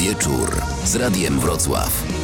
Wieczór 0.00 0.62
z 0.84 0.96
Radiem 0.96 1.40
Wrocław. 1.40 2.19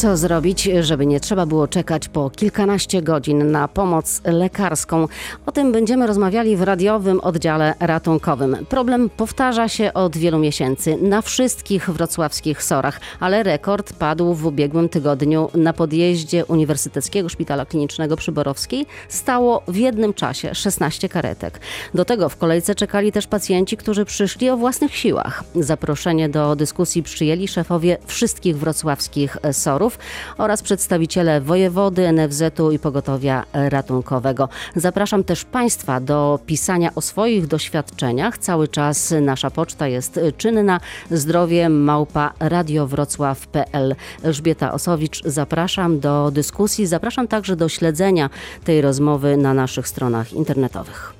Co 0.00 0.16
zrobić, 0.16 0.68
żeby 0.80 1.06
nie 1.06 1.20
trzeba 1.20 1.46
było 1.46 1.68
czekać 1.68 2.08
po 2.08 2.30
kilkanaście 2.30 3.02
godzin 3.02 3.50
na 3.50 3.68
pomoc 3.68 4.20
lekarską? 4.24 5.08
O 5.46 5.52
tym 5.52 5.72
będziemy 5.72 6.06
rozmawiali 6.06 6.56
w 6.56 6.62
radiowym 6.62 7.20
oddziale 7.20 7.74
ratunkowym. 7.80 8.66
Problem 8.68 9.10
powtarza 9.10 9.68
się 9.68 9.92
od 9.92 10.16
wielu 10.16 10.38
miesięcy 10.38 10.96
na 11.02 11.22
wszystkich 11.22 11.90
wrocławskich 11.90 12.62
sorach, 12.62 13.00
ale 13.20 13.42
rekord 13.42 13.92
padł 13.92 14.34
w 14.34 14.46
ubiegłym 14.46 14.88
tygodniu 14.88 15.48
na 15.54 15.72
podjeździe 15.72 16.44
Uniwersyteckiego 16.44 17.28
Szpitala 17.28 17.66
Klinicznego 17.66 18.16
przy 18.16 18.32
Borowskiej. 18.32 18.86
Stało 19.08 19.62
w 19.68 19.76
jednym 19.76 20.14
czasie 20.14 20.54
16 20.54 21.08
karetek. 21.08 21.60
Do 21.94 22.04
tego 22.04 22.28
w 22.28 22.36
kolejce 22.36 22.74
czekali 22.74 23.12
też 23.12 23.26
pacjenci, 23.26 23.76
którzy 23.76 24.04
przyszli 24.04 24.50
o 24.50 24.56
własnych 24.56 24.96
siłach. 24.96 25.44
Zaproszenie 25.54 26.28
do 26.28 26.56
dyskusji 26.56 27.02
przyjęli 27.02 27.48
szefowie 27.48 27.98
wszystkich 28.06 28.58
wrocławskich 28.58 29.36
sorów 29.52 29.89
oraz 30.38 30.62
przedstawiciele 30.62 31.40
wojewody, 31.40 32.12
NFZ-u 32.12 32.70
i 32.70 32.78
pogotowia 32.78 33.44
ratunkowego. 33.52 34.48
Zapraszam 34.76 35.24
też 35.24 35.44
Państwa 35.44 36.00
do 36.00 36.38
pisania 36.46 36.90
o 36.94 37.00
swoich 37.00 37.46
doświadczeniach. 37.46 38.38
Cały 38.38 38.68
czas 38.68 39.14
nasza 39.20 39.50
poczta 39.50 39.88
jest 39.88 40.20
czynna. 40.36 40.80
Zdrowie 41.10 41.68
małpa 41.68 42.32
radiowrocław.pl. 42.40 43.94
Elżbieta 44.22 44.72
Osowicz, 44.72 45.22
zapraszam 45.24 46.00
do 46.00 46.30
dyskusji. 46.30 46.86
Zapraszam 46.86 47.28
także 47.28 47.56
do 47.56 47.68
śledzenia 47.68 48.30
tej 48.64 48.80
rozmowy 48.80 49.36
na 49.36 49.54
naszych 49.54 49.88
stronach 49.88 50.32
internetowych. 50.32 51.14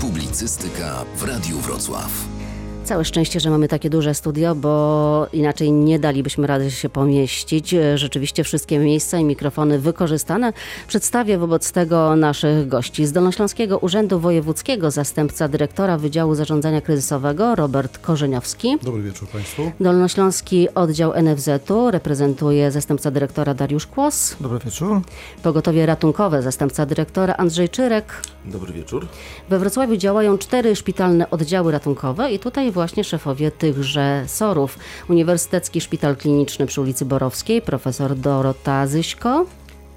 Publicystyka 0.00 1.04
w 1.16 1.22
Radiu 1.22 1.58
Wrocław. 1.58 2.35
Całe 2.86 3.04
szczęście, 3.04 3.40
że 3.40 3.50
mamy 3.50 3.68
takie 3.68 3.90
duże 3.90 4.14
studio, 4.14 4.54
bo 4.54 5.26
inaczej 5.32 5.72
nie 5.72 5.98
dalibyśmy 5.98 6.46
rady 6.46 6.70
się 6.70 6.88
pomieścić. 6.88 7.74
Rzeczywiście 7.94 8.44
wszystkie 8.44 8.78
miejsca 8.78 9.18
i 9.18 9.24
mikrofony 9.24 9.78
wykorzystane. 9.78 10.52
Przedstawię 10.88 11.38
wobec 11.38 11.72
tego 11.72 12.16
naszych 12.16 12.68
gości. 12.68 13.06
Z 13.06 13.12
Dolnośląskiego 13.12 13.78
Urzędu 13.78 14.20
Wojewódzkiego 14.20 14.90
zastępca 14.90 15.48
dyrektora 15.48 15.98
Wydziału 15.98 16.34
Zarządzania 16.34 16.80
Kryzysowego 16.80 17.54
Robert 17.54 17.98
Korzeniowski. 17.98 18.76
Dobry 18.82 19.02
wieczór 19.02 19.28
Państwu. 19.28 19.72
Dolnośląski 19.80 20.74
Oddział 20.74 21.12
NFZ-u 21.22 21.90
reprezentuje 21.90 22.70
zastępca 22.70 23.10
dyrektora 23.10 23.54
Dariusz 23.54 23.86
Kłos. 23.86 24.36
Dobry 24.40 24.58
wieczór. 24.58 25.00
Pogotowie 25.42 25.86
ratunkowe 25.86 26.42
zastępca 26.42 26.86
dyrektora 26.86 27.34
Andrzej 27.34 27.68
Czyrek. 27.68 28.22
Dobry 28.44 28.72
wieczór. 28.72 29.06
We 29.48 29.58
Wrocławiu 29.58 29.96
działają 29.96 30.38
cztery 30.38 30.76
szpitalne 30.76 31.30
oddziały 31.30 31.72
ratunkowe 31.72 32.32
i 32.32 32.38
tutaj 32.38 32.72
właśnie 32.76 33.04
szefowie 33.04 33.50
tychże 33.50 34.24
SOR-ów. 34.26 34.78
Uniwersytecki 35.08 35.80
Szpital 35.80 36.16
Kliniczny 36.16 36.66
przy 36.66 36.80
ulicy 36.80 37.04
Borowskiej, 37.04 37.62
profesor 37.62 38.16
Dorota 38.16 38.86
Zyśko. 38.86 39.46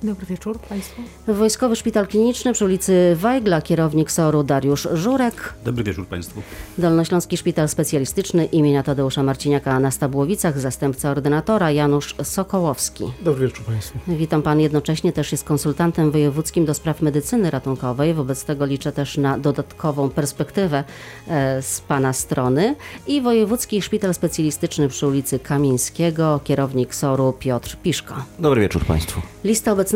Dobry 0.04 0.26
wieczór 0.26 0.60
Państwu. 0.60 1.02
Wojskowy 1.28 1.76
Szpital 1.76 2.08
Kliniczny 2.08 2.54
przy 2.54 2.66
ulicy 2.66 3.16
Wajgla, 3.16 3.62
kierownik 3.62 4.12
SOR-u 4.12 4.44
Dariusz 4.44 4.88
Żurek. 4.94 5.54
Dobry 5.66 5.84
wieczór 5.84 6.08
Państwu. 6.08 6.42
Dolnośląski 6.78 7.38
Szpital 7.38 7.70
Specjalistyczny 7.70 8.46
imienia 8.46 8.84
Tadeusza 8.84 9.24
Marciniaka 9.24 9.80
na 9.80 9.92
Stabłowicach, 9.92 10.60
zastępca 10.60 11.12
ordynatora 11.12 11.72
Janusz 11.72 12.16
Sokołowski. 12.24 13.04
Dobry 13.22 13.48
wieczór 13.48 13.66
Państwu. 13.66 14.00
Witam 14.08 14.42
Pan 14.42 14.60
jednocześnie 14.60 15.14
też 15.14 15.32
jest 15.32 15.44
konsultantem 15.44 16.12
wojewódzkim 16.12 16.66
do 16.66 16.74
spraw 16.74 17.02
medycyny 17.02 17.52
ratunkowej. 17.52 18.14
Wobec 18.14 18.46
tego 18.46 18.66
liczę 18.66 18.92
też 18.92 19.18
na 19.18 19.38
dodatkową 19.38 20.10
perspektywę 20.10 20.84
e, 21.28 21.62
z 21.62 21.82
Pana 21.82 22.14
strony. 22.14 22.76
I 23.08 23.22
Wojewódzki 23.22 23.82
Szpital 23.82 24.14
Specjalistyczny 24.14 24.88
przy 24.88 25.08
ulicy 25.08 25.40
Kamińskiego, 25.40 26.40
kierownik 26.44 26.96
SOR-u 26.96 27.34
Piotr 27.34 27.78
Piszko. 27.84 28.16
Dobry 28.40 28.62
wieczór 28.62 28.86
Państwu. 28.86 29.22
Lista 29.44 29.72
obecności 29.72 29.89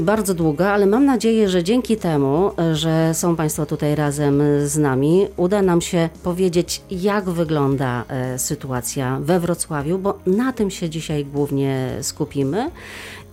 bardzo 0.00 0.34
długa, 0.34 0.68
ale 0.68 0.86
mam 0.86 1.04
nadzieję, 1.04 1.48
że 1.48 1.64
dzięki 1.64 1.96
temu, 1.96 2.50
że 2.72 3.14
są 3.14 3.36
Państwo 3.36 3.66
tutaj 3.66 3.94
razem 3.94 4.42
z 4.64 4.78
nami, 4.78 5.26
uda 5.36 5.62
nam 5.62 5.80
się 5.80 6.08
powiedzieć, 6.22 6.82
jak 6.90 7.30
wygląda 7.30 8.04
e, 8.08 8.38
sytuacja 8.38 9.18
we 9.22 9.40
Wrocławiu, 9.40 9.98
bo 9.98 10.18
na 10.26 10.52
tym 10.52 10.70
się 10.70 10.90
dzisiaj 10.90 11.24
głównie 11.24 11.98
skupimy. 12.02 12.70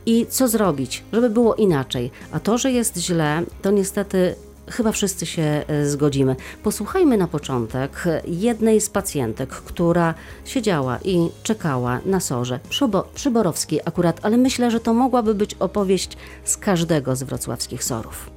I 0.06 0.26
co 0.30 0.48
zrobić, 0.48 1.04
żeby 1.14 1.30
było 1.30 1.56
inaczej? 1.56 2.12
A 2.32 2.40
to, 2.40 2.58
że 2.58 2.72
jest 2.72 2.98
źle, 2.98 3.42
to 3.62 3.72
niestety 3.72 4.36
chyba 4.72 4.92
wszyscy 4.92 5.26
się 5.26 5.64
e, 5.68 5.86
zgodzimy. 5.86 6.36
Posłuchajmy 6.64 7.18
na 7.18 7.28
początek 7.28 8.04
jednej 8.28 8.82
z 8.82 8.90
pacjentek, 8.90 9.50
która 9.50 10.14
siedziała 10.46 11.00
i 11.04 11.30
czekała 11.44 12.00
na 12.06 12.20
sorze 12.20 12.60
przy 13.16 13.32
Borowskiej 13.32 13.82
akurat, 13.86 14.20
ale 14.24 14.38
myślę, 14.38 14.72
że 14.72 14.80
to 14.80 14.94
mogłaby 14.94 15.36
być 15.36 15.54
opowieść 15.54 16.18
z 16.44 16.58
każdego 16.58 17.16
z 17.16 17.24
wrocławskich 17.24 17.84
sorów. 17.84 18.30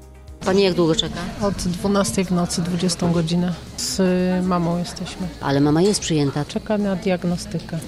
Pani 0.45 0.63
jak 0.63 0.75
długo 0.75 0.95
czeka? 0.95 1.21
Od 1.43 1.55
12 1.55 2.25
w 2.25 2.31
nocy, 2.31 2.63
20 2.63 3.09
godzinę. 3.09 3.55
Z 3.77 4.01
mamą 4.47 4.79
jesteśmy. 4.79 5.29
Ale 5.41 5.61
mama 5.61 5.83
jest 5.83 6.01
przyjęta. 6.01 6.45
Czeka 6.45 6.79
na 6.79 6.97
diagnostykę. 6.97 7.79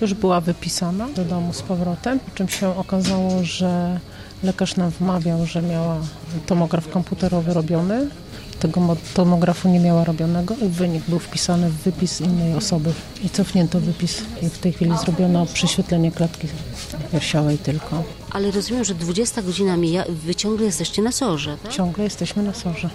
Już 0.00 0.14
była 0.14 0.40
wypisana 0.40 1.08
do 1.08 1.24
domu 1.24 1.52
z 1.52 1.62
powrotem, 1.62 2.20
po 2.20 2.30
czym 2.30 2.48
się 2.48 2.76
okazało, 2.76 3.44
że 3.44 4.00
lekarz 4.42 4.76
nam 4.76 4.90
wmawiał, 4.90 5.46
że 5.46 5.62
miała 5.62 5.96
tomograf 6.46 6.88
komputerowy 6.88 7.54
robiony. 7.54 8.08
Tego 8.60 8.80
mo- 8.80 8.96
tomografu 9.14 9.68
nie 9.68 9.80
miała 9.80 10.04
robionego 10.04 10.54
i 10.56 10.68
wynik 10.68 11.02
był 11.08 11.18
wpisany 11.18 11.70
w 11.70 11.74
wypis 11.74 12.20
innej 12.20 12.54
osoby. 12.54 12.92
I 13.24 13.30
cofnięto 13.30 13.80
wypis. 13.80 14.22
I 14.42 14.48
w 14.48 14.58
tej 14.58 14.72
chwili 14.72 14.90
zrobiono 15.04 15.46
prześwietlenie 15.46 16.12
klatki 16.12 16.48
piersiowej 17.12 17.58
tylko. 17.58 18.02
Ale 18.30 18.50
rozumiem, 18.50 18.84
że 18.84 18.94
20 18.94 19.42
godzina 19.42 19.76
mija, 19.76 20.04
wy 20.08 20.34
ciągle 20.34 20.66
jesteście 20.66 21.02
na 21.02 21.12
sorze, 21.12 21.56
tak? 21.62 21.72
Ciągle 21.72 22.04
jesteśmy 22.04 22.42
na 22.42 22.54
sorze. 22.54 22.90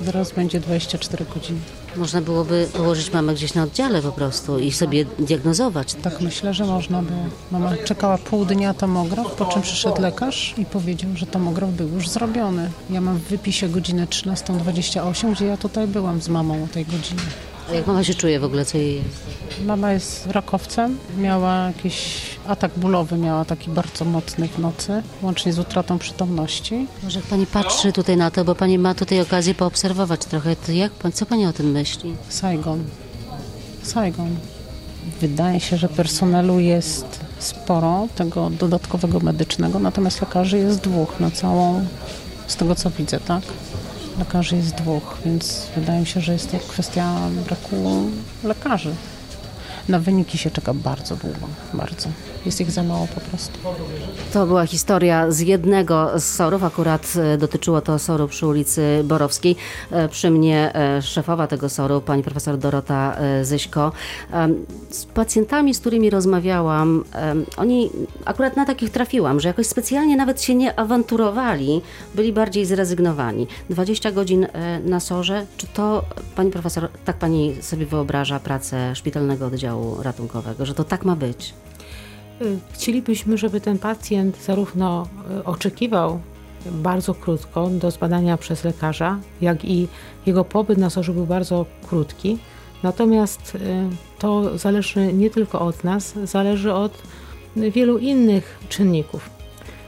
Zaraz 0.00 0.32
będzie 0.32 0.60
24 0.60 1.24
godziny. 1.34 1.60
Można 1.96 2.20
byłoby 2.20 2.68
położyć 2.72 3.12
mamę 3.12 3.34
gdzieś 3.34 3.54
na 3.54 3.62
oddziale 3.62 4.02
po 4.02 4.12
prostu 4.12 4.58
i 4.58 4.72
sobie 4.72 5.04
diagnozować. 5.04 5.94
Tak 5.94 6.20
myślę, 6.20 6.54
że 6.54 6.64
można 6.64 7.02
było. 7.02 7.20
Mama 7.52 7.76
czekała 7.84 8.18
pół 8.18 8.44
dnia 8.44 8.74
tomograf, 8.74 9.34
po 9.34 9.44
czym 9.44 9.62
przyszedł 9.62 10.02
lekarz 10.02 10.54
i 10.58 10.64
powiedział, 10.64 11.10
że 11.14 11.26
tomograf 11.26 11.70
był 11.70 11.88
już 11.88 12.08
zrobiony. 12.08 12.70
Ja 12.90 13.00
mam 13.00 13.16
w 13.16 13.22
wypisie 13.22 13.68
godzinę 13.68 14.06
13.28, 14.06 15.32
gdzie 15.32 15.46
ja 15.46 15.56
tutaj 15.56 15.86
byłam 15.86 16.20
z 16.22 16.28
mamą 16.28 16.64
o 16.64 16.66
tej 16.66 16.84
godzinie. 16.84 17.22
A 17.70 17.74
jak 17.74 17.86
mama 17.86 18.04
się 18.04 18.14
czuje 18.14 18.40
w 18.40 18.44
ogóle, 18.44 18.64
co 18.64 18.78
jej 18.78 18.94
jest? 18.96 19.26
Mama 19.66 19.92
jest 19.92 20.26
rakowcem, 20.26 20.98
miała 21.18 21.66
jakiś 21.66 22.20
atak 22.46 22.70
bólowy, 22.76 23.18
miała 23.18 23.44
taki 23.44 23.70
bardzo 23.70 24.04
mocny 24.04 24.48
w 24.48 24.58
nocy, 24.58 25.02
łącznie 25.22 25.52
z 25.52 25.58
utratą 25.58 25.98
przytomności. 25.98 26.86
Może 27.02 27.18
jak 27.18 27.28
pani 27.28 27.46
patrzy 27.46 27.92
tutaj 27.92 28.16
na 28.16 28.30
to, 28.30 28.44
bo 28.44 28.54
pani 28.54 28.78
ma 28.78 28.94
tutaj 28.94 29.20
okazję 29.20 29.54
poobserwować 29.54 30.20
trochę, 30.24 30.56
to 30.56 30.72
jak, 30.72 30.92
pan- 30.92 31.12
co 31.12 31.26
pani 31.26 31.46
o 31.46 31.52
tym 31.52 31.70
myśli? 31.70 32.14
Saigon. 32.28 32.84
Saigon. 33.82 34.36
Wydaje 35.20 35.60
się, 35.60 35.76
że 35.76 35.88
personelu 35.88 36.60
jest 36.60 37.20
sporo, 37.38 38.08
tego 38.16 38.50
dodatkowego 38.50 39.20
medycznego, 39.20 39.78
natomiast 39.78 40.20
lekarzy 40.20 40.58
jest 40.58 40.80
dwóch 40.80 41.20
na 41.20 41.30
całą, 41.30 41.86
z 42.46 42.56
tego 42.56 42.74
co 42.74 42.90
widzę, 42.90 43.20
tak? 43.20 43.42
Lekarzy 44.18 44.56
jest 44.56 44.74
dwóch, 44.74 45.18
więc 45.24 45.66
wydaje 45.76 46.00
mi 46.00 46.06
się, 46.06 46.20
że 46.20 46.32
jest 46.32 46.50
to 46.50 46.58
kwestia 46.58 47.14
braku 47.46 48.10
lekarzy. 48.44 48.94
Na 49.88 49.98
wyniki 49.98 50.38
się 50.38 50.50
czeka 50.50 50.74
bardzo 50.74 51.16
długo, 51.16 51.38
bardzo. 51.74 52.08
Jest 52.46 52.60
ich 52.60 52.70
za 52.70 52.82
mało 52.82 53.08
po 53.14 53.20
prostu. 53.20 53.58
To 54.32 54.46
była 54.46 54.66
historia 54.66 55.30
z 55.30 55.40
jednego 55.40 56.20
z 56.20 56.24
sorów, 56.24 56.64
akurat 56.64 57.12
e, 57.16 57.38
dotyczyło 57.38 57.80
to 57.80 57.98
soru 57.98 58.28
przy 58.28 58.46
ulicy 58.46 59.00
Borowskiej. 59.04 59.56
E, 59.90 60.08
Przy 60.08 60.30
mnie 60.30 60.74
e, 60.74 61.02
szefowa 61.02 61.46
tego 61.46 61.68
soru, 61.68 62.00
pani 62.00 62.22
profesor 62.22 62.58
Dorota 62.58 63.16
Zyśko. 63.42 63.92
Z 64.90 65.04
pacjentami, 65.04 65.74
z 65.74 65.80
którymi 65.80 66.10
rozmawiałam, 66.10 67.04
oni 67.56 67.90
akurat 68.24 68.56
na 68.56 68.64
takich 68.64 68.90
trafiłam, 68.90 69.40
że 69.40 69.48
jakoś 69.48 69.66
specjalnie 69.66 70.16
nawet 70.16 70.42
się 70.42 70.54
nie 70.54 70.78
awanturowali, 70.78 71.80
byli 72.14 72.32
bardziej 72.32 72.66
zrezygnowani. 72.66 73.46
20 73.70 74.12
godzin 74.12 74.46
na 74.84 75.00
sorze, 75.00 75.46
czy 75.56 75.66
to, 75.66 76.04
pani 76.36 76.50
profesor, 76.50 76.88
tak 77.04 77.16
pani 77.16 77.56
sobie 77.60 77.86
wyobraża 77.86 78.40
pracę 78.40 78.94
szpitalnego 78.94 79.46
oddziału 79.46 79.75
ratunkowego, 80.02 80.66
że 80.66 80.74
to 80.74 80.84
tak 80.84 81.04
ma 81.04 81.16
być? 81.16 81.54
Y, 82.42 82.58
Chcielibyśmy, 82.72 83.38
żeby 83.38 83.60
ten 83.60 83.78
pacjent 83.78 84.44
zarówno 84.44 85.06
y, 85.40 85.44
oczekiwał 85.44 86.20
bardzo 86.70 87.14
krótko 87.14 87.70
do 87.70 87.90
zbadania 87.90 88.36
przez 88.36 88.64
lekarza, 88.64 89.18
jak 89.40 89.64
i 89.64 89.88
jego 90.26 90.44
pobyt 90.44 90.78
na 90.78 90.90
sorze 90.90 91.12
był 91.12 91.26
bardzo 91.26 91.66
krótki. 91.88 92.38
Natomiast 92.82 93.54
y, 93.54 93.58
to 94.18 94.58
zależy 94.58 95.12
nie 95.12 95.30
tylko 95.30 95.60
od 95.60 95.84
nas, 95.84 96.14
zależy 96.24 96.72
od 96.72 97.02
wielu 97.56 97.98
innych 97.98 98.58
czynników. 98.68 99.30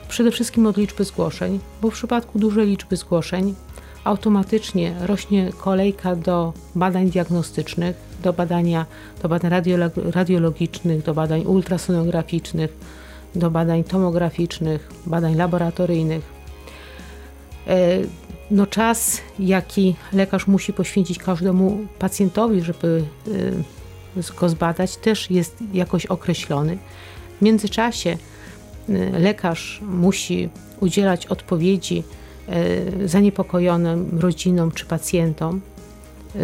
Przede 0.09 0.31
wszystkim 0.31 0.67
od 0.67 0.77
liczby 0.77 1.05
zgłoszeń, 1.05 1.61
bo 1.83 1.91
w 1.91 1.95
przypadku 1.95 2.39
dużej 2.39 2.67
liczby 2.67 2.97
zgłoszeń 2.97 3.55
automatycznie 4.05 4.95
rośnie 5.01 5.53
kolejka 5.59 6.17
do 6.17 6.53
badań 6.75 7.11
diagnostycznych, 7.11 8.08
do, 8.23 8.33
badania, 8.33 8.87
do 9.23 9.29
badań 9.29 9.51
radiolog- 9.51 10.11
radiologicznych, 10.11 11.03
do 11.03 11.15
badań 11.15 11.45
ultrasonograficznych, 11.45 12.77
do 13.35 13.51
badań 13.51 13.85
tomograficznych, 13.85 14.91
badań 15.07 15.35
laboratoryjnych. 15.35 16.25
E, 17.67 17.99
No 18.51 18.67
czas, 18.67 19.21
jaki 19.39 19.97
lekarz 20.13 20.47
musi 20.47 20.73
poświęcić 20.73 21.19
każdemu 21.19 21.79
pacjentowi, 21.99 22.61
żeby 22.61 23.05
e, 24.17 24.33
go 24.41 24.49
zbadać, 24.49 24.97
też 24.97 25.31
jest 25.31 25.57
jakoś 25.73 26.07
określony. 26.07 26.79
W 27.39 27.43
międzyczasie 27.43 28.19
y, 28.89 29.11
lekarz 29.19 29.81
musi 29.83 30.49
udzielać 30.81 31.27
odpowiedzi 31.27 32.03
zaniepokojonym 33.05 34.19
rodzinom 34.21 34.73
czy 34.73 34.87
pacjentom, 34.87 35.61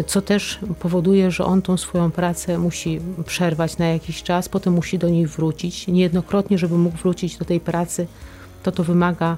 co 0.03 0.21
też 0.21 0.59
powoduje, 0.79 1.31
że 1.31 1.45
on 1.45 1.61
tą 1.61 1.77
swoją 1.77 2.11
pracę 2.11 2.57
musi 2.57 2.99
przerwać 3.25 3.77
na 3.77 3.87
jakiś 3.87 4.23
czas, 4.23 4.49
potem 4.49 4.73
musi 4.73 4.97
do 4.97 5.09
niej 5.09 5.27
wrócić. 5.27 5.87
Niejednokrotnie, 5.87 6.57
żeby 6.57 6.77
mógł 6.77 6.97
wrócić 6.97 7.37
do 7.37 7.45
tej 7.45 7.59
pracy, 7.59 8.07
to 8.63 8.71
to 8.71 8.83
wymaga 8.83 9.37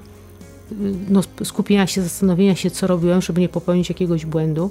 y, 0.72 0.74
no, 1.08 1.20
skupienia 1.44 1.86
się, 1.86 2.02
zastanowienia 2.02 2.54
się, 2.54 2.70
co 2.70 2.86
robiłem, 2.86 3.22
żeby 3.22 3.40
nie 3.40 3.48
popełnić 3.48 3.88
jakiegoś 3.88 4.26
błędu. 4.26 4.70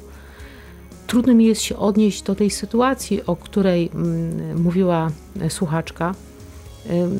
Trudno 1.07 1.33
mi 1.33 1.45
jest 1.45 1.61
się 1.61 1.77
odnieść 1.77 2.21
do 2.21 2.35
tej 2.35 2.49
sytuacji, 2.49 3.25
o 3.25 3.35
której 3.35 3.89
mm, 3.93 4.61
mówiła 4.61 5.11
e, 5.41 5.49
słuchaczka, 5.49 6.15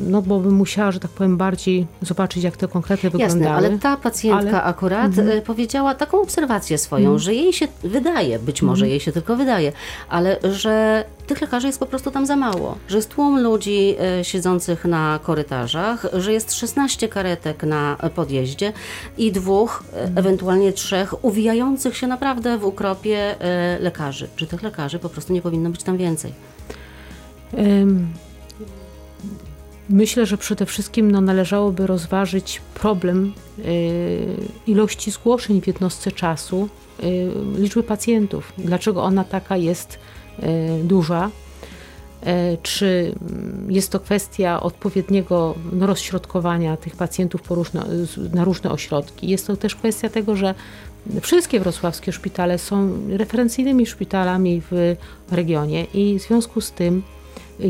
no 0.10 0.22
bo 0.22 0.40
bym 0.40 0.54
musiała, 0.54 0.92
że 0.92 1.00
tak 1.00 1.12
powiem, 1.12 1.38
bardziej 1.38 1.88
zobaczyć, 2.02 2.44
jak 2.44 2.58
te 2.58 2.68
konkrety 2.68 3.08
Jasne, 3.08 3.20
wyglądały. 3.40 3.56
ale 3.68 3.80
ta 3.80 3.98
pacjentka 3.98 4.50
Ale- 4.50 4.64
akurat 4.64 5.18
e, 5.18 5.42
powiedziała 5.42 5.96
taką 5.96 6.22
obserwację 6.22 6.78
swoją, 6.78 7.18
że 7.18 7.34
jej 7.34 7.54
się 7.54 7.68
wydaje, 7.84 8.40
być 8.40 8.62
może 8.62 8.80
Mhm. 8.86 8.90
jej 8.90 9.00
się 9.00 9.12
tylko 9.12 9.36
wydaje, 9.36 9.72
ale 10.10 10.38
że 10.54 11.04
tych 11.28 11.42
lekarzy 11.42 11.68
jest 11.68 11.80
po 11.80 11.86
prostu 11.86 12.12
tam 12.12 12.26
za 12.26 12.36
mało, 12.36 12.78
że 12.88 12.98
jest 12.98 13.10
tłum 13.10 13.40
ludzi 13.40 13.96
e, 14.20 14.24
siedzących 14.24 14.86
na 14.86 15.20
korytarzach, 15.24 16.06
że 16.14 16.34
jest 16.34 16.54
16 16.54 17.08
karetek 17.08 17.64
na 17.64 17.98
podjeździe 18.16 18.74
i 19.18 19.32
dwóch, 19.32 19.84
e, 19.94 19.98
Mhm. 20.00 20.18
ewentualnie 20.18 20.74
trzech 20.74 21.26
uwijających 21.26 21.98
się 21.98 22.08
naprawdę 22.08 22.58
w 22.58 22.66
ukropie 22.66 23.36
lekarzy. 23.80 24.28
Czy 24.36 24.48
tych 24.48 24.64
lekarzy 24.64 25.00
po 25.00 25.10
prostu 25.10 25.34
nie 25.34 25.42
powinno 25.42 25.70
być 25.70 25.84
tam 25.84 25.98
więcej? 25.98 26.34
Ym, 27.54 28.08
Myślę, 29.90 30.26
że 30.26 30.38
przede 30.38 30.66
wszystkim 30.66 31.12
no, 31.12 31.22
należałoby 31.22 31.88
rozważyć 31.88 32.62
problem 32.74 33.34
y, 33.60 34.28
ilości 34.68 35.12
zgłoszeń 35.12 35.62
w 35.62 35.68
jednostce 35.68 36.12
czasu, 36.12 36.70
y, 37.04 37.32
liczby 37.58 37.84
pacjentów. 37.84 38.54
Dlaczego 38.58 39.04
ona 39.04 39.24
taka 39.24 39.58
jest 39.58 40.00
y, 40.40 40.84
duża? 40.84 41.32
E, 42.26 42.58
Czy 42.64 43.16
jest 43.70 43.92
to 43.92 44.00
kwestia 44.00 44.60
odpowiedniego 44.62 45.56
no, 45.74 45.88
rozśrodkowania 45.88 46.78
tych 46.78 46.96
pacjentów 46.96 47.52
różne, 47.52 47.86
na 48.34 48.44
różne 48.44 48.72
ośrodki? 48.72 49.30
Jest 49.30 49.48
to 49.48 49.58
też 49.58 49.76
kwestia 49.76 50.10
tego, 50.10 50.36
że 50.36 50.56
wszystkie 51.22 51.60
wrocławskie 51.60 52.12
szpitale 52.12 52.58
są 52.58 52.90
referencyjnymi 53.10 53.86
szpitalami 53.86 54.62
w 54.72 54.96
regionie 55.32 55.84
i 55.94 56.20
w 56.20 56.22
związku 56.22 56.62
z 56.62 56.72
tym 56.72 56.98
y, 56.98 57.17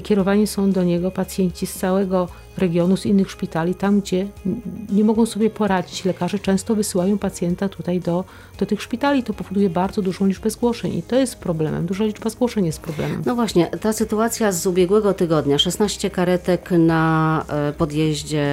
kierowani 0.04 0.48
są 0.48 0.72
do 0.72 0.84
niego 0.84 1.12
pacjenci 1.12 1.68
z 1.68 1.74
całego 1.74 2.28
regionu, 2.58 2.98
z 2.98 3.06
innych 3.06 3.32
szpitali, 3.32 3.76
tam 3.76 4.02
gdzie 4.02 4.28
nie 4.90 5.04
mogą 5.04 5.26
sobie 5.26 5.50
poradzić. 5.50 6.06
Lekarze 6.06 6.40
często 6.40 6.76
wysyłają 6.76 7.18
pacjenta 7.18 7.70
tutaj 7.70 8.00
do, 8.00 8.24
do 8.60 8.66
tych 8.66 8.82
szpitali. 8.82 9.24
To 9.24 9.34
powoduje 9.34 9.70
bardzo 9.70 10.02
dużą 10.02 10.26
liczbę 10.26 10.50
zgłoszeń 10.50 10.94
i 10.94 11.04
to 11.04 11.16
jest 11.16 11.36
problemem. 11.36 11.86
Duża 11.86 12.04
liczba 12.04 12.30
zgłoszeń 12.30 12.66
jest 12.66 12.82
problemem. 12.82 13.22
No 13.26 13.36
właśnie, 13.36 13.68
ta 13.68 13.94
sytuacja 13.94 14.52
z 14.52 14.68
ubiegłego 14.68 15.14
tygodnia, 15.14 15.60
16 15.60 16.10
karetek 16.10 16.72
na 16.72 17.46
e, 17.50 17.74
podjeździe 17.74 18.44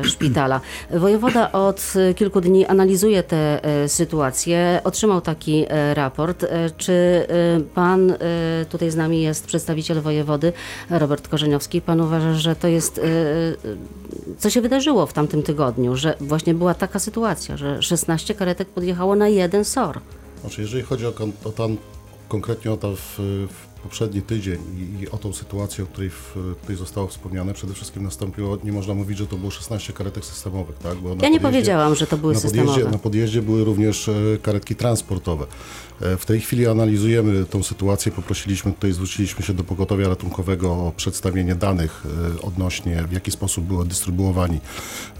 e, 0.00 0.04
szpitala. 0.04 0.60
Wojewoda 0.90 1.52
od 1.52 1.92
e, 1.96 2.14
kilku 2.14 2.40
dni 2.40 2.66
analizuje 2.66 3.22
tę 3.22 3.60
sytuację, 3.86 4.80
otrzymał 4.84 5.20
taki 5.20 5.66
raport. 5.94 6.46
Czy 6.76 7.26
pan, 7.74 8.12
tutaj 8.70 8.90
z 8.90 8.96
nami 8.96 9.22
jest 9.22 9.46
przedstawiciel 9.46 10.00
wojewody, 10.00 10.52
Robert 10.90 11.28
Korzeniowski, 11.28 11.80
pan 11.80 12.00
uważa, 12.00 12.34
że 12.34 12.56
to 12.56 12.68
jest, 12.68 13.00
co 14.38 14.50
się 14.50 14.60
wydarzyło 14.60 15.06
w 15.06 15.12
tamtym 15.12 15.42
tygodniu, 15.42 15.96
że 15.96 16.14
właśnie 16.20 16.54
była 16.54 16.74
taka 16.74 16.98
sytuacja, 16.98 17.56
że 17.56 17.82
16 17.82 18.34
karetek 18.34 18.68
podjechało 18.68 19.16
na 19.16 19.28
jeden 19.28 19.64
SOR. 19.64 20.00
Znaczy, 20.40 20.60
jeżeli 20.60 20.82
chodzi 20.82 21.06
o, 21.06 21.12
o 21.44 21.50
ten, 21.50 21.76
konkretnie 22.28 22.72
o 22.72 22.76
to 22.76 22.96
w, 22.96 23.18
w 23.48 23.71
poprzedni 23.82 24.22
tydzień 24.22 24.58
i, 24.78 25.02
i 25.02 25.10
o 25.10 25.18
tą 25.18 25.32
sytuację, 25.32 25.84
o 25.84 25.86
której 25.86 26.10
w, 26.10 26.34
tutaj 26.60 26.76
zostało 26.76 27.06
wspomniane, 27.08 27.54
przede 27.54 27.74
wszystkim 27.74 28.02
nastąpiło, 28.02 28.58
nie 28.64 28.72
można 28.72 28.94
mówić, 28.94 29.18
że 29.18 29.26
to 29.26 29.36
było 29.36 29.50
16 29.50 29.92
karetek 29.92 30.24
systemowych, 30.24 30.78
tak? 30.78 30.98
Bo 30.98 31.08
Ja 31.08 31.14
nie 31.14 31.20
podjeździe- 31.20 31.40
powiedziałam, 31.40 31.94
że 31.94 32.06
to 32.06 32.18
były 32.18 32.34
na 32.34 32.40
systemowe. 32.40 32.68
podjeździe, 32.68 32.90
na 32.92 32.98
podjeździe 32.98 33.42
były 33.42 33.64
również 33.64 34.08
e, 34.08 34.12
karetki 34.42 34.76
transportowe. 34.76 35.46
E, 36.00 36.16
W 36.16 36.26
tej 36.26 36.40
chwili 36.40 36.66
analizujemy 36.66 37.44
tą 37.46 37.62
sytuację. 37.62 38.12
Poprosiliśmy 38.12 38.72
tutaj, 38.72 38.92
zwróciliśmy 38.92 39.44
się 39.44 39.54
do 39.54 39.64
pogotowia 39.64 40.08
ratunkowego 40.08 40.70
o 40.72 40.92
przedstawienie 40.96 41.54
danych 41.54 42.02
e, 42.38 42.42
odnośnie 42.42 43.04
w 43.08 43.12
jaki 43.12 43.30
sposób 43.30 43.64
były 43.64 43.86
dystrybuowani 43.86 44.60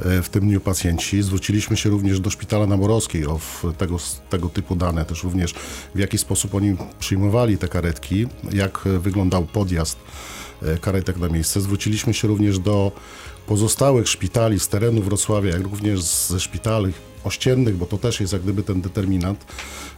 w 0.00 0.28
tym 0.30 0.40
dniu 0.48 0.60
pacjenci. 0.60 1.22
Zwróciliśmy 1.22 1.76
się 1.76 1.90
również 1.90 2.20
do 2.20 2.30
Szpitala 2.30 2.66
na 2.66 2.78
Borowskiej 2.78 3.26
o 3.26 3.40
tego, 3.78 3.96
tego 4.30 4.48
typu 4.48 4.76
dane, 4.76 5.04
też 5.04 5.24
również 5.24 5.54
w 5.94 5.98
jaki 5.98 6.18
sposób 6.18 6.54
oni 6.54 6.76
przyjmowali 6.98 7.58
te 7.58 7.68
karetki, 7.68 8.26
jak 8.52 8.80
wyglądał 9.00 9.44
podjazd 9.44 9.98
e, 10.62 10.78
karetek 10.78 11.16
na 11.16 11.28
miejsce. 11.28 11.60
Zwróciliśmy 11.60 12.14
się 12.14 12.28
również 12.28 12.58
do 12.58 12.92
pozostałych 13.46 14.08
szpitali 14.08 14.60
z 14.60 14.68
terenu 14.68 15.02
Wrocławia, 15.02 15.50
jak 15.50 15.62
również 15.62 16.02
ze 16.02 16.40
szpitali 16.40 16.92
ościennych, 17.24 17.76
bo 17.76 17.86
to 17.86 17.98
też 17.98 18.20
jest 18.20 18.32
jak 18.32 18.42
gdyby 18.42 18.62
ten 18.62 18.80
determinant 18.80 19.40
e, 19.40 19.44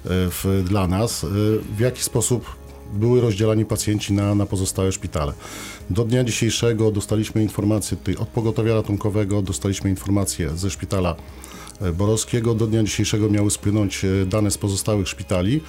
w, 0.05 0.65
dla 0.69 0.87
nas, 0.87 1.25
e, 1.25 1.29
w 1.77 1.81
jaki 1.81 2.03
sposób 2.03 2.56
były 2.93 3.21
rozdzielani 3.21 3.65
pacjenci 3.65 4.12
na, 4.12 4.35
na 4.35 4.47
pozostałe 4.47 4.93
szpitale. 4.93 5.33
Do 5.91 6.05
dnia 6.05 6.25
dzisiejszego 6.25 6.91
dostaliśmy 6.91 7.43
informację 7.43 7.97
tutaj 7.97 8.17
od 8.17 8.29
pogotowia 8.29 8.75
ratunkowego, 8.75 9.43
dostaliśmy 9.43 9.91
informację 9.91 10.51
ze 10.56 10.71
szpitala 10.71 11.17
Borowskiego. 11.94 12.55
Do 12.55 12.67
dnia 12.67 12.82
dzisiejszego 12.82 13.31
miały 13.31 13.50
spłynąć 13.50 14.05
e, 14.05 14.26
dane 14.26 14.50
z 14.50 14.59
pozostałych 14.59 15.08
szpitali. 15.08 15.60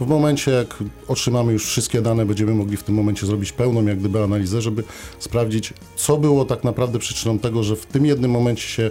W 0.00 0.06
momencie, 0.06 0.50
jak 0.50 0.76
otrzymamy 1.08 1.52
już 1.52 1.66
wszystkie 1.66 2.02
dane, 2.02 2.26
będziemy 2.26 2.54
mogli 2.54 2.76
w 2.76 2.82
tym 2.82 2.94
momencie 2.94 3.26
zrobić 3.26 3.52
pełną 3.52 3.86
jak 3.86 3.98
gdyby 3.98 4.22
analizę, 4.22 4.62
żeby 4.62 4.84
sprawdzić, 5.18 5.74
co 5.96 6.16
było 6.16 6.44
tak 6.44 6.64
naprawdę 6.64 6.98
przyczyną 6.98 7.38
tego, 7.38 7.62
że 7.62 7.76
w 7.76 7.86
tym 7.86 8.06
jednym 8.06 8.30
momencie 8.30 8.68
się 8.68 8.90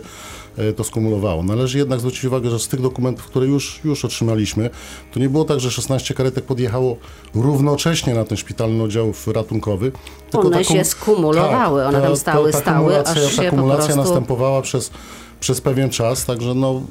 e, 0.57 0.73
to 0.73 0.83
skumulowało. 0.83 1.43
Należy 1.43 1.77
jednak 1.77 1.99
zwrócić 1.99 2.25
uwagę, 2.25 2.49
że 2.49 2.59
z 2.59 2.67
tych 2.67 2.81
dokumentów, 2.81 3.25
które 3.25 3.45
już, 3.45 3.79
już 3.83 4.05
otrzymaliśmy, 4.05 4.69
to 5.13 5.19
nie 5.19 5.29
było 5.29 5.43
tak, 5.45 5.59
że 5.59 5.71
16 5.71 6.13
karetek 6.13 6.45
podjechało 6.45 6.97
równocześnie 7.35 8.13
na 8.13 8.23
ten 8.23 8.37
szpitalny 8.37 8.83
oddział 8.83 9.13
ratunkowy. 9.27 9.91
tylko 10.31 10.47
One 10.47 10.63
się 10.63 10.85
skumulowały, 10.85 11.85
one 11.85 12.01
tam 12.01 12.17
stały, 12.17 12.51
ta 12.51 12.59
stały, 12.59 12.77
kumulacja, 12.77 13.25
aż 13.25 13.35
się 13.35 13.43
ta 13.43 13.57
po 13.57 13.63
prostu- 13.63 13.95
następowała 13.95 14.61
przez, 14.61 14.91
przez 15.39 15.61
pewien 15.61 15.89
czas, 15.89 16.25
także 16.25 16.53
no, 16.53 16.81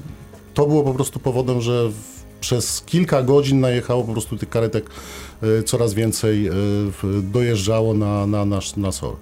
to 0.54 0.66
było 0.66 0.82
po 0.82 0.94
prostu 0.94 1.18
powodem, 1.20 1.60
że 1.60 1.88
w, 1.88 2.16
przez 2.40 2.82
kilka 2.86 3.22
godzin 3.22 3.60
najechało 3.60 4.04
po 4.04 4.12
prostu 4.12 4.36
tych 4.36 4.48
karetek 4.48 4.90
e, 5.42 5.62
coraz 5.62 5.94
więcej 5.94 6.46
e, 6.46 6.52
dojeżdżało 7.22 7.94
na, 7.94 8.26
na 8.26 8.44
nasz 8.44 8.76
na 8.76 8.92
SOR. 8.92 9.16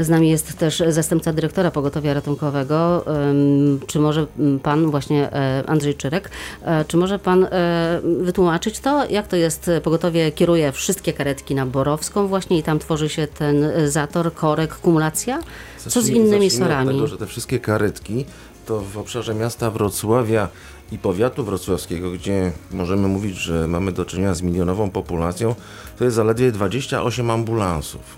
Z 0.00 0.08
nami 0.08 0.30
jest 0.30 0.58
też 0.58 0.82
zastępca 0.88 1.32
dyrektora 1.32 1.70
pogotowia 1.70 2.14
ratunkowego. 2.14 3.04
Ym, 3.30 3.80
Czy 3.86 3.98
może 3.98 4.26
pan, 4.62 4.90
właśnie 4.90 5.32
e, 5.32 5.64
Andrzej 5.66 5.94
Czyrek, 5.94 6.30
e, 6.62 6.84
czy 6.84 6.96
może 6.96 7.18
pan 7.18 7.44
e, 7.44 8.00
wytłumaczyć 8.20 8.80
to, 8.80 9.06
jak 9.10 9.28
to 9.28 9.36
jest, 9.36 9.68
e, 9.68 9.80
pogotowie 9.80 10.32
kieruje 10.32 10.72
wszystkie 10.72 11.12
karetki 11.12 11.54
na 11.54 11.66
Borowską 11.66 12.26
właśnie 12.26 12.58
i 12.58 12.62
tam 12.62 12.78
tworzy 12.78 13.08
się 13.08 13.26
ten 13.26 13.64
e, 13.64 13.88
zator, 13.88 14.34
korek, 14.34 14.74
kumulacja? 14.74 15.40
Co 15.88 16.02
z 16.02 16.08
innymi 16.08 16.28
zacznijmy 16.30 16.46
od 16.46 16.52
sorami? 16.52 16.94
Tego, 16.94 17.06
że 17.06 17.18
te 17.18 17.26
wszystkie 17.26 17.60
karetki 17.60 18.24
to 18.66 18.80
w 18.80 18.98
obszarze 18.98 19.34
miasta 19.34 19.70
Wrocławia 19.70 20.48
i 20.92 20.98
powiatu 20.98 21.44
wrocławskiego, 21.44 22.10
gdzie 22.10 22.52
możemy 22.70 23.08
mówić, 23.08 23.36
że 23.36 23.68
mamy 23.68 23.92
do 23.92 24.04
czynienia 24.04 24.34
z 24.34 24.42
milionową 24.42 24.90
populacją, 24.90 25.54
to 25.98 26.04
jest 26.04 26.16
zaledwie 26.16 26.52
28 26.52 27.30
ambulansów. 27.30 28.16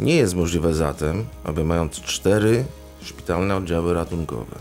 Nie 0.00 0.16
jest 0.16 0.34
możliwe 0.34 0.74
zatem, 0.74 1.24
aby 1.44 1.64
mając 1.64 2.00
cztery 2.00 2.64
szpitalne 3.02 3.56
oddziały 3.56 3.94
ratunkowe, 3.94 4.56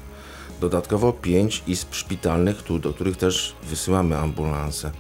dodatkowo 0.62 1.14
pięć 1.14 1.64
izb 1.68 1.94
szpitalnych, 1.94 2.64
do 2.80 2.94
których 2.94 3.18
też 3.18 3.56
wysyłamy 3.64 4.18
ambulanse, 4.18 4.92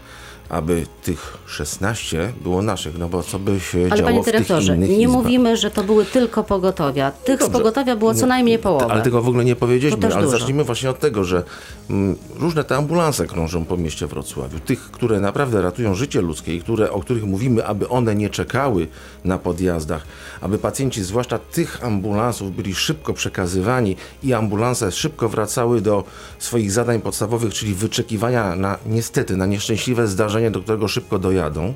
aby 0.51 0.85
tych 1.03 1.37
16 1.45 2.33
było 2.43 2.61
naszych, 2.61 2.97
no 2.97 3.09
bo 3.09 3.23
co 3.23 3.39
by 3.39 3.59
się 3.59 3.77
Ale 3.77 3.89
działo 3.89 4.11
panie 4.11 4.23
dyrektorze, 4.23 4.77
nie 4.77 4.87
izbach? 4.87 5.13
mówimy, 5.15 5.57
że 5.57 5.71
to 5.71 5.83
były 5.83 6.05
tylko 6.05 6.43
pogotowia. 6.43 7.11
Tych 7.11 7.35
z 7.35 7.39
Dobrze. 7.39 7.57
pogotowia 7.57 7.95
było 7.95 8.13
co 8.13 8.21
Nie, 8.21 8.27
najmniej 8.27 8.59
połowę. 8.59 8.85
Ale 8.89 9.01
tego 9.01 9.21
w 9.21 9.27
ogóle 9.27 9.45
nie 9.45 9.55
powiedzieliśmy, 9.55 10.05
ale 10.13 10.25
dużo. 10.25 10.37
zacznijmy 10.37 10.63
właśnie 10.63 10.89
od 10.89 10.99
tego, 10.99 11.23
że 11.23 11.43
mm, 11.89 12.15
różne 12.39 12.63
te 12.63 12.75
ambulanse 12.75 13.27
krążą 13.27 13.65
po 13.65 13.77
mieście 13.77 14.07
Wrocławiu. 14.07 14.59
Tych, 14.59 14.79
które 14.91 15.19
naprawdę 15.19 15.61
ratują 15.61 15.95
życie 15.95 16.21
ludzkie 16.21 16.55
i 16.55 16.61
które, 16.61 16.91
o 16.91 16.99
których 16.99 17.23
mówimy, 17.23 17.65
aby 17.65 17.89
one 17.89 18.15
nie 18.15 18.29
czekały 18.29 18.87
na 19.25 19.37
podjazdach, 19.37 20.03
aby 20.41 20.57
pacjenci, 20.57 21.03
zwłaszcza 21.03 21.39
tych 21.39 21.83
ambulansów, 21.83 22.55
byli 22.55 22.75
szybko 22.75 23.13
przekazywani 23.13 23.95
i 24.23 24.33
ambulanse 24.33 24.91
szybko 24.91 25.29
wracały 25.29 25.81
do 25.81 26.03
swoich 26.39 26.71
zadań 26.71 27.01
podstawowych, 27.01 27.53
czyli 27.53 27.73
wyczekiwania 27.73 28.55
na 28.55 28.77
niestety 28.85 29.37
na 29.37 29.45
nieszczęśliwe 29.45 30.07
do 30.49 30.61
którego 30.61 30.87
szybko 30.87 31.19
dojadą. 31.19 31.73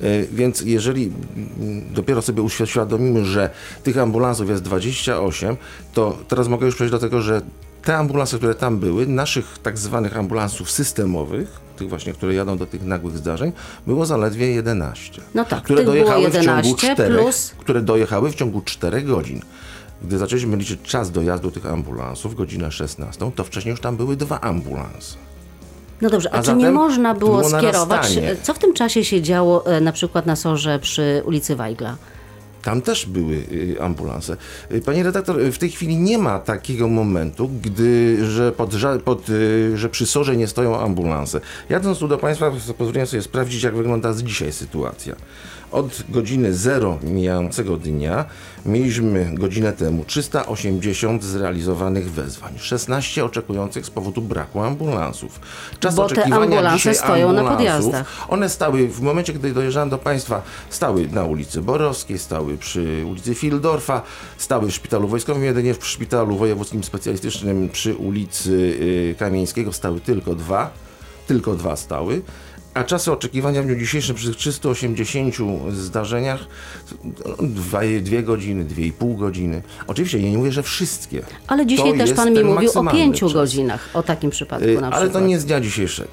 E, 0.00 0.22
Więc 0.32 0.60
jeżeli 0.60 1.12
dopiero 1.90 2.22
sobie 2.22 2.42
uświadomimy, 2.42 3.24
że 3.24 3.50
tych 3.82 3.98
ambulansów 3.98 4.48
jest 4.48 4.62
28, 4.62 5.56
to 5.94 6.18
teraz 6.28 6.48
mogę 6.48 6.66
już 6.66 6.74
przejść 6.74 6.92
do 6.92 6.98
tego, 6.98 7.22
że 7.22 7.42
te 7.82 7.96
ambulanse, 7.96 8.36
które 8.36 8.54
tam 8.54 8.78
były, 8.78 9.06
naszych 9.06 9.58
tak 9.62 9.78
zwanych 9.78 10.16
ambulansów 10.16 10.70
systemowych, 10.70 11.60
tych 11.76 11.88
właśnie, 11.88 12.12
które 12.12 12.34
jadą 12.34 12.58
do 12.58 12.66
tych 12.66 12.82
nagłych 12.84 13.16
zdarzeń, 13.18 13.52
było 13.86 14.06
zaledwie 14.06 14.46
11. 14.46 15.22
No 15.34 15.44
tak, 15.44 15.62
które 15.64 15.84
dojechały 15.84 16.30
w 16.30 16.32
ciągu 16.32 16.48
11 16.48 16.76
4, 16.94 17.14
plus- 17.14 17.50
które 17.58 17.82
dojechały 17.82 18.30
w 18.30 18.34
ciągu 18.34 18.62
4 18.64 19.02
godzin. 19.02 19.40
Gdy 20.02 20.18
zaczęliśmy 20.18 20.56
liczyć 20.56 20.82
czas 20.82 21.10
dojazdu 21.10 21.50
tych 21.50 21.66
ambulansów, 21.66 22.34
godzinę 22.34 22.70
16, 22.72 23.30
to 23.34 23.44
wcześniej 23.44 23.70
już 23.70 23.80
tam 23.80 23.96
były 23.96 24.16
dwa 24.16 24.40
ambulanse. 24.40 25.16
No 26.00 26.10
dobrze, 26.10 26.34
a, 26.34 26.38
A 26.38 26.42
czy 26.42 26.54
nie 26.54 26.70
można 26.70 27.14
było 27.14 27.36
było 27.38 27.58
skierować? 27.58 28.18
Co 28.42 28.54
w 28.54 28.58
tym 28.58 28.74
czasie 28.74 29.04
się 29.04 29.22
działo 29.22 29.66
e, 29.66 29.80
na 29.80 29.92
przykład 29.92 30.26
na 30.26 30.36
sorze 30.36 30.78
przy 30.78 31.22
ulicy 31.24 31.56
Wajgla? 31.56 31.96
Tam 32.62 32.82
też 32.82 33.06
były 33.06 33.34
y, 33.34 33.76
ambulanse. 33.80 34.36
Y, 34.72 34.80
Panie 34.80 35.02
redaktor, 35.02 35.40
y, 35.40 35.52
w 35.52 35.58
tej 35.58 35.70
chwili 35.70 35.96
nie 35.96 36.18
ma 36.18 36.38
takiego 36.38 36.88
momentu, 36.88 37.50
gdy, 37.62 38.18
że, 38.26 38.52
pod, 38.52 38.74
pod, 39.04 39.26
że 39.74 39.88
przy 39.88 40.06
sorze 40.06 40.36
nie 40.36 40.46
stoją 40.46 40.80
ambulanse. 40.80 41.40
Jadąc 41.68 41.98
tu 41.98 42.08
do 42.08 42.18
Państwa, 42.18 42.50
pozwoliłem 42.78 43.06
sobie 43.06 43.22
sprawdzić, 43.22 43.62
jak 43.62 43.74
wygląda 43.74 44.14
dzisiaj 44.14 44.52
sytuacja. 44.52 45.14
Od 45.72 46.02
godziny 46.08 46.54
0 46.54 46.98
mijającego 47.02 47.76
dnia 47.76 48.24
mieliśmy 48.66 49.34
godzinę 49.34 49.72
temu 49.72 50.04
380 50.04 51.24
zrealizowanych 51.24 52.10
wezwań, 52.10 52.52
16 52.58 53.24
oczekujących 53.24 53.86
z 53.86 53.90
powodu 53.90 54.22
braku 54.22 54.60
ambulansów. 54.60 55.40
Czas 55.80 55.94
Bo 55.94 56.08
te 56.08 56.14
oczekiwania 56.14 56.44
ambulanse 56.44 56.76
dzisiaj 56.76 56.94
stoją 56.94 57.32
na 57.32 57.44
podjazdach. 57.44 58.28
one 58.28 58.48
stały, 58.48 58.88
w 58.88 59.00
momencie, 59.00 59.32
gdy 59.32 59.52
dojeżdżałem 59.52 59.90
do 59.90 59.98
Państwa, 59.98 60.42
stały 60.70 61.08
na 61.08 61.24
ulicy 61.24 61.62
Borowskiej, 61.62 62.18
stały 62.18 62.58
przy 62.58 63.04
ulicy 63.06 63.34
Fildorfa, 63.34 64.02
stały 64.38 64.70
w 64.70 64.74
szpitalu 64.74 65.08
wojskowym, 65.08 65.44
jedynie 65.44 65.74
w 65.74 65.86
szpitalu 65.86 66.36
wojewódzkim 66.36 66.84
specjalistycznym 66.84 67.68
przy 67.68 67.94
ulicy 67.96 68.50
y, 68.52 69.14
Kamieńskiego 69.18 69.72
stały 69.72 70.00
tylko 70.00 70.34
dwa, 70.34 70.70
tylko 71.26 71.54
dwa 71.54 71.76
stały. 71.76 72.22
A 72.80 72.84
czasy 72.84 73.12
oczekiwania 73.12 73.62
w 73.62 73.66
dniu 73.66 73.76
dzisiejszym 73.76 74.16
przy 74.16 74.26
tych 74.26 74.36
380 74.36 75.34
zdarzeniach 75.70 76.40
dwa, 77.40 77.80
dwie 78.00 78.22
godziny, 78.22 78.64
dwie 78.64 78.86
i 78.86 78.92
pół 78.92 79.16
godziny. 79.16 79.62
Oczywiście 79.86 80.18
ja 80.18 80.30
nie 80.30 80.38
mówię, 80.38 80.52
że 80.52 80.62
wszystkie. 80.62 81.22
Ale 81.46 81.66
dzisiaj 81.66 81.92
To 81.92 81.98
też 81.98 82.12
pan 82.12 82.32
mi 82.32 82.44
mówił 82.44 82.70
o 82.74 82.90
pięciu 82.92 83.26
czas. 83.26 83.34
godzinach, 83.34 83.88
o 83.94 84.02
takim 84.02 84.30
przypadku 84.30 84.64
Y, 84.68 84.74
na 84.74 84.80
przykład. 84.80 84.94
Ale 84.94 85.10
to 85.10 85.20
nie 85.20 85.38
z 85.38 85.44
dnia 85.44 85.60
dzisiejszego. 85.60 86.10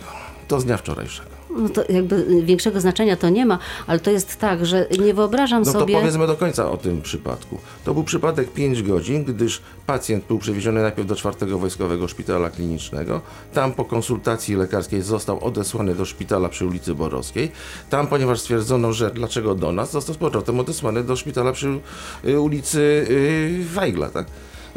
To 0.47 0.59
z 0.59 0.65
dnia 0.65 0.77
wczorajszego. 0.77 1.36
No 1.49 1.69
to 1.69 1.83
jakby 1.89 2.41
większego 2.43 2.81
znaczenia 2.81 3.17
to 3.17 3.29
nie 3.29 3.45
ma, 3.45 3.59
ale 3.87 3.99
to 3.99 4.11
jest 4.11 4.39
tak, 4.39 4.65
że 4.65 4.87
nie 4.99 5.13
wyobrażam 5.13 5.63
No 5.63 5.71
sobie... 5.71 5.93
to 5.93 5.99
powiedzmy 5.99 6.27
do 6.27 6.35
końca 6.35 6.71
o 6.71 6.77
tym 6.77 7.01
przypadku. 7.01 7.57
To 7.85 7.93
był 7.93 8.03
przypadek 8.03 8.53
5 8.53 8.83
godzin, 8.83 9.23
gdyż 9.23 9.61
pacjent 9.85 10.25
był 10.25 10.39
przewieziony 10.39 10.81
najpierw 10.81 11.07
do 11.07 11.15
czwartego 11.15 11.59
Wojskowego 11.59 12.07
Szpitala 12.07 12.49
Klinicznego. 12.49 13.21
Tam 13.53 13.73
po 13.73 13.85
konsultacji 13.85 14.55
lekarskiej 14.55 15.01
został 15.01 15.43
odesłany 15.43 15.95
do 15.95 16.05
szpitala 16.05 16.49
przy 16.49 16.65
ulicy 16.65 16.95
Borowskiej. 16.95 17.51
Tam, 17.89 18.07
ponieważ 18.07 18.39
stwierdzono, 18.39 18.93
że 18.93 19.11
dlaczego 19.11 19.55
do 19.55 19.71
nas, 19.71 19.91
został 19.91 20.15
z 20.15 20.17
powrotem 20.17 20.59
odesłany 20.59 21.03
do 21.03 21.15
szpitala 21.15 21.51
przy 21.51 21.79
y, 22.25 22.39
ulicy 22.39 22.79
y, 23.09 23.65
Wajgla, 23.73 24.09
tak? 24.09 24.27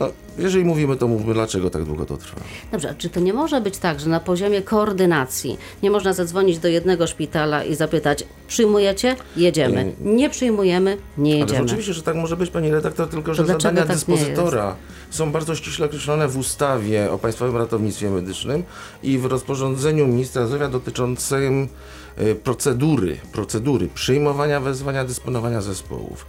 No, 0.00 0.10
jeżeli 0.38 0.64
mówimy, 0.64 0.96
to 0.96 1.08
mówmy, 1.08 1.34
dlaczego 1.34 1.70
tak 1.70 1.84
długo 1.84 2.06
to 2.06 2.16
trwa. 2.16 2.40
Dobrze, 2.72 2.94
czy 2.98 3.08
to 3.10 3.20
nie 3.20 3.32
może 3.32 3.60
być 3.60 3.78
tak, 3.78 4.00
że 4.00 4.08
na 4.08 4.20
poziomie 4.20 4.62
koordynacji 4.62 5.58
nie 5.82 5.90
można 5.90 6.12
zadzwonić 6.12 6.58
do 6.58 6.68
jednego 6.68 7.06
szpitala 7.06 7.64
i 7.64 7.74
zapytać, 7.74 8.24
przyjmujecie? 8.48 9.16
Jedziemy. 9.36 9.92
Nie 10.00 10.30
przyjmujemy? 10.30 10.96
Nie 11.18 11.32
Ale 11.32 11.40
jedziemy. 11.40 11.64
oczywiście, 11.64 11.92
że 11.94 12.02
tak 12.02 12.16
może 12.16 12.36
być, 12.36 12.50
pani 12.50 12.70
redaktor, 12.70 13.08
tylko 13.08 13.34
że 13.34 13.46
zadania 13.46 13.82
tak 13.84 13.96
dyspozytora 13.96 14.76
są 15.10 15.32
bardzo 15.32 15.54
ściśle 15.54 15.86
określone 15.86 16.28
w 16.28 16.38
ustawie 16.38 17.10
o 17.12 17.18
Państwowym 17.18 17.56
Ratownictwie 17.56 18.10
Medycznym 18.10 18.62
i 19.02 19.18
w 19.18 19.24
rozporządzeniu 19.24 20.06
ministra 20.06 20.46
zdrowia 20.46 20.68
dotyczącym 20.68 21.68
e, 22.16 22.34
procedury, 22.34 23.16
procedury 23.32 23.88
przyjmowania 23.94 24.60
wezwania, 24.60 25.04
dysponowania 25.04 25.60
zespołów. 25.60 26.26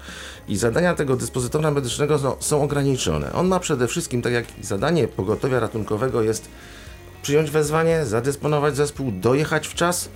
I 0.47 0.57
zadania 0.57 0.95
tego 0.95 1.15
dyspozytora 1.15 1.71
medycznego 1.71 2.19
no, 2.23 2.37
są 2.39 2.63
ograniczone. 2.63 3.33
On 3.33 3.47
ma 3.47 3.59
przede 3.59 3.87
wszystkim, 3.87 4.21
tak 4.21 4.33
jak 4.33 4.45
zadanie 4.61 5.07
pogotowia 5.07 5.59
ratunkowego 5.59 6.21
jest 6.21 6.49
przyjąć 7.21 7.51
wezwanie, 7.51 8.05
zadysponować 8.05 8.75
zespół, 8.75 9.11
dojechać 9.11 9.67
w 9.67 9.73
czas, 9.73 10.09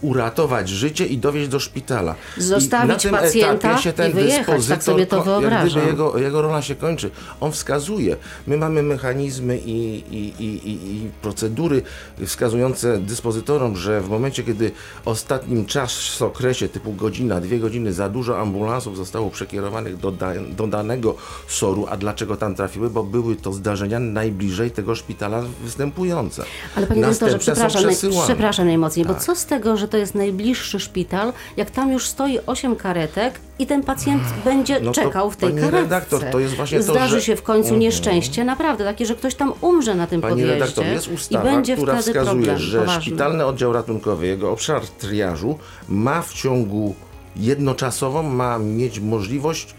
uratować 0.00 0.68
życie 0.68 1.06
i 1.06 1.18
dowieźć 1.18 1.48
do 1.48 1.60
szpitala. 1.60 2.14
Zostawić 2.36 2.84
I 2.84 2.92
na 2.92 2.98
tym 2.98 3.10
pacjenta 3.10 3.68
etapie 3.68 3.82
się 3.82 3.92
ten 3.92 4.10
i 4.10 4.14
wyjechać, 4.14 4.66
tak 4.66 4.84
sobie 4.84 5.06
to 5.06 5.22
wyobrażam. 5.22 5.86
jego, 5.86 6.18
jego 6.18 6.42
rola 6.42 6.62
się 6.62 6.74
kończy. 6.74 7.10
On 7.40 7.52
wskazuje. 7.52 8.16
My 8.46 8.56
mamy 8.56 8.82
mechanizmy 8.82 9.58
i, 9.58 10.04
i, 10.10 10.42
i, 10.44 10.70
i, 10.70 11.10
procedury 11.22 11.82
wskazujące 12.26 12.98
dyspozytorom, 12.98 13.76
że 13.76 14.00
w 14.00 14.08
momencie, 14.08 14.42
kiedy 14.42 14.70
ostatnim 15.04 15.66
czas 15.66 15.92
okresie 16.22 16.68
typu 16.68 16.92
godzina, 16.92 17.40
dwie 17.40 17.58
godziny 17.58 17.92
za 17.92 18.08
dużo 18.08 18.40
ambulansów 18.40 18.96
zostało 18.96 19.30
przekierowanych 19.30 19.96
do, 19.96 20.12
da, 20.12 20.32
do 20.56 20.66
danego 20.66 21.14
soru, 21.48 21.86
a 21.90 21.96
dlaczego 21.96 22.36
tam 22.36 22.54
trafiły? 22.54 22.90
Bo 22.90 23.04
były 23.04 23.36
to 23.36 23.52
zdarzenia 23.52 23.98
najbliżej 23.98 24.70
tego 24.70 24.94
szpitala 24.94 25.42
występujące. 25.62 26.44
Ale 26.76 26.86
panie 26.86 27.02
doktorze, 27.02 27.38
przepraszam, 27.38 27.82
przesyłane. 27.82 28.24
przepraszam 28.24 28.66
najmocniej, 28.66 29.06
bo 29.06 29.14
Tak. 29.14 29.22
co 29.22 29.36
z 29.36 29.46
tego, 29.46 29.76
że 29.76 29.88
to 29.90 29.96
jest 29.96 30.14
najbliższy 30.14 30.80
szpital, 30.80 31.32
jak 31.56 31.70
tam 31.70 31.92
już 31.92 32.06
stoi 32.06 32.38
8 32.46 32.76
karetek 32.76 33.34
i 33.58 33.66
ten 33.66 33.82
pacjent 33.82 34.22
będzie 34.44 34.80
No 34.80 34.92
to, 34.92 35.02
czekał 35.02 35.30
w 35.30 35.36
tej 35.36 35.48
pani 35.48 35.60
karetce. 35.60 35.80
redaktor, 35.82 36.24
to 36.32 36.38
jest 36.38 36.54
właśnie 36.54 36.78
to, 36.78 36.84
Zdarzy 36.92 37.14
że- 37.20 37.22
się 37.26 37.36
w 37.36 37.42
końcu 37.42 37.60
Mhm. 37.68 37.80
nieszczęście, 37.80 38.44
naprawdę, 38.44 38.84
takie, 38.84 39.06
że 39.06 39.14
ktoś 39.14 39.34
tam 39.34 39.52
umrze 39.60 39.94
na 39.94 40.06
tym 40.06 40.20
Pani 40.20 40.30
podjeździe 40.32 40.52
redaktor, 40.54 40.86
jest 40.86 41.08
i 41.08 41.14
ustawa, 41.14 41.44
będzie 41.44 41.76
która 41.76 41.92
wtedy 41.92 42.02
wskazuje, 42.10 42.26
problem 42.44 42.58
że 42.58 42.78
poważny. 42.80 43.02
szpitalny 43.02 43.46
oddział 43.46 43.72
ratunkowy, 43.72 44.26
jego 44.26 44.50
obszar 44.52 44.82
triażu 44.88 45.58
ma 45.88 46.22
w 46.22 46.32
ciągu 46.32 46.94
jednoczasowo 47.36 48.22
ma 48.22 48.58
mieć 48.58 49.00
możliwość 49.00 49.74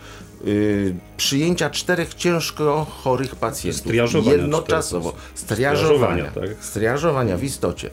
y, 0.48 0.96
przyjęcia 1.18 1.70
czterech 1.70 2.14
ciężko 2.14 2.86
chorych 3.04 3.36
pacjentów. 3.36 3.82
Striażowania 3.82 4.38
Jednoczasowo. 4.38 5.14
Striażowania. 5.36 6.24
Striażowania, 6.30 6.56
tak. 6.56 6.66
Striażowania 6.66 7.38
w 7.38 7.44
istocie. 7.44 7.90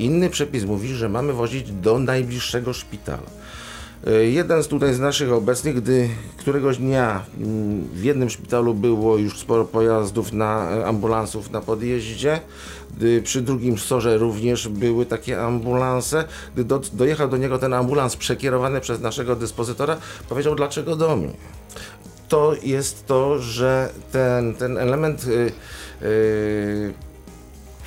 Inny 0.00 0.30
przepis 0.30 0.64
mówi, 0.64 0.88
że 0.88 1.08
mamy 1.08 1.32
wozić 1.32 1.72
do 1.72 1.98
najbliższego 1.98 2.72
szpitala. 2.72 3.22
E, 4.06 4.24
Jeden 4.24 4.62
tutaj 4.64 4.94
z 4.94 5.00
naszych 5.00 5.32
obecnych, 5.32 5.74
gdy 5.76 6.08
któregoś 6.36 6.78
dnia 6.78 7.24
mm, 7.38 7.88
w 7.94 8.04
jednym 8.04 8.30
szpitalu 8.30 8.74
było 8.74 9.16
już 9.16 9.38
sporo 9.38 9.64
pojazdów 9.64 10.32
na 10.32 10.70
e, 10.70 10.86
ambulansów 10.86 11.50
na 11.50 11.60
podjeździe, 11.60 12.40
gdy 12.96 13.22
przy 13.22 13.42
drugim 13.42 13.78
sorze 13.78 14.18
również 14.18 14.68
były 14.68 15.06
takie 15.06 15.42
ambulanse, 15.42 16.24
gdy 16.54 16.64
do, 16.64 16.80
dojechał 16.92 17.28
do 17.28 17.36
niego 17.36 17.58
ten 17.58 17.74
ambulans 17.74 18.16
przekierowany 18.16 18.80
przez 18.80 19.00
naszego 19.00 19.36
dyspozytora, 19.36 19.96
powiedział 20.28 20.54
dlaczego 20.54 20.96
do 20.96 21.16
mnie. 21.16 21.32
To 22.28 22.54
jest 22.62 23.06
to, 23.06 23.38
że 23.38 23.90
ten, 24.12 24.54
ten 24.54 24.78
element 24.78 25.24
y, 25.24 25.52
y, 26.02 27.09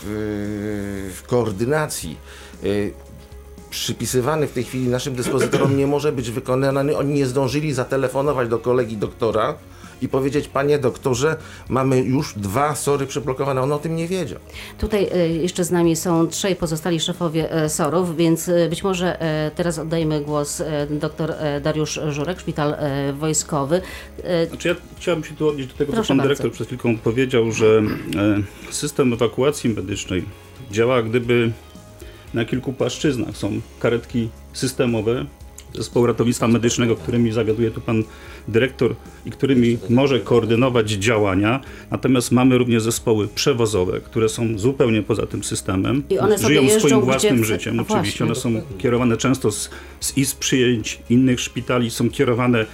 w, 0.05 1.23
koordynacji 1.27 2.17
y, 2.63 2.93
przypisywany 3.69 4.47
w 4.47 4.51
tej 4.51 4.63
chwili 4.63 4.87
naszym 4.87 5.15
dyspozytorom 5.15 5.77
nie 5.77 5.87
może 5.87 6.11
być 6.11 6.31
wykonany. 6.31 6.97
Oni 6.97 7.13
nie 7.13 7.25
zdążyli 7.25 7.73
zatelefonować 7.73 8.49
do 8.49 8.59
kolegi 8.59 8.97
doktora 8.97 9.55
i 10.03 10.09
powiedzieć, 10.09 10.47
panie 10.47 10.79
doktorze, 10.79 11.35
mamy 11.69 11.99
już 11.99 12.33
dwa 12.37 12.75
sory 12.75 13.07
przyblokowane. 13.07 13.61
On 13.61 13.71
o 13.71 13.79
tym 13.79 13.95
nie 13.95 14.07
wiedział. 14.07 14.39
Tutaj 14.77 15.09
e, 15.13 15.27
jeszcze 15.27 15.63
z 15.63 15.71
nami 15.71 15.95
są 15.95 16.27
trzej 16.27 16.55
pozostali 16.55 16.99
szefowie 16.99 17.51
e, 17.51 17.69
SOR-ów, 17.69 18.17
więc 18.17 18.49
e, 18.49 18.69
być 18.69 18.83
może 18.83 19.17
teraz 19.55 19.79
oddajmy 19.79 20.21
głos 20.21 20.63
dr 20.89 21.35
Dariusz 21.61 21.99
Żurek, 22.09 22.39
szpital 22.39 22.75
wojskowy. 23.13 23.81
Znaczy 24.49 24.67
ja 24.67 24.75
chciałbym 24.97 25.23
się 25.23 25.35
tu 25.35 25.49
odnieść 25.49 25.69
do 25.69 25.75
tego, 25.77 25.93
Proszę 25.93 26.07
co 26.07 26.07
pan 26.07 26.17
bardzo. 26.17 26.29
dyrektor 26.29 26.51
przed 26.51 26.67
chwilką 26.67 26.97
powiedział, 26.97 27.51
że 27.51 27.81
system 28.71 29.13
ewakuacji 29.13 29.69
medycznej 29.69 30.25
działa 30.71 31.01
gdyby 31.01 31.51
na 32.33 32.45
kilku 32.45 32.73
płaszczyznach. 32.73 33.37
Są 33.37 33.61
karetki 33.79 34.29
systemowe, 34.53 35.25
zespołu 35.75 36.05
ratownictwa 36.05 36.47
medycznego, 36.47 36.95
którymi 36.95 37.31
zawiaduje 37.31 37.71
tu 37.71 37.81
pan 37.81 38.03
dyrektor 38.47 38.95
i 39.25 39.31
którymi 39.31 39.77
może 39.89 40.19
koordynować 40.19 40.91
działania. 40.91 41.59
Natomiast 41.91 42.31
mamy 42.31 42.57
również 42.57 42.83
zespoły 42.83 43.27
przewozowe, 43.27 44.01
które 44.01 44.29
są 44.29 44.57
zupełnie 44.57 45.03
poza 45.03 45.25
tym 45.25 45.43
systemem. 45.43 46.03
I 46.09 46.19
one 46.19 46.37
Żyją 46.37 46.61
jeżdżą 46.61 46.79
swoim 46.79 47.01
własnym 47.01 47.45
życiem. 47.45 47.79
A 47.79 47.81
Oczywiście 47.81 48.25
właśnie. 48.25 48.51
one 48.51 48.61
są 48.61 48.77
kierowane 48.77 49.17
często 49.17 49.51
z, 49.51 49.69
z 49.99 50.17
izb 50.17 50.39
przyjęć 50.39 50.99
innych 51.09 51.39
szpitali, 51.39 51.91
są 51.91 52.09
kierowane 52.09 52.59
e, 52.59 52.65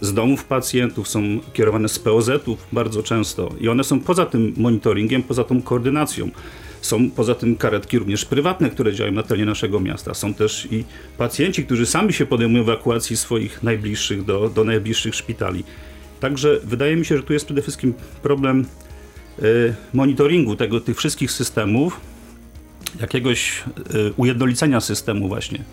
z 0.00 0.14
domów 0.14 0.44
pacjentów, 0.44 1.08
są 1.08 1.22
kierowane 1.52 1.88
z 1.88 1.98
POZ-ów 1.98 2.66
bardzo 2.72 3.02
często 3.02 3.54
i 3.60 3.68
one 3.68 3.84
są 3.84 4.00
poza 4.00 4.26
tym 4.26 4.54
monitoringiem, 4.56 5.22
poza 5.22 5.44
tą 5.44 5.62
koordynacją. 5.62 6.30
Są 6.82 7.10
poza 7.10 7.34
tym 7.34 7.56
karetki 7.56 7.98
również 7.98 8.24
prywatne, 8.24 8.70
które 8.70 8.92
działają 8.92 9.14
na 9.14 9.22
terenie 9.22 9.46
naszego 9.46 9.80
miasta. 9.80 10.14
Są 10.14 10.34
też 10.34 10.68
i 10.70 10.84
pacjenci, 11.18 11.64
którzy 11.64 11.86
sami 11.86 12.12
się 12.12 12.26
podejmują 12.26 12.62
ewakuacji 12.62 13.16
swoich 13.16 13.62
najbliższych 13.62 14.24
do, 14.24 14.48
do 14.48 14.64
najbliższych 14.64 15.14
szpitali. 15.14 15.64
Także 16.20 16.60
wydaje 16.64 16.96
mi 16.96 17.04
się, 17.04 17.16
że 17.16 17.22
tu 17.22 17.32
jest 17.32 17.44
przede 17.44 17.62
wszystkim 17.62 17.94
problem 18.22 18.64
e, 19.38 19.42
monitoringu 19.92 20.56
tego, 20.56 20.80
tych 20.80 20.96
wszystkich 20.96 21.32
systemów, 21.32 22.00
jakiegoś 23.00 23.64
y, 23.94 24.12
ujednolicenia 24.16 24.80
systemu 24.80 25.28
właśnie, 25.28 25.64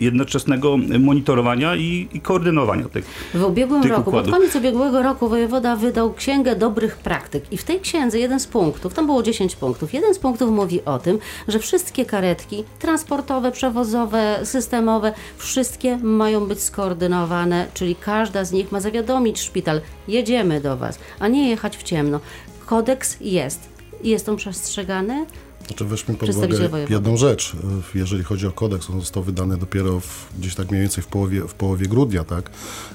jednoczesnego 0.00 0.76
monitorowania 1.00 1.76
i, 1.76 2.08
i 2.12 2.20
koordynowania 2.20 2.88
tych. 2.88 3.04
W 3.34 3.44
ubiegłym 3.44 3.82
tych 3.82 3.92
roku, 3.92 4.10
pod 4.10 4.30
koniec 4.30 4.56
ubiegłego 4.56 5.02
roku 5.02 5.28
wojewoda 5.28 5.76
wydał 5.76 6.14
księgę 6.14 6.56
dobrych 6.56 6.96
praktyk 6.96 7.52
i 7.52 7.56
w 7.56 7.64
tej 7.64 7.80
księdze 7.80 8.18
jeden 8.18 8.40
z 8.40 8.46
punktów, 8.46 8.94
tam 8.94 9.06
było 9.06 9.22
10 9.22 9.56
punktów, 9.56 9.94
jeden 9.94 10.14
z 10.14 10.18
punktów 10.18 10.50
mówi 10.50 10.84
o 10.84 10.98
tym, 10.98 11.18
że 11.48 11.58
wszystkie 11.58 12.04
karetki 12.04 12.64
transportowe, 12.78 13.52
przewozowe, 13.52 14.40
systemowe, 14.44 15.12
wszystkie 15.36 15.96
mają 15.96 16.46
być 16.46 16.62
skoordynowane, 16.62 17.66
czyli 17.74 17.96
każda 17.96 18.44
z 18.44 18.52
nich 18.52 18.72
ma 18.72 18.80
zawiadomić 18.80 19.40
szpital, 19.40 19.80
jedziemy 20.08 20.60
do 20.60 20.76
Was, 20.76 20.98
a 21.18 21.28
nie 21.28 21.50
jechać 21.50 21.76
w 21.76 21.82
ciemno. 21.82 22.20
Kodeks 22.66 23.16
jest. 23.20 23.60
Jest 24.04 24.28
on 24.28 24.36
przestrzegany? 24.36 25.26
Znaczy 25.70 25.84
weźmy 25.84 26.14
pod 26.14 26.28
uwagę 26.28 26.70
jedną 26.88 27.16
rzecz. 27.16 27.52
Jeżeli 27.94 28.24
chodzi 28.24 28.46
o 28.46 28.52
kodeks, 28.52 28.90
on 28.90 29.00
został 29.00 29.22
wydany 29.22 29.56
dopiero 29.56 30.00
w, 30.00 30.26
gdzieś 30.38 30.54
tak 30.54 30.70
mniej 30.70 30.82
więcej 30.82 31.04
w 31.04 31.06
połowie, 31.06 31.40
w 31.48 31.54
połowie 31.54 31.86
grudnia, 31.86 32.24
tak? 32.24 32.50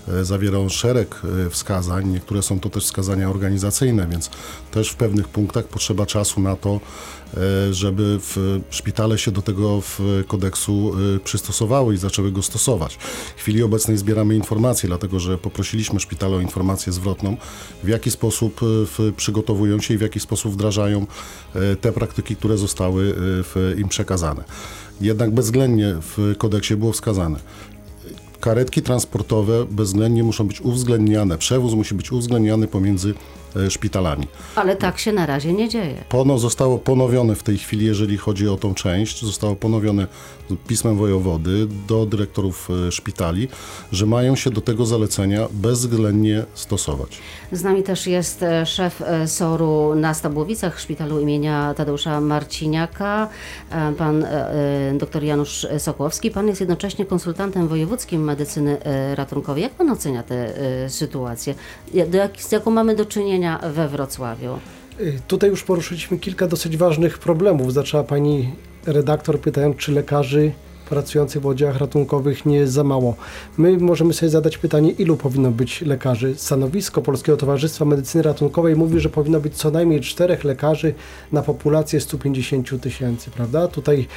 E, 0.08 0.26
Zawiera 0.26 0.60
on 0.60 0.70
szereg 0.70 1.22
e, 1.46 1.50
wskazań, 1.50 2.08
niektóre 2.08 2.42
są 2.42 2.60
to 2.60 2.70
też 2.70 2.84
wskazania 2.84 3.30
organizacyjne, 3.30 4.08
więc 4.08 4.30
też 4.72 4.90
w 4.90 4.96
pewnych 4.96 5.28
punktach 5.28 5.68
potrzeba 5.68 6.06
czasu 6.06 6.42
na 6.42 6.56
to, 6.56 6.80
e, 7.34 7.74
żeby 7.74 8.20
w 8.22 8.62
szpitale 8.70 9.18
się 9.18 9.32
do 9.32 9.42
tego 9.42 9.82
w 9.82 10.00
kodeksu 10.28 10.94
przystosowały 11.24 11.94
i 11.94 11.98
zaczęły 11.98 12.32
go 12.32 12.42
stosować. 12.42 12.96
W 13.38 13.42
chwili 13.42 13.64
obecnej 13.64 13.98
zbieramy 13.98 14.36
informacje, 14.36 14.88
dlatego 14.88 15.20
że 15.20 15.38
poprosiliśmy 15.38 16.00
szpitale 16.00 16.36
o 16.36 16.40
informację 16.40 16.94
zwrotną, 16.94 17.38
w 17.84 17.88
jaki 17.88 18.12
sposób 18.12 18.62
przygotowują 19.18 19.82
się 19.82 19.94
i 19.94 19.98
w 19.98 20.02
jaki 20.02 20.20
sposób 20.20 20.54
wdrażają 20.54 21.08
te 21.82 21.92
praktyki, 21.92 22.36
które 22.36 22.58
zostały 22.58 22.65
e, 22.66 23.14
w, 23.44 23.76
im 23.78 23.88
przekazane. 23.88 24.44
Jednak 25.02 25.32
bezwzględnie 25.32 25.96
w 26.02 26.34
kodeksie 26.38 26.76
było 26.76 26.92
wskazane, 26.92 27.40
karetki 28.40 28.82
transportowe 28.82 29.66
bezwzględnie 29.66 30.24
muszą 30.24 30.48
być 30.48 30.62
uwzględniane, 30.62 31.38
przewóz 31.38 31.74
musi 31.74 31.96
być 31.96 32.12
uwzględniany 32.12 32.68
pomiędzy 32.68 33.14
szpitalami. 33.70 34.28
Ale 34.56 34.76
tak 34.76 35.00
się 35.00 35.12
na 35.12 35.26
razie 35.26 35.54
nie 35.54 35.70
dzieje. 35.70 36.04
Pono 36.10 36.38
zostało 36.38 36.78
ponowione 36.78 37.36
w 37.36 37.44
tej 37.44 37.58
chwili, 37.58 37.86
jeżeli 37.86 38.18
chodzi 38.18 38.48
o 38.48 38.58
tą 38.58 38.74
część, 38.74 39.26
zostało 39.26 39.56
ponowione 39.56 40.08
pismem 40.68 40.98
wojewody 40.98 41.68
do 41.88 42.06
dyrektorów 42.06 42.70
e, 42.88 42.92
szpitali, 42.92 43.48
że 43.92 44.06
mają 44.06 44.36
się 44.36 44.50
do 44.50 44.62
tego 44.62 44.86
zalecenia 44.86 45.48
bezwzględnie 45.52 46.44
stosować. 46.54 47.18
Z 47.52 47.64
nami 47.64 47.84
też 47.84 48.08
jest 48.08 48.44
e, 48.44 48.66
szef 48.66 49.02
e, 49.02 49.28
SOR-u 49.28 49.96
na 49.96 50.14
Stabłowicach, 50.14 50.80
szpitalu 50.80 51.20
imienia 51.20 51.74
Tadeusza 51.74 52.22
Marciniaka, 52.22 53.30
e, 53.72 53.94
pan 53.94 54.24
e, 54.24 54.30
e, 54.30 54.94
dr 54.98 55.24
Janusz 55.24 55.68
Sokłowski. 55.78 56.32
Pan 56.32 56.48
jest 56.48 56.60
jednocześnie 56.60 57.06
konsultantem 57.06 57.68
wojewódzkim 57.68 58.24
medycyny 58.24 58.84
e, 58.84 59.16
ratunkowej. 59.16 59.64
Jak 59.64 59.74
pan 59.74 59.90
ocenia 59.90 60.24
tę 60.24 60.58
e, 60.86 60.90
sytuację? 60.90 61.56
Z 62.38 62.52
jaką 62.52 62.72
mamy 62.72 62.96
do 62.96 63.06
czynienia 63.06 63.45
we 63.74 63.88
Wrocławiu? 63.88 64.60
Y, 65.00 65.20
Tutaj 65.28 65.50
już 65.50 65.64
poruszyliśmy 65.64 66.18
kilka 66.18 66.48
dosyć 66.48 66.78
ważnych 66.78 67.20
problemów. 67.20 67.74
Zaczęła 67.74 68.04
pani 68.04 68.52
redaktor 68.86 69.40
pytając, 69.40 69.78
czy 69.78 69.92
lekarzy 69.92 70.52
pracujących 70.90 71.42
w 71.42 71.46
oddziałach 71.46 71.78
ratunkowych 71.78 72.46
nie 72.46 72.58
jest 72.58 72.74
za 72.74 72.84
mało. 72.84 73.16
My 73.58 73.78
możemy 73.78 74.14
sobie 74.14 74.30
zadać 74.30 74.58
pytanie, 74.58 74.92
ilu 74.92 75.18
powinno 75.18 75.52
być 75.52 75.82
lekarzy. 75.82 76.34
Stanowisko 76.38 77.02
Polskiego 77.02 77.38
Towarzystwa 77.38 77.86
Medycyny 77.86 78.24
Ratunkowej 78.24 78.76
mówi, 78.76 79.00
że 79.00 79.10
powinno 79.10 79.40
być 79.40 79.56
co 79.56 79.72
najmniej 79.72 80.02
czterech 80.02 80.44
lekarzy 80.44 80.94
na 81.32 81.42
populację 81.42 82.02
150 82.02 82.82
tysięcy, 82.82 83.32
prawda? 83.32 83.68
Tutaj 83.68 84.08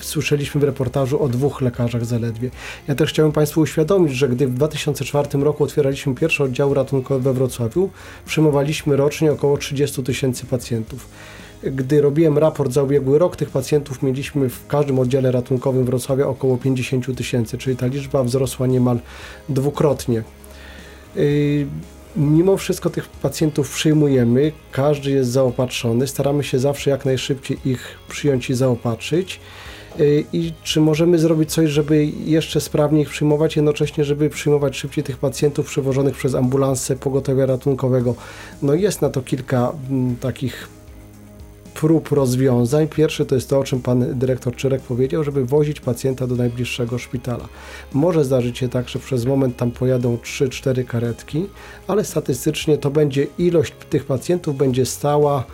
słyszeliśmy 0.00 0.60
w 0.60 0.64
reportażu 0.64 1.22
o 1.22 1.28
dwóch 1.28 1.60
lekarzach 1.60 2.04
zaledwie. 2.04 2.50
Ja 2.88 2.94
też 2.94 3.10
chciałem 3.10 3.32
Państwu 3.32 3.60
uświadomić, 3.60 4.12
że 4.12 4.28
gdy 4.28 4.46
w 4.46 4.54
2004 4.54 5.38
roku 5.38 5.64
otwieraliśmy 5.64 6.14
pierwsze 6.14 6.44
oddziały 6.44 6.74
ratunkowe 6.74 7.20
we 7.20 7.32
Wrocławiu, 7.32 7.90
przyjmowaliśmy 8.26 8.96
rocznie 8.96 9.32
około 9.32 9.58
30 9.58 10.02
tysięcy 10.02 10.46
pacjentów. 10.46 11.08
Gdy 11.62 12.00
robiłem 12.00 12.38
raport 12.38 12.72
za 12.72 12.82
ubiegły 12.82 13.18
rok, 13.18 13.36
tych 13.36 13.50
pacjentów 13.50 14.02
mieliśmy 14.02 14.48
w 14.48 14.66
każdym 14.66 14.98
oddziale 14.98 15.32
ratunkowym 15.32 15.84
Wrocławia 15.84 16.26
około 16.26 16.56
50 16.56 17.16
tysięcy, 17.16 17.58
czyli 17.58 17.76
ta 17.76 17.86
liczba 17.86 18.24
wzrosła 18.24 18.66
niemal 18.66 18.98
dwukrotnie. 19.48 20.22
Yy, 21.16 21.66
Mimo 22.18 22.56
wszystko 22.56 22.90
tych 22.90 23.08
pacjentów 23.08 23.70
przyjmujemy, 23.70 24.52
każdy 24.72 25.10
jest 25.10 25.30
zaopatrzony, 25.30 26.06
staramy 26.06 26.44
się 26.44 26.58
zawsze 26.58 26.90
jak 26.90 27.04
najszybciej 27.04 27.58
ich 27.64 27.98
przyjąć 28.08 28.50
i 28.50 28.54
zaopatrzyć. 28.54 29.40
Yy, 29.98 30.24
I 30.32 30.52
czy 30.62 30.80
możemy 30.80 31.18
zrobić 31.18 31.52
coś, 31.52 31.70
żeby 31.70 32.06
jeszcze 32.06 32.60
sprawniej 32.60 33.02
ich 33.02 33.08
przyjmować, 33.08 33.56
jednocześnie, 33.56 34.04
żeby 34.04 34.30
przyjmować 34.30 34.76
szybciej 34.76 35.04
tych 35.04 35.18
pacjentów 35.18 35.66
przewożonych 35.66 36.16
przez 36.16 36.34
ambulanse 36.34 36.96
pogotowia 36.96 37.46
ratunkowego? 37.46 38.14
No 38.62 38.74
jest 38.74 39.02
na 39.02 39.10
to 39.10 39.22
kilka 39.22 39.72
mm, 39.90 40.16
takich 40.16 40.68
prób 41.80 42.12
rozwiązań. 42.12 42.88
Pierwszy 42.88 43.26
to 43.26 43.34
jest 43.34 43.50
to, 43.50 43.58
o 43.58 43.64
czym 43.64 43.82
pan 43.82 44.18
dyrektor 44.18 44.56
Czyrek 44.56 44.82
powiedział, 44.82 45.24
żeby 45.24 45.44
wozić 45.44 45.80
pacjenta 45.80 46.26
do 46.26 46.36
najbliższego 46.36 46.98
szpitala. 46.98 47.48
Może 47.92 48.24
zdarzyć 48.24 48.58
się 48.58 48.68
tak, 48.68 48.88
że 48.88 48.98
przez 48.98 49.24
moment 49.24 49.56
tam 49.56 49.70
pojadą 49.70 50.16
3-4 50.16 50.84
karetki, 50.84 51.46
ale 51.86 52.04
statystycznie 52.04 52.78
to 52.78 52.90
będzie 52.90 53.26
ilość 53.38 53.72
tych 53.90 54.04
pacjentów 54.04 54.56
będzie 54.56 54.86
stała 54.86 55.44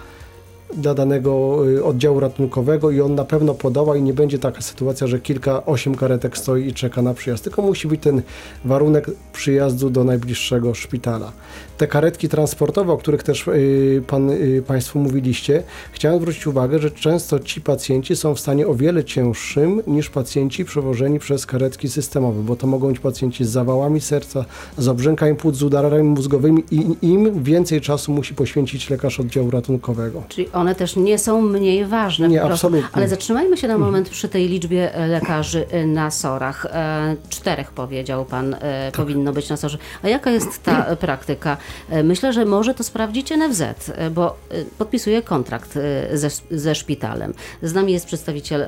dla 0.77 0.95
danego 0.95 1.63
y, 1.69 1.85
oddziału 1.85 2.21
ratunkowego 2.21 2.91
i 2.91 3.01
on 3.01 3.15
na 3.15 3.25
pewno 3.25 3.55
podoła 3.55 3.97
i 3.97 4.03
nie 4.03 4.15
będzie 4.15 4.39
taka 4.39 4.61
sytuacja, 4.61 5.07
że 5.07 5.21
kilka, 5.21 5.67
osiem 5.67 5.95
karetek 5.95 6.39
stoi 6.39 6.67
i 6.67 6.75
czeka 6.75 7.03
na 7.03 7.15
przyjazd, 7.15 7.45
tylko 7.45 7.63
musi 7.63 7.89
być 7.89 8.01
ten 8.03 8.23
warunek 8.65 9.11
przyjazdu 9.33 9.91
do 9.91 10.05
najbliższego 10.05 10.75
szpitala. 10.75 11.33
Te 11.77 11.87
karetki 11.87 12.29
transportowe, 12.29 12.93
o 12.93 12.97
których 12.97 13.23
też 13.23 13.49
y, 13.49 14.03
pan, 14.07 14.31
y, 14.31 14.63
Państwo 14.67 14.99
mówiliście, 14.99 15.63
chciałem 15.93 16.19
zwrócić 16.19 16.47
uwagę, 16.47 16.79
że 16.79 16.91
często 16.91 17.41
ci 17.41 17.61
pacjenci 17.61 18.17
są 18.17 18.35
w 18.35 18.41
stanie 18.41 18.67
o 18.67 18.75
wiele 18.75 19.05
cięższym 19.05 19.83
niż 19.87 20.11
pacjenci 20.11 20.65
przewożeni 20.65 21.19
przez 21.19 21.47
karetki 21.47 21.89
systemowe, 21.89 22.43
bo 22.43 22.57
to 22.57 22.67
mogą 22.67 22.89
być 22.89 22.99
pacjenci 22.99 23.45
z 23.45 23.49
zawałami 23.49 24.01
serca, 24.01 24.45
z 24.79 24.89
obrzękami 24.89 25.35
płuc, 25.37 25.57
z 25.57 25.63
udarami 25.63 26.03
mózgowymi 26.03 26.65
i 26.71 26.97
im 27.03 27.43
więcej 27.43 27.81
czasu 27.81 28.13
musi 28.13 28.35
poświęcić 28.35 28.91
lekarz 28.91 29.21
oddziału 29.21 29.51
ratunkowego. 29.51 30.23
Czyli 30.29 30.53
one 30.53 30.75
też 30.75 30.97
nie 30.97 31.19
są 31.19 31.43
mniej 31.43 31.87
ważne. 31.87 32.29
Nie, 32.29 32.43
absolutnie. 32.43 32.89
Ale 32.93 33.09
zatrzymajmy 33.09 33.57
się 33.57 33.69
na 33.69 33.79
moment 33.79 34.09
przy 34.09 34.29
tej 34.29 34.49
liczbie 34.49 34.95
e, 34.95 35.07
lekarzy 35.07 35.67
e, 35.71 35.87
na 35.87 36.11
SOR-ach. 36.11 36.67
E, 36.67 37.17
Czterech 37.29 37.73
powiedział 37.73 38.25
pan 38.25 38.55
e, 38.55 38.93
powinno 38.97 39.33
być 39.33 39.49
na 39.49 39.57
SOR-ze. 39.57 39.79
A 40.03 40.09
jaka 40.09 40.31
jest 40.31 40.63
ta 40.63 40.97
praktyka? 40.97 41.57
E, 41.89 42.03
Myślę, 42.03 42.33
że 42.33 42.45
może 42.45 42.75
to 42.75 42.85
sprawdzić 42.85 43.31
NFZ, 43.31 43.63
e, 43.89 44.11
bo 44.11 44.31
e, 44.31 44.65
podpisuje 44.79 45.23
kontrakt 45.23 45.79
ze, 46.13 46.31
ze 46.51 46.75
szpitalem. 46.75 47.35
Z 47.63 47.75
nami 47.75 47.93
jest 47.93 48.07
przedstawiciel 48.07 48.67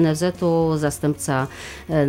NFZ-u, 0.00 0.76
zastępca 0.76 1.46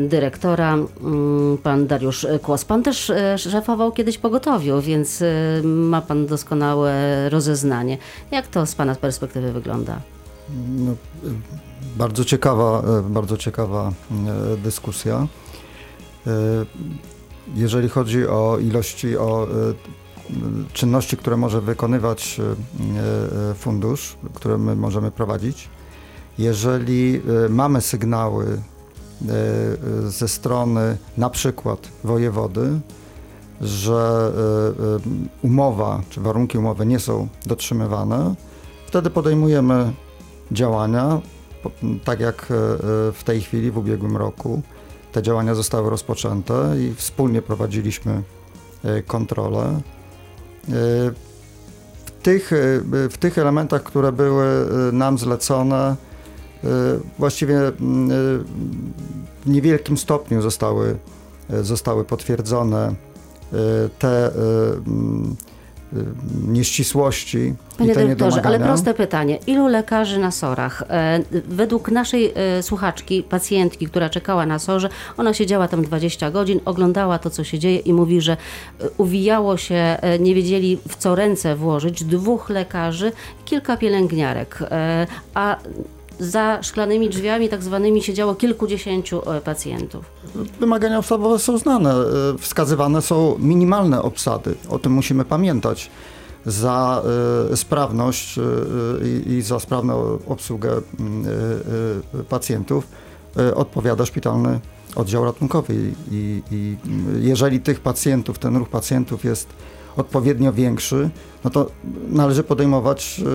dyrektora, 0.08 0.74
mm, 0.74 1.58
pan 1.58 1.88
Dariusz 1.88 2.28
Kłos. 2.42 2.66
Pan 2.66 2.84
też 2.84 3.12
szefował 3.38 3.92
kiedyś 3.92 4.18
pogotowiu, 4.18 4.82
więc 4.82 5.24
ma 5.64 6.02
pan 6.02 6.26
doskonałe 6.26 6.94
rozeznanie. 7.30 7.98
Jak 8.32 8.48
to 8.48 8.66
z 8.66 8.76
pana 8.76 8.96
perspektywy 8.96 9.52
wygląda? 9.52 10.00
No, 10.78 10.96
bardzo 11.98 12.26
ciekawa, 12.26 12.84
bardzo 13.10 13.38
ciekawa 13.38 13.92
dyskusja. 14.64 15.28
Jeżeli 17.56 17.90
chodzi 17.90 18.28
o 18.28 18.58
ilości, 18.62 19.18
o 19.18 19.48
czynności, 20.74 21.18
które 21.18 21.38
może 21.38 21.62
wykonywać 21.62 22.40
y, 22.40 23.52
y, 23.52 23.54
fundusz, 23.54 24.18
które 24.34 24.58
my 24.58 24.76
możemy 24.76 25.12
prowadzić, 25.12 25.70
Jeżeli 26.38 27.22
e, 27.46 27.50
mamy 27.50 27.82
sygnały 27.82 28.46
e, 28.46 29.32
e, 30.06 30.10
ze 30.10 30.28
strony 30.28 30.98
na 31.18 31.30
przykład 31.30 31.88
wojewody, 32.04 32.80
że 33.62 34.32
e, 34.36 34.84
e, 34.84 35.00
umowa 35.42 36.02
czy 36.10 36.22
warunki 36.22 36.58
umowy 36.58 36.86
nie 36.86 37.00
są 37.00 37.28
dotrzymywane, 37.46 38.36
wtedy 38.88 39.10
podejmujemy 39.10 39.94
działania, 40.52 41.22
tak 42.04 42.20
jak 42.20 42.52
e, 42.52 42.56
e, 42.56 42.78
w 43.12 43.22
tej 43.26 43.42
chwili, 43.42 43.72
w 43.72 43.78
ubiegłym 43.78 44.18
roku. 44.18 44.62
Te 45.12 45.22
działania 45.22 45.56
zostały 45.56 45.90
rozpoczęte 45.90 46.76
i 46.80 46.96
wspólnie 46.96 47.42
prowadziliśmy 47.42 48.24
e, 48.84 49.02
kontrolę. 49.02 49.82
W 50.68 52.12
tych, 52.24 52.54
e, 52.54 53.10
w 53.10 53.18
tych 53.18 53.38
elementach, 53.38 53.84
które 53.84 54.12
były 54.12 54.46
e, 54.46 54.92
nam 54.92 55.18
zlecone, 55.18 55.96
e, 56.64 56.68
właściwie 57.20 57.60
w 59.46 59.50
niewielkim 59.50 59.98
stopniu 59.98 60.42
zostały, 60.42 60.98
zostały 61.62 62.06
potwierdzone 62.06 62.96
te 64.00 64.32
nieścisłości 66.48 67.54
Panie 67.78 67.94
dyrektorze, 67.94 68.42
ale 68.44 68.60
proste 68.60 68.94
pytanie. 68.94 69.40
Ilu 69.48 69.68
lekarzy 69.68 70.20
na 70.20 70.32
SOR-ach? 70.32 70.84
E, 70.90 71.20
według 71.48 71.92
naszej 71.92 72.34
e, 72.36 72.64
słuchaczki, 72.64 73.24
pacjentki, 73.24 73.88
która 73.88 74.10
czekała 74.10 74.46
na 74.46 74.60
SOR-ze, 74.60 74.90
ona 75.18 75.34
siedziała 75.34 75.68
tam 75.68 75.84
20 75.84 76.32
godzin, 76.32 76.60
oglądała 76.66 77.20
to, 77.20 77.30
co 77.30 77.44
się 77.44 77.60
dzieje 77.60 77.80
i 77.80 77.94
mówi, 77.94 78.22
że 78.22 78.34
e, 78.34 78.38
uwijało 78.98 79.58
się, 79.58 79.98
nie 80.20 80.36
wiedzieli 80.36 80.78
w 80.88 80.96
co 80.96 81.16
ręce 81.16 81.56
włożyć, 81.56 82.04
dwóch 82.04 82.50
lekarzy, 82.50 83.12
kilka 83.46 83.78
pielęgniarek, 83.78 84.60
a 85.34 85.58
za 86.24 86.60
szklanymi 86.64 87.10
drzwiami 87.10 87.50
tak 87.50 87.64
zwanymi 87.64 88.04
siedziało 88.04 88.36
kilkudziesięciu 88.36 89.32
e, 89.32 89.42
pacjentów. 89.42 90.06
Wymagania 90.60 91.00
ustawowe 91.00 91.40
są 91.40 91.58
znane. 91.58 91.96
y, 92.36 92.38
Wskazywane 92.38 93.02
są 93.02 93.36
minimalne 93.40 94.02
obsady. 94.02 94.56
O 94.70 94.80
tym 94.80 94.92
musimy 94.92 95.26
pamiętać. 95.26 95.92
Za 96.46 97.04
y, 97.52 97.58
sprawność 97.58 98.40
i 99.26 99.42
za 99.42 99.60
sprawną 99.60 100.20
obsługę 100.28 100.78
y, 102.20 102.24
pacjentów 102.24 102.88
odpowiada 103.56 104.06
szpitalny 104.06 104.60
oddział 104.96 105.26
ratunkowy. 105.26 105.76
I 106.12 106.42
jeżeli 107.20 107.60
tych 107.60 107.80
pacjentów, 107.80 108.40
ten 108.40 108.58
ruch 108.58 108.70
pacjentów 108.70 109.24
jest 109.24 109.48
odpowiednio 109.98 110.54
większy, 110.54 111.10
no 111.44 111.50
to 111.50 111.68
należy 112.10 112.44
podejmować 112.44 113.20
y, 113.20 113.24
y, 113.24 113.26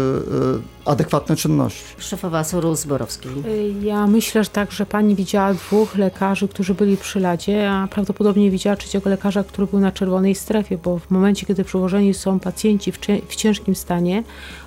adekwatne 0.84 1.36
czynności. 1.36 1.84
Szefowa 1.98 2.44
SOR-u 2.44 2.74
Zborowskiej. 2.76 3.32
Y, 3.46 3.74
Ja 3.82 4.06
myślę, 4.06 4.44
że 4.44 4.50
tak, 4.50 4.72
że 4.72 4.86
pani 4.86 5.14
widziała 5.14 5.54
dwóch 5.54 5.96
lekarzy, 5.96 6.48
którzy 6.48 6.74
byli 6.74 6.96
przy 6.96 7.20
ladzie, 7.20 7.70
a 7.70 7.88
prawdopodobnie 7.90 8.50
widziała 8.50 8.76
trzeciego 8.76 9.10
lekarza, 9.10 9.44
który 9.44 9.66
był 9.66 9.80
na 9.80 9.92
czerwonej 9.92 10.34
strefie, 10.34 10.78
bo 10.78 10.98
w 10.98 11.10
momencie, 11.10 11.46
kiedy 11.46 11.64
przełożeni 11.64 12.14
są 12.14 12.40
pacjenci 12.40 12.92
w, 13.28 13.36
ciężkim 13.36 13.74
stanie, 13.74 14.22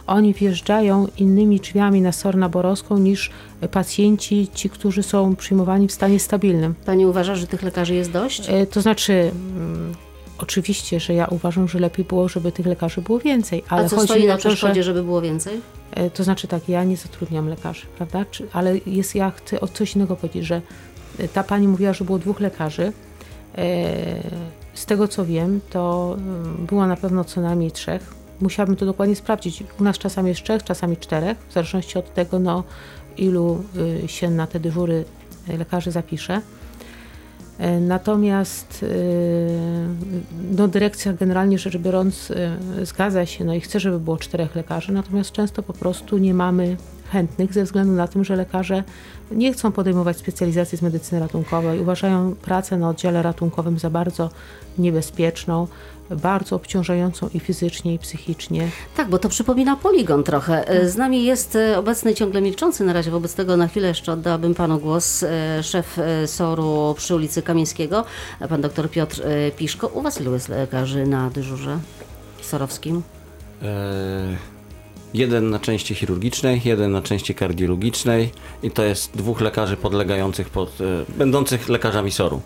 oni 0.07 0.33
wjeżdżają 0.33 1.07
innymi 1.17 1.59
drzwiami 1.59 2.01
na 2.01 2.11
SOR 2.11 2.37
na 2.37 2.49
Borowską 2.49 2.97
niż 2.97 3.31
pacjenci, 3.71 4.47
ci, 4.53 4.69
którzy 4.69 5.03
są 5.03 5.35
przyjmowani 5.35 5.87
w 5.87 5.91
stanie 5.91 6.19
stabilnym. 6.19 6.75
Pani 6.85 7.05
uważa, 7.05 7.35
że 7.35 7.47
tych 7.47 7.63
lekarzy 7.63 7.95
jest 7.95 8.11
dość? 8.11 8.47
To 8.71 8.81
znaczy, 8.81 9.31
mm, 9.55 9.93
oczywiście, 10.41 10.99
że 10.99 11.13
ja 11.13 11.27
uważam, 11.27 11.67
że 11.67 11.79
lepiej 11.79 12.05
było, 12.05 12.29
żeby 12.29 12.51
tych 12.51 12.65
lekarzy 12.65 13.01
było 13.01 13.19
więcej, 13.19 13.63
ale 13.69 13.85
A 13.85 13.89
co 13.89 13.95
chodzi 13.95 14.07
stoi 14.07 14.27
na 14.27 14.37
to, 14.37 14.41
że... 14.41 14.49
przeszkodzie, 14.49 14.83
żeby 14.83 15.03
było 15.03 15.21
więcej? 15.21 15.61
E, 15.91 16.09
To 16.09 16.23
znaczy 16.23 16.47
tak, 16.47 16.69
ja 16.69 16.83
nie 16.83 16.97
zatrudniam 16.97 17.47
lekarzy, 17.49 17.85
prawda? 17.97 18.25
Czy, 18.31 18.47
ale 18.53 18.77
jest, 18.85 19.15
ja 19.15 19.31
chcę 19.31 19.61
o 19.61 19.67
coś 19.67 19.95
innego 19.95 20.15
powiedzieć, 20.15 20.45
że 20.45 20.61
e, 21.19 21.27
ta 21.27 21.43
pani 21.43 21.67
mówiła, 21.67 21.93
że 21.93 22.05
było 22.05 22.19
dwóch 22.19 22.39
lekarzy. 22.39 22.93
E, 23.57 24.23
Z 24.73 24.85
tego 24.85 25.07
co 25.07 25.25
wiem, 25.25 25.61
to 25.69 26.15
mm, 26.17 26.65
było 26.65 26.87
na 26.87 26.95
pewno 26.95 27.23
co 27.23 27.41
najmniej 27.41 27.71
trzech. 27.71 28.13
Musiałabym 28.41 28.75
to 28.75 28.85
dokładnie 28.85 29.15
sprawdzić. 29.15 29.63
U 29.79 29.83
nas 29.83 29.97
czasami 29.97 30.29
jest 30.29 30.43
trzech, 30.43 30.63
czasami 30.63 30.97
czterech, 30.97 31.37
w 31.49 31.53
zależności 31.53 31.99
od 31.99 32.13
tego, 32.13 32.39
no, 32.39 32.63
ilu 33.17 33.63
y, 34.03 34.07
się 34.07 34.29
na 34.29 34.47
te 34.47 34.59
dyżury 34.59 35.05
y, 35.49 35.57
lekarzy 35.57 35.91
zapisze. 35.91 36.41
Natomiast 37.81 38.83
y, 38.83 39.50
no, 40.57 40.67
dyrekcja 40.67 41.13
generalnie 41.13 41.59
rzecz 41.59 41.77
biorąc 41.77 42.31
y, 42.31 42.85
zgadza 42.85 43.25
się 43.25 43.45
no 43.45 43.53
i 43.53 43.61
chce, 43.61 43.79
żeby 43.79 43.99
było 43.99 44.17
czterech 44.17 44.55
lekarzy, 44.55 44.91
natomiast 44.91 45.31
często 45.31 45.63
po 45.63 45.73
prostu 45.73 46.17
nie 46.17 46.33
mamy 46.33 46.77
chętnych 47.11 47.53
ze 47.53 47.63
względu 47.63 47.93
na 47.93 48.07
to, 48.07 48.23
że 48.23 48.35
lekarze 48.35 48.83
nie 49.31 49.53
chcą 49.53 49.71
podejmować 49.71 50.17
specjalizacji 50.17 50.77
z 50.77 50.81
medycyny 50.81 51.19
ratunkowej, 51.19 51.79
uważają 51.79 52.35
pracę 52.35 52.77
na 52.77 52.89
oddziale 52.89 53.21
ratunkowym 53.21 53.79
za 53.79 53.89
bardzo 53.89 54.29
niebezpieczną, 54.77 55.67
bardzo 56.15 56.55
obciążającą 56.55 57.29
i 57.33 57.39
fizycznie, 57.39 57.93
i 57.93 57.99
psychicznie. 57.99 58.69
Tak, 58.97 59.09
bo 59.09 59.19
to 59.19 59.29
przypomina 59.29 59.75
poligon 59.75 60.23
trochę. 60.23 60.67
E, 60.67 60.89
Z 60.89 60.97
nami 60.97 61.23
jest 61.23 61.55
e, 61.55 61.77
obecny 61.77 62.15
ciągle 62.15 62.41
milczący 62.41 62.83
na 62.83 62.93
razie, 62.93 63.11
wobec 63.11 63.35
tego 63.35 63.57
na 63.57 63.67
chwilę 63.67 63.87
jeszcze 63.87 64.11
oddałabym 64.11 64.55
panu 64.55 64.79
głos. 64.79 65.23
e, 65.23 65.63
Szef 65.63 65.97
SOR-u 66.25 66.93
przy 66.97 67.15
ulicy 67.15 67.41
Kamieńskiego, 67.41 68.05
pan 68.49 68.61
dr 68.61 68.89
Piotr 68.89 69.21
Piszko. 69.57 69.87
U 69.87 70.01
was 70.01 70.21
ilu 70.21 70.33
jest 70.33 70.49
lekarzy 70.49 71.05
na 71.07 71.29
dyżurze 71.29 71.79
sorowskim? 72.41 73.01
E, 73.61 74.50
jeden 75.13 75.49
na 75.49 75.59
części 75.59 75.95
chirurgicznej, 75.95 76.61
jeden 76.65 76.91
na 76.91 77.01
części 77.01 77.35
kardiologicznej 77.35 78.31
i 78.63 78.71
to 78.71 78.83
jest 78.83 79.11
dwóch 79.17 79.41
lekarzy 79.41 79.77
podlegających 79.77 80.49
pod, 80.49 80.69
e, 80.81 80.83
będących 81.17 81.69
lekarzami 81.69 82.11
SOR-u. 82.11 82.41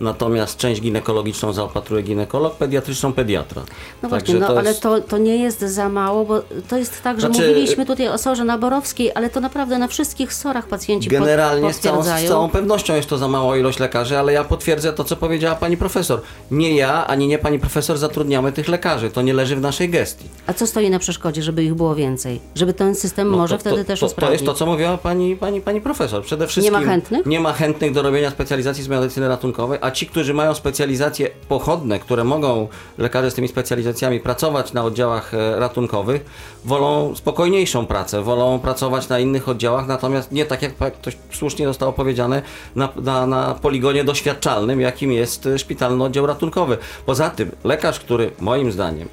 Natomiast 0.00 0.56
część 0.56 0.80
ginekologiczną 0.80 1.52
zaopatruje 1.52 2.02
ginekolog, 2.02 2.56
pediatryczną 2.56 3.12
pediatra. 3.12 3.62
No 4.02 4.08
Także 4.08 4.26
właśnie, 4.26 4.40
no, 4.40 4.46
to 4.46 4.58
ale 4.58 4.68
jest- 4.68 4.82
to, 4.82 5.00
to 5.00 5.18
nie 5.18 5.36
jest 5.36 5.60
za 5.60 5.88
mało, 5.88 6.24
bo 6.24 6.42
to 6.68 6.76
jest 6.78 7.02
tak, 7.02 7.20
że 7.20 7.26
Znaczy- 7.26 7.48
mówiliśmy 7.48 7.86
tutaj 7.86 8.08
o 8.08 8.18
sorze 8.18 8.44
na 8.44 8.58
Borowskiej, 8.58 9.10
ale 9.14 9.30
to 9.30 9.40
naprawdę 9.40 9.78
na 9.78 9.88
wszystkich 9.88 10.32
sorach 10.34 10.68
pacjenci 10.68 11.08
Generalnie 11.08 11.72
z 11.72 11.80
całą, 11.80 12.02
z 12.02 12.28
całą 12.28 12.48
pewnością 12.48 12.94
jest 12.94 13.08
to 13.08 13.18
za 13.18 13.28
mała 13.28 13.56
ilość 13.56 13.78
lekarzy, 13.78 14.18
ale 14.18 14.32
ja 14.32 14.44
potwierdzę 14.44 14.92
to, 14.92 15.04
co 15.04 15.16
powiedziała 15.16 15.54
pani 15.54 15.76
profesor. 15.76 16.20
Nie 16.50 16.76
ja, 16.76 17.06
ani 17.06 17.26
nie 17.26 17.38
pani 17.38 17.58
profesor 17.58 17.98
zatrudniamy 17.98 18.52
tych 18.52 18.68
lekarzy. 18.68 19.10
To 19.10 19.22
nie 19.22 19.34
leży 19.34 19.56
w 19.56 19.60
naszej 19.60 19.88
gestii. 19.88 20.24
A 20.46 20.52
co 20.52 20.66
stoi 20.66 20.90
na 20.90 20.98
przeszkodzie, 20.98 21.42
żeby 21.42 21.64
ich 21.64 21.74
było 21.74 21.94
więcej? 21.94 22.07
Żeby 22.54 22.74
ten 22.74 22.94
system 22.94 23.30
No 23.30 23.36
może 23.36 23.54
to, 23.54 23.60
wtedy 23.60 23.76
to, 23.76 23.84
też 23.84 24.00
to, 24.00 24.06
to 24.06 24.10
usprawnić? 24.10 24.32
jest 24.32 24.46
to, 24.46 24.54
co 24.54 24.66
mówiła 24.66 24.98
pani, 24.98 25.36
pani, 25.36 25.60
pani 25.60 25.80
profesor. 25.80 26.22
Przede 26.22 26.46
wszystkim 26.46 26.72
ma 26.72 26.80
chętnych? 26.80 27.26
Nie 27.26 27.40
ma 27.40 27.52
chętnych 27.52 27.92
do 27.92 28.02
robienia 28.02 28.30
specjalizacji 28.30 28.84
z 28.84 28.88
medycyny 28.88 29.28
ratunkowej, 29.28 29.78
a 29.82 29.90
ci, 29.90 30.06
którzy 30.06 30.34
mają 30.34 30.54
specjalizacje 30.54 31.30
pochodne, 31.48 31.98
które 31.98 32.24
mogą 32.24 32.68
lekarze 32.98 33.30
z 33.30 33.34
tymi 33.34 33.48
specjalizacjami 33.48 34.20
pracować 34.20 34.72
na 34.72 34.84
oddziałach 34.84 35.34
e, 35.34 35.60
ratunkowych, 35.60 36.24
wolą 36.64 37.14
spokojniejszą 37.14 37.86
pracę, 37.86 38.22
wolą 38.22 38.58
pracować 38.58 39.08
na 39.08 39.18
innych 39.18 39.48
oddziałach, 39.48 39.86
natomiast 39.86 40.32
nie 40.32 40.44
tak 40.44 40.62
jak 40.62 40.72
to 41.02 41.10
słusznie 41.32 41.66
zostało 41.66 41.92
powiedziane, 41.92 42.42
na, 42.76 42.88
na, 42.96 43.26
na 43.26 43.54
poligonie 43.54 44.04
doświadczalnym, 44.04 44.80
jakim 44.80 45.12
jest 45.12 45.46
e, 45.46 45.58
szpitalny 45.58 46.04
oddział 46.04 46.26
ratunkowy. 46.26 46.78
Poza 47.06 47.30
tym 47.30 47.50
lekarz, 47.64 48.00
który 48.00 48.30
moim 48.40 48.72
zdaniem 48.72 49.08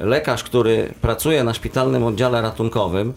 lekarz, 0.00 0.44
który 0.44 0.94
pracuje 1.00 1.44
na 1.44 1.54
szpitalnym 1.54 2.04
oddziale 2.04 2.42
ratunkowym, 2.42 3.14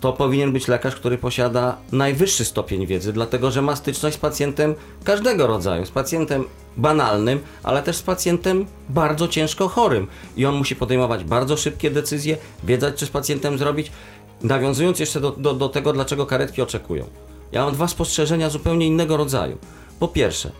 to 0.00 0.12
powinien 0.12 0.52
być 0.52 0.68
lekarz, 0.68 0.94
który 0.94 1.18
posiada 1.18 1.76
najwyższy 1.92 2.44
stopień 2.44 2.86
wiedzy, 2.86 3.12
dlatego 3.12 3.50
że 3.50 3.62
ma 3.62 3.76
styczność 3.76 4.16
z 4.16 4.18
pacjentem 4.18 4.74
każdego 5.04 5.46
rodzaju, 5.46 5.86
z 5.86 5.90
pacjentem 5.90 6.44
banalnym, 6.76 7.40
ale 7.62 7.82
też 7.82 7.96
z 7.96 8.02
pacjentem 8.02 8.66
bardzo 8.88 9.28
ciężko 9.28 9.68
chorym. 9.68 10.06
I 10.36 10.46
on 10.46 10.54
musi 10.54 10.76
podejmować 10.76 11.24
bardzo 11.24 11.56
szybkie 11.56 11.90
decyzje, 11.90 12.36
wiedzieć, 12.64 12.94
czy 12.96 13.06
z 13.06 13.10
pacjentem 13.10 13.58
zrobić. 13.58 13.92
Nawiązując 14.42 15.00
jeszcze 15.00 15.20
do, 15.20 15.30
do, 15.30 15.54
do 15.54 15.68
tego, 15.68 15.92
dlaczego 15.92 16.26
karetki 16.26 16.62
oczekują. 16.62 17.04
Ja 17.52 17.64
mam 17.64 17.74
dwa 17.74 17.88
spostrzeżenia 17.88 18.50
zupełnie 18.50 18.86
innego 18.86 19.16
rodzaju. 19.16 19.58
Po 20.00 20.08
pierwsze, 20.08 20.50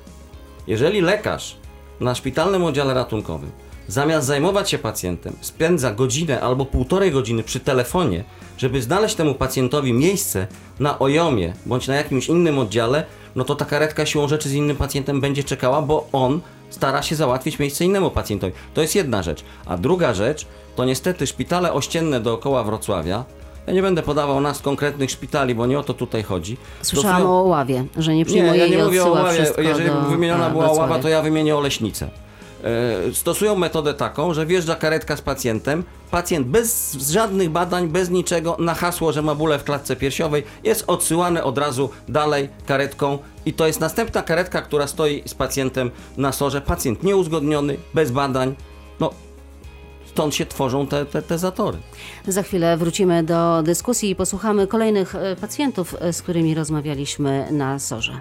jeżeli 0.67 1.01
lekarz 1.01 1.57
na 2.01 2.15
szpitalnym 2.15 2.65
oddziale 2.65 2.95
ratunkowym 2.95 3.51
zamiast 3.89 4.27
zajmować 4.27 4.71
się 4.71 4.79
pacjentem 4.79 5.37
spędza 5.41 5.91
godzinę 5.93 6.41
albo 6.41 6.65
półtorej 6.67 7.13
godziny 7.13 7.43
przy 7.43 7.61
telefonie, 7.61 8.25
żeby 8.59 8.83
znaleźć 8.83 9.15
temu 9.15 9.35
pacjentowi 9.35 9.93
miejsce 9.93 10.47
na 10.81 10.99
ojomie 10.99 11.53
bądź 11.67 11.89
na 11.89 11.95
jakimś 11.95 12.29
innym 12.29 12.59
oddziale, 12.59 13.05
no 13.37 13.45
to 13.45 13.55
ta 13.55 13.65
karetka 13.65 14.07
siłą 14.07 14.29
rzeczy 14.29 14.49
z 14.49 14.53
innym 14.53 14.77
pacjentem 14.77 15.21
będzie 15.21 15.45
czekała, 15.45 15.83
bo 15.83 16.09
on 16.13 16.41
stara 16.71 17.03
się 17.03 17.17
załatwić 17.17 17.59
miejsce 17.59 17.85
innemu 17.85 18.11
pacjentowi. 18.11 18.53
To 18.75 18.81
jest 18.81 18.95
jedna 18.95 19.23
rzecz. 19.23 19.45
A 19.67 19.77
druga 19.77 20.15
rzecz 20.15 20.47
to 20.77 20.85
niestety 20.85 21.27
szpitale 21.27 21.73
ościenne 21.73 22.21
dookoła 22.21 22.65
Wrocławia. 22.65 23.25
Ja 23.67 23.73
nie 23.75 23.83
będę 23.83 24.03
podawał 24.03 24.41
nas 24.41 24.61
konkretnych 24.61 25.11
szpitali, 25.11 25.55
bo 25.55 25.67
nie 25.67 25.79
o 25.79 25.83
to 25.83 25.95
tutaj 25.95 26.23
chodzi. 26.23 26.57
Słyszałam 26.83 27.17
Stosują- 27.17 27.41
o 27.41 27.43
Ławie, 27.43 27.85
że 27.97 28.11
nie 28.13 28.19
nie, 28.19 28.25
przyjmuje 28.25 28.59
ja 28.61 28.67
i 28.67 28.71
nie 28.71 28.85
mówię 28.85 29.05
o 29.05 29.11
Ławie. 29.11 29.47
Jeżeli 29.59 29.89
do 29.89 30.01
wymieniona 30.01 30.47
a, 30.47 30.51
była. 30.51 30.73
Ława, 30.73 30.99
to 30.99 31.09
ja 31.09 31.23
wymienię 31.23 31.57
Oleśnicę. 31.57 32.09
E, 32.65 33.15
stosują 33.15 33.57
metodę 33.57 33.95
taką, 33.95 34.35
że 34.35 34.47
wjeżdża 34.47 34.75
karetka 34.75 35.17
z 35.17 35.21
pacjentem, 35.21 35.85
pacjent 36.11 36.47
bez 36.47 36.93
żadnych 37.11 37.51
badań, 37.51 37.89
bez 37.89 38.11
niczego, 38.11 38.57
na 38.59 38.75
hasło, 38.75 39.13
że 39.13 39.23
ma 39.23 39.35
bóle 39.35 39.59
w 39.59 39.65
klatce 39.65 39.97
piersiowej, 39.97 40.43
jest 40.65 40.85
odsyłany 40.87 41.45
od 41.45 41.59
razu 41.59 41.91
dalej 42.09 42.49
karetką 42.67 43.19
i 43.47 43.53
to 43.53 43.67
jest 43.67 43.81
następna 43.81 44.23
karetka, 44.23 44.63
która 44.63 44.87
stoi 44.87 45.23
z 45.27 45.35
pacjentem 45.35 45.91
na 46.17 46.33
sorze. 46.33 46.61
Pacjent 46.61 47.03
nieuzgodniony, 47.03 47.77
bez 47.95 48.11
badań. 48.11 48.55
No, 49.01 49.11
stąd 50.07 50.35
się 50.35 50.47
tworzą 50.47 50.87
te, 50.87 51.07
te, 51.07 51.23
te 51.23 51.39
zatory. 51.39 51.79
Za 52.27 52.43
chwilę 52.43 52.77
wrócimy 52.77 53.23
do 53.23 53.63
dyskusji 53.63 54.11
i 54.11 54.17
posłuchamy 54.17 54.67
kolejnych 54.67 55.15
e, 55.15 55.37
pacjentów, 55.37 55.95
e, 56.01 56.13
z 56.13 56.23
którymi 56.23 56.55
rozmawialiśmy 56.55 57.49
na 57.51 57.79
sorze. 57.79 58.21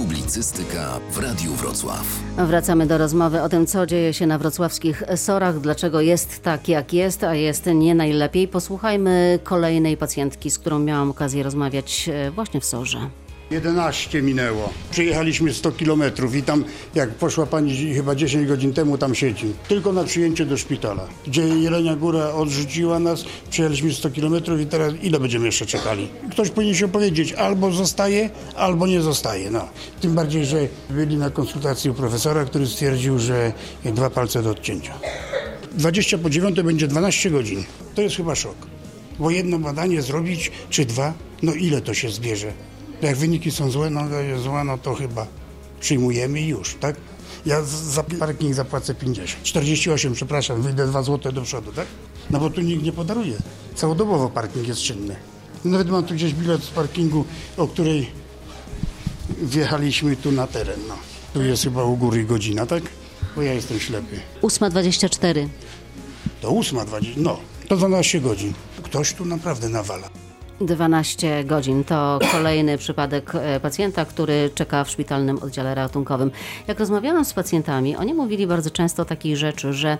Publicystyka 0.00 1.00
w 1.10 1.18
Radiu 1.18 1.52
Wrocław. 1.52 2.06
Wracamy 2.36 2.86
do 2.86 2.98
rozmowy 2.98 3.42
o 3.42 3.48
tym, 3.48 3.66
co 3.66 3.86
dzieje 3.86 4.14
się 4.14 4.26
na 4.26 4.38
wrocławskich 4.38 5.02
sorach, 5.16 5.60
dlaczego 5.60 6.00
jest 6.00 6.42
tak, 6.42 6.68
jak 6.68 6.92
jest, 6.92 7.24
a 7.24 7.34
jest 7.34 7.66
nie 7.66 7.94
najlepiej. 7.94 8.48
Posłuchajmy 8.48 9.38
kolejnej 9.44 9.96
pacjentki, 9.96 10.50
z 10.50 10.58
którą 10.58 10.78
miałam 10.78 11.10
okazję 11.10 11.42
rozmawiać 11.42 12.08
e, 12.12 12.30
właśnie 12.30 12.60
w 12.60 12.64
sorze. 12.64 13.10
11 13.50 14.22
minęło. 14.22 14.72
Przyjechaliśmy 14.90 15.54
100 15.54 15.72
kilometrów 15.72 16.34
i 16.34 16.42
tam, 16.42 16.64
jak 16.94 17.10
poszła 17.10 17.46
pani 17.46 17.94
chyba 17.94 18.14
10 18.14 18.48
godzin 18.48 18.72
temu, 18.72 18.98
tam 18.98 19.14
siedzi. 19.14 19.46
Tylko 19.68 19.92
na 19.92 20.04
przyjęcie 20.04 20.46
do 20.46 20.56
szpitala, 20.56 21.08
gdzie 21.26 21.42
Jelenia 21.42 21.96
Góra 21.96 22.32
odrzuciła 22.32 22.98
nas. 22.98 23.24
Przyjechaliśmy 23.50 23.94
100 23.94 24.10
kilometrów 24.10 24.60
i 24.60 24.66
teraz 24.66 24.92
ile 25.02 25.20
będziemy 25.20 25.46
jeszcze 25.46 25.66
czekali? 25.66 26.08
Ktoś 26.30 26.50
powinien 26.50 26.74
się 26.74 26.88
powiedzieć, 26.88 27.32
albo 27.32 27.72
zostaje, 27.72 28.30
albo 28.56 28.86
nie 28.86 29.00
zostaje. 29.00 29.50
No. 29.50 29.68
Tym 30.00 30.14
bardziej, 30.14 30.46
że 30.46 30.68
byli 30.90 31.16
na 31.16 31.30
konsultacji 31.30 31.90
u 31.90 31.94
profesora, 31.94 32.44
który 32.44 32.66
stwierdził, 32.66 33.18
że 33.18 33.52
dwa 33.84 34.10
palce 34.10 34.42
do 34.42 34.50
odcięcia. 34.50 34.94
20 35.72 36.18
po 36.18 36.30
9 36.30 36.62
będzie 36.62 36.88
12 36.88 37.30
godzin. 37.30 37.64
To 37.94 38.02
jest 38.02 38.16
chyba 38.16 38.34
szok. 38.34 38.56
Bo 39.18 39.30
jedno 39.30 39.58
badanie 39.58 40.02
zrobić, 40.02 40.50
czy 40.70 40.84
dwa, 40.84 41.14
no 41.42 41.54
ile 41.54 41.80
to 41.80 41.94
się 41.94 42.10
zbierze? 42.10 42.52
Jak 43.02 43.16
wyniki 43.16 43.50
są 43.50 43.70
złe, 43.70 43.90
no 43.90 44.08
to 44.08 44.20
jest 44.20 44.42
złe, 44.42 44.64
no 44.64 44.78
to 44.78 44.94
chyba 44.94 45.26
przyjmujemy 45.80 46.40
i 46.40 46.48
już, 46.48 46.74
tak? 46.80 46.96
Ja 47.46 47.62
za 47.62 48.02
parking 48.02 48.54
zapłacę 48.54 48.94
50. 48.94 49.42
48, 49.42 50.14
przepraszam, 50.14 50.62
wyjdę 50.62 50.86
2 50.86 51.02
zł 51.02 51.32
do 51.32 51.42
przodu, 51.42 51.72
tak? 51.72 51.86
No 52.30 52.40
bo 52.40 52.50
tu 52.50 52.60
nikt 52.60 52.82
nie 52.82 52.92
podaruje. 52.92 53.36
Całodobowo 53.74 54.28
parking 54.28 54.68
jest 54.68 54.80
czynny. 54.80 55.16
Nawet 55.64 55.90
mam 55.90 56.04
tu 56.04 56.14
gdzieś 56.14 56.32
bilet 56.34 56.64
z 56.64 56.70
parkingu, 56.70 57.24
o 57.56 57.66
której 57.68 58.10
wjechaliśmy 59.42 60.16
tu 60.16 60.32
na 60.32 60.46
teren, 60.46 60.80
no. 60.88 60.94
Tu 61.34 61.42
jest 61.42 61.62
chyba 61.62 61.84
u 61.84 61.96
góry 61.96 62.24
godzina, 62.24 62.66
tak? 62.66 62.82
Bo 63.36 63.42
ja 63.42 63.52
jestem 63.52 63.80
ślepy. 63.80 64.20
8.24. 64.42 65.48
To 66.40 66.48
8.20, 66.48 67.12
no, 67.16 67.40
to 67.68 67.76
12 67.76 68.20
godzin. 68.20 68.52
Ktoś 68.82 69.14
tu 69.14 69.24
naprawdę 69.24 69.68
nawala. 69.68 70.19
12 70.60 71.44
godzin 71.44 71.84
to 71.84 72.18
kolejny 72.32 72.78
przypadek 72.78 73.34
e, 73.34 73.60
pacjenta, 73.60 74.04
który 74.04 74.50
czeka 74.54 74.84
w 74.84 74.90
szpitalnym 74.90 75.38
oddziale 75.38 75.74
ratunkowym. 75.74 76.30
Jak 76.68 76.80
rozmawiałam 76.80 77.24
z 77.24 77.32
pacjentami, 77.32 77.96
oni 77.96 78.14
mówili 78.14 78.46
bardzo 78.46 78.70
często 78.70 79.04
takiej 79.04 79.36
rzeczy, 79.36 79.72
że 79.72 79.98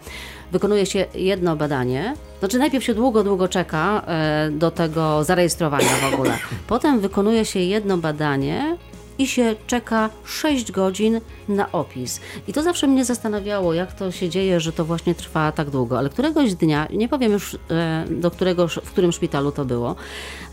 wykonuje 0.52 0.86
się 0.86 1.06
jedno 1.14 1.56
badanie, 1.56 2.14
znaczy 2.38 2.58
najpierw 2.58 2.84
się 2.84 2.94
długo, 2.94 3.24
długo 3.24 3.48
czeka 3.48 4.02
e, 4.06 4.50
do 4.50 4.70
tego 4.70 5.24
zarejestrowania 5.24 5.96
w 6.10 6.14
ogóle. 6.14 6.38
Potem 6.66 7.00
wykonuje 7.00 7.44
się 7.44 7.60
jedno 7.60 7.98
badanie 7.98 8.76
i 9.20 9.26
się 9.26 9.54
czeka 9.66 10.10
6 10.24 10.72
godzin 10.72 11.20
na 11.48 11.72
opis. 11.72 12.20
I 12.48 12.52
to 12.52 12.62
zawsze 12.62 12.86
mnie 12.86 13.04
zastanawiało, 13.04 13.74
jak 13.74 13.92
to 13.92 14.12
się 14.12 14.28
dzieje, 14.28 14.60
że 14.60 14.72
to 14.72 14.84
właśnie 14.84 15.14
trwa 15.14 15.52
tak 15.52 15.70
długo. 15.70 15.98
Ale 15.98 16.08
któregoś 16.08 16.54
dnia, 16.54 16.88
nie 16.92 17.08
powiem 17.08 17.32
już 17.32 17.54
e, 17.70 18.04
do 18.10 18.30
którego, 18.30 18.68
w 18.68 18.90
którym 18.90 19.12
szpitalu 19.12 19.52
to 19.52 19.64
było, 19.64 19.96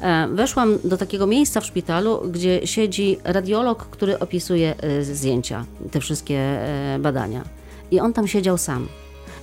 e, 0.01 0.27
weszłam 0.27 0.79
do 0.83 0.97
takiego 0.97 1.27
miejsca 1.27 1.61
w 1.61 1.65
szpitalu, 1.65 2.21
gdzie 2.31 2.67
siedzi 2.67 3.17
radiolog, 3.23 3.85
który 3.89 4.19
opisuje 4.19 4.75
e, 4.77 5.03
zdjęcia, 5.03 5.65
te 5.91 5.99
wszystkie 5.99 6.59
badania. 6.99 7.43
I 7.91 7.99
on 7.99 8.13
tam 8.13 8.27
siedział 8.27 8.57
sam 8.57 8.87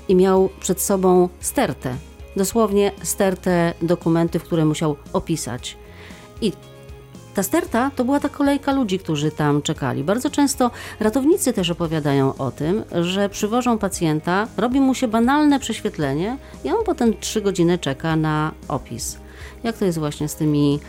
i 0.09 0.15
miał 0.15 0.49
przed 0.61 0.81
sobą 0.81 1.29
stertę, 1.41 1.97
dosłownie 2.37 2.93
stertę 3.03 3.75
dokumentów, 3.83 4.43
które 4.43 4.65
musiał 4.65 4.97
opisać. 5.13 5.77
I 6.41 6.53
ta 7.35 7.43
sterta 7.43 7.91
to 7.97 8.05
była 8.05 8.21
ta 8.21 8.29
kolejka 8.29 8.73
ludzi, 8.73 8.99
którzy 8.99 9.31
tam 9.31 9.63
czekali. 9.63 10.05
Bardzo 10.05 10.31
często 10.31 10.71
ratownicy 11.01 11.53
też 11.53 11.71
opowiadają 11.71 12.35
o 12.35 12.51
tym, 12.51 12.83
że 13.03 13.29
przywożą 13.29 13.79
pacjenta, 13.79 14.47
robi 14.57 14.81
mu 14.81 14.95
się 14.95 15.09
banalne 15.09 15.61
prześwietlenie 15.61 16.37
i 16.65 16.71
on 16.71 16.85
potem 16.85 17.15
trzy 17.21 17.41
godziny 17.41 17.79
czeka 17.79 18.17
na 18.17 18.53
opis. 18.69 19.19
Jak 19.65 19.77
to 19.77 19.85
jest 19.85 19.99
właśnie 19.99 20.29
z 20.29 20.35
tymi 20.35 20.81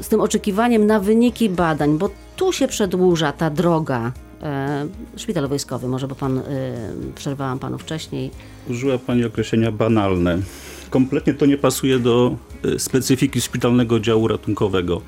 z 0.00 0.08
tym 0.08 0.20
oczekiwaniem 0.20 0.86
na 0.86 1.00
wyniki 1.00 1.50
badań, 1.50 1.98
bo 1.98 2.10
tu 2.36 2.52
się 2.52 2.68
przedłuża 2.68 3.32
ta 3.32 3.50
droga. 3.50 4.12
E, 4.42 4.86
szpital 5.16 5.48
wojskowy, 5.48 5.88
może 5.88 6.08
bo 6.08 6.14
pan, 6.14 6.38
e, 6.38 6.42
przerwałam 7.14 7.58
panu 7.58 7.78
wcześniej. 7.78 8.30
Użyła 8.70 8.98
Pani 8.98 9.24
określenia 9.24 9.72
banalne. 9.72 10.38
Kompletnie 10.90 11.34
to 11.34 11.46
nie 11.46 11.58
pasuje 11.58 11.98
do 11.98 12.36
specyfiki 12.78 13.40
szpitalnego 13.40 14.00
działu 14.00 14.28
ratunkowego. 14.28 15.02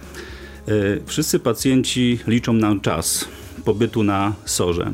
E, 0.69 0.73
Wszyscy 1.07 1.39
pacjenci 1.39 2.19
liczą 2.27 2.53
na 2.53 2.77
czas 2.83 3.29
pobytu 3.65 4.03
na 4.03 4.33
sorze. 4.45 4.93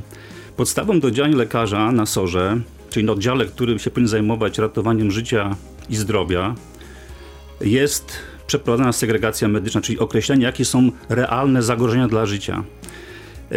Podstawą 0.56 1.00
do 1.00 1.10
działań 1.10 1.34
lekarza 1.34 1.92
na 1.92 2.06
sorze, 2.06 2.60
czyli 2.90 3.06
na 3.06 3.12
oddziale, 3.12 3.46
który 3.46 3.78
się 3.78 3.90
powinien 3.90 4.08
zajmować 4.08 4.58
ratowaniem 4.58 5.10
życia 5.10 5.56
i 5.90 5.96
zdrowia, 5.96 6.54
jest 7.60 8.12
przeprowadzona 8.46 8.92
segregacja 8.92 9.48
medyczna, 9.48 9.80
czyli 9.80 9.98
określenie, 9.98 10.44
jakie 10.44 10.64
są 10.64 10.90
realne 11.08 11.62
zagrożenia 11.62 12.08
dla 12.08 12.26
życia. 12.26 12.64
E, 13.52 13.56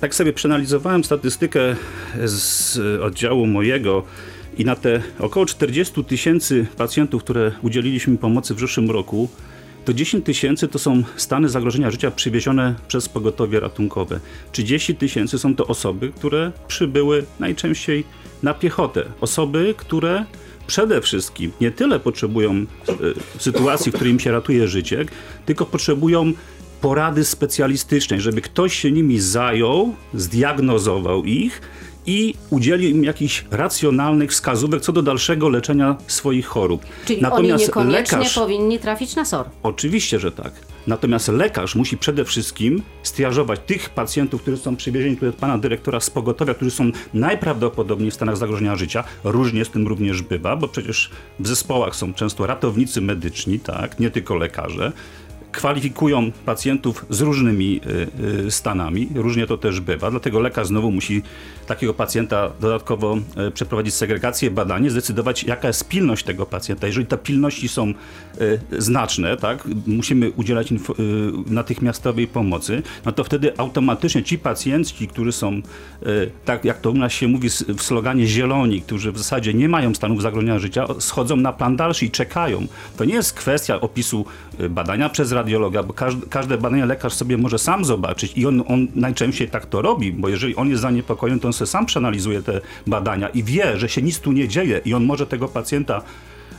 Tak 0.00 0.14
sobie 0.14 0.32
przeanalizowałem 0.32 1.04
statystykę 1.04 1.76
z 2.24 2.78
oddziału 3.02 3.46
mojego 3.46 4.02
i 4.58 4.64
na 4.64 4.76
te 4.76 5.02
około 5.18 5.46
40 5.46 6.04
tysięcy 6.04 6.66
pacjentów, 6.76 7.24
które 7.24 7.52
udzieliliśmy 7.62 8.18
pomocy 8.18 8.54
w 8.54 8.60
zeszłym 8.60 8.90
roku, 8.90 9.28
to 9.84 9.94
10 9.94 10.24
tysięcy 10.24 10.68
to 10.68 10.78
są 10.78 11.02
stany 11.16 11.48
zagrożenia 11.48 11.90
życia 11.90 12.10
przywiezione 12.10 12.74
przez 12.88 13.08
pogotowie 13.08 13.60
ratunkowe. 13.60 14.20
30 14.52 14.94
tysięcy 14.94 15.38
są 15.38 15.56
to 15.56 15.66
osoby, 15.66 16.12
które 16.16 16.52
przybyły 16.68 17.24
najczęściej 17.40 18.04
na 18.42 18.54
piechotę. 18.54 19.04
Osoby, 19.20 19.74
które 19.76 20.24
przede 20.66 21.00
wszystkim 21.00 21.52
nie 21.60 21.70
tyle 21.70 22.00
potrzebują 22.00 22.52
e, 22.52 22.64
sytuacji, 23.38 23.92
w 23.92 23.94
której 23.94 24.12
im 24.12 24.20
się 24.20 24.32
ratuje 24.32 24.68
życie, 24.68 25.04
tylko 25.46 25.66
potrzebują 25.66 26.32
porady 26.80 27.24
specjalistycznej, 27.24 28.20
żeby 28.20 28.40
ktoś 28.40 28.74
się 28.74 28.92
nimi 28.92 29.20
zajął, 29.20 29.94
zdiagnozował 30.14 31.24
ich 31.24 31.60
i 32.06 32.34
udzielił 32.50 32.90
im 32.90 33.04
jakichś 33.04 33.44
racjonalnych 33.50 34.30
wskazówek 34.30 34.82
co 34.82 34.92
do 34.92 35.02
dalszego 35.02 35.48
leczenia 35.48 35.96
swoich 36.06 36.46
chorób. 36.46 36.82
Czyli 37.04 37.24
oni 37.24 37.48
niekoniecznie 37.52 38.26
powinni 38.34 38.78
trafić 38.78 39.16
na 39.16 39.24
SOR. 39.24 39.46
Oczywiście, 39.62 40.18
że 40.18 40.32
tak. 40.32 40.52
Natomiast 40.86 41.28
lekarz 41.28 41.74
musi 41.74 41.96
przede 41.96 42.24
wszystkim 42.24 42.82
stiażować 43.02 43.60
tych 43.66 43.90
pacjentów, 43.90 44.42
którzy 44.42 44.56
są 44.56 44.76
przywiezieni 44.76 45.14
tutaj 45.16 45.28
od 45.28 45.34
pana 45.34 45.58
dyrektora 45.58 46.00
z 46.00 46.10
pogotowia, 46.10 46.54
którzy 46.54 46.70
są 46.70 46.90
najprawdopodobniej 47.14 48.10
w 48.10 48.14
stanach 48.14 48.36
zagrożenia 48.36 48.76
życia. 48.76 49.04
Różnie 49.24 49.64
z 49.64 49.70
tym 49.70 49.88
również 49.88 50.22
bywa, 50.22 50.56
bo 50.56 50.68
przecież 50.68 51.10
w 51.40 51.48
zespołach 51.48 51.96
są 51.96 52.14
często 52.14 52.46
ratownicy 52.46 53.00
medyczni, 53.00 53.60
tak, 53.60 54.00
nie 54.00 54.10
tylko 54.10 54.34
lekarze. 54.34 54.92
Kwalifikują 55.52 56.32
pacjentów 56.46 57.06
z 57.10 57.20
różnymi 57.20 57.80
y, 57.86 58.46
y, 58.46 58.50
stanami, 58.50 59.08
różnie 59.14 59.46
to 59.46 59.58
też 59.58 59.80
bywa, 59.80 60.10
dlatego 60.10 60.40
lekarz 60.40 60.66
znowu 60.66 60.90
musi 60.90 61.22
takiego 61.66 61.94
pacjenta 61.94 62.50
dodatkowo 62.60 63.18
y, 63.48 63.50
przeprowadzić 63.50 63.94
segregację, 63.94 64.50
badanie, 64.50 64.90
zdecydować 64.90 65.44
jaka 65.44 65.68
jest 65.68 65.88
pilność 65.88 66.24
tego 66.24 66.46
pacjenta. 66.46 66.86
Jeżeli 66.86 67.06
te 67.06 67.18
pilności 67.18 67.68
są 67.68 67.94
znaczne, 68.78 69.36
tak, 69.36 69.68
musimy 69.86 70.30
udzielać 70.30 70.74
natychmiastowej 71.46 72.26
pomocy, 72.26 72.82
no 73.04 73.12
to 73.12 73.24
wtedy 73.24 73.58
automatycznie 73.58 74.22
ci 74.22 74.38
pacjenci, 74.38 75.08
którzy 75.08 75.32
są, 75.32 75.62
tak 76.44 76.64
jak 76.64 76.80
to 76.80 76.90
u 76.90 76.94
nas 76.94 77.12
się 77.12 77.28
mówi 77.28 77.48
w 77.50 77.82
sloganie 77.82 78.26
zieloni, 78.26 78.82
którzy 78.82 79.12
w 79.12 79.18
zasadzie 79.18 79.54
nie 79.54 79.68
mają 79.68 79.94
stanów 79.94 80.22
zagrożenia 80.22 80.58
życia, 80.58 80.86
schodzą 80.98 81.36
na 81.36 81.52
plan 81.52 81.76
dalszy 81.76 82.06
i 82.06 82.10
czekają. 82.10 82.66
To 82.96 83.04
nie 83.04 83.14
jest 83.14 83.32
kwestia 83.32 83.80
opisu 83.80 84.24
badania 84.70 85.08
przez 85.08 85.32
radiologa, 85.42 85.82
bo 85.82 85.92
każde, 85.92 86.26
każde 86.26 86.58
badanie 86.58 86.86
lekarz 86.86 87.12
sobie 87.12 87.36
może 87.38 87.58
sam 87.58 87.84
zobaczyć 87.84 88.32
i 88.36 88.46
on, 88.46 88.62
on 88.68 88.86
najczęściej 88.94 89.48
tak 89.48 89.66
to 89.66 89.82
robi, 89.82 90.12
bo 90.12 90.28
jeżeli 90.28 90.56
on 90.56 90.68
jest 90.68 90.82
zaniepokojony, 90.82 91.40
to 91.40 91.48
on 91.48 91.52
sobie 91.52 91.66
sam 91.66 91.86
przeanalizuje 91.86 92.42
te 92.42 92.60
badania 92.86 93.28
i 93.28 93.42
wie, 93.42 93.78
że 93.78 93.88
się 93.88 94.02
nic 94.02 94.20
tu 94.20 94.32
nie 94.32 94.48
dzieje 94.48 94.80
i 94.84 94.94
on 94.94 95.04
może 95.04 95.26
tego 95.26 95.48
pacjenta, 95.48 96.02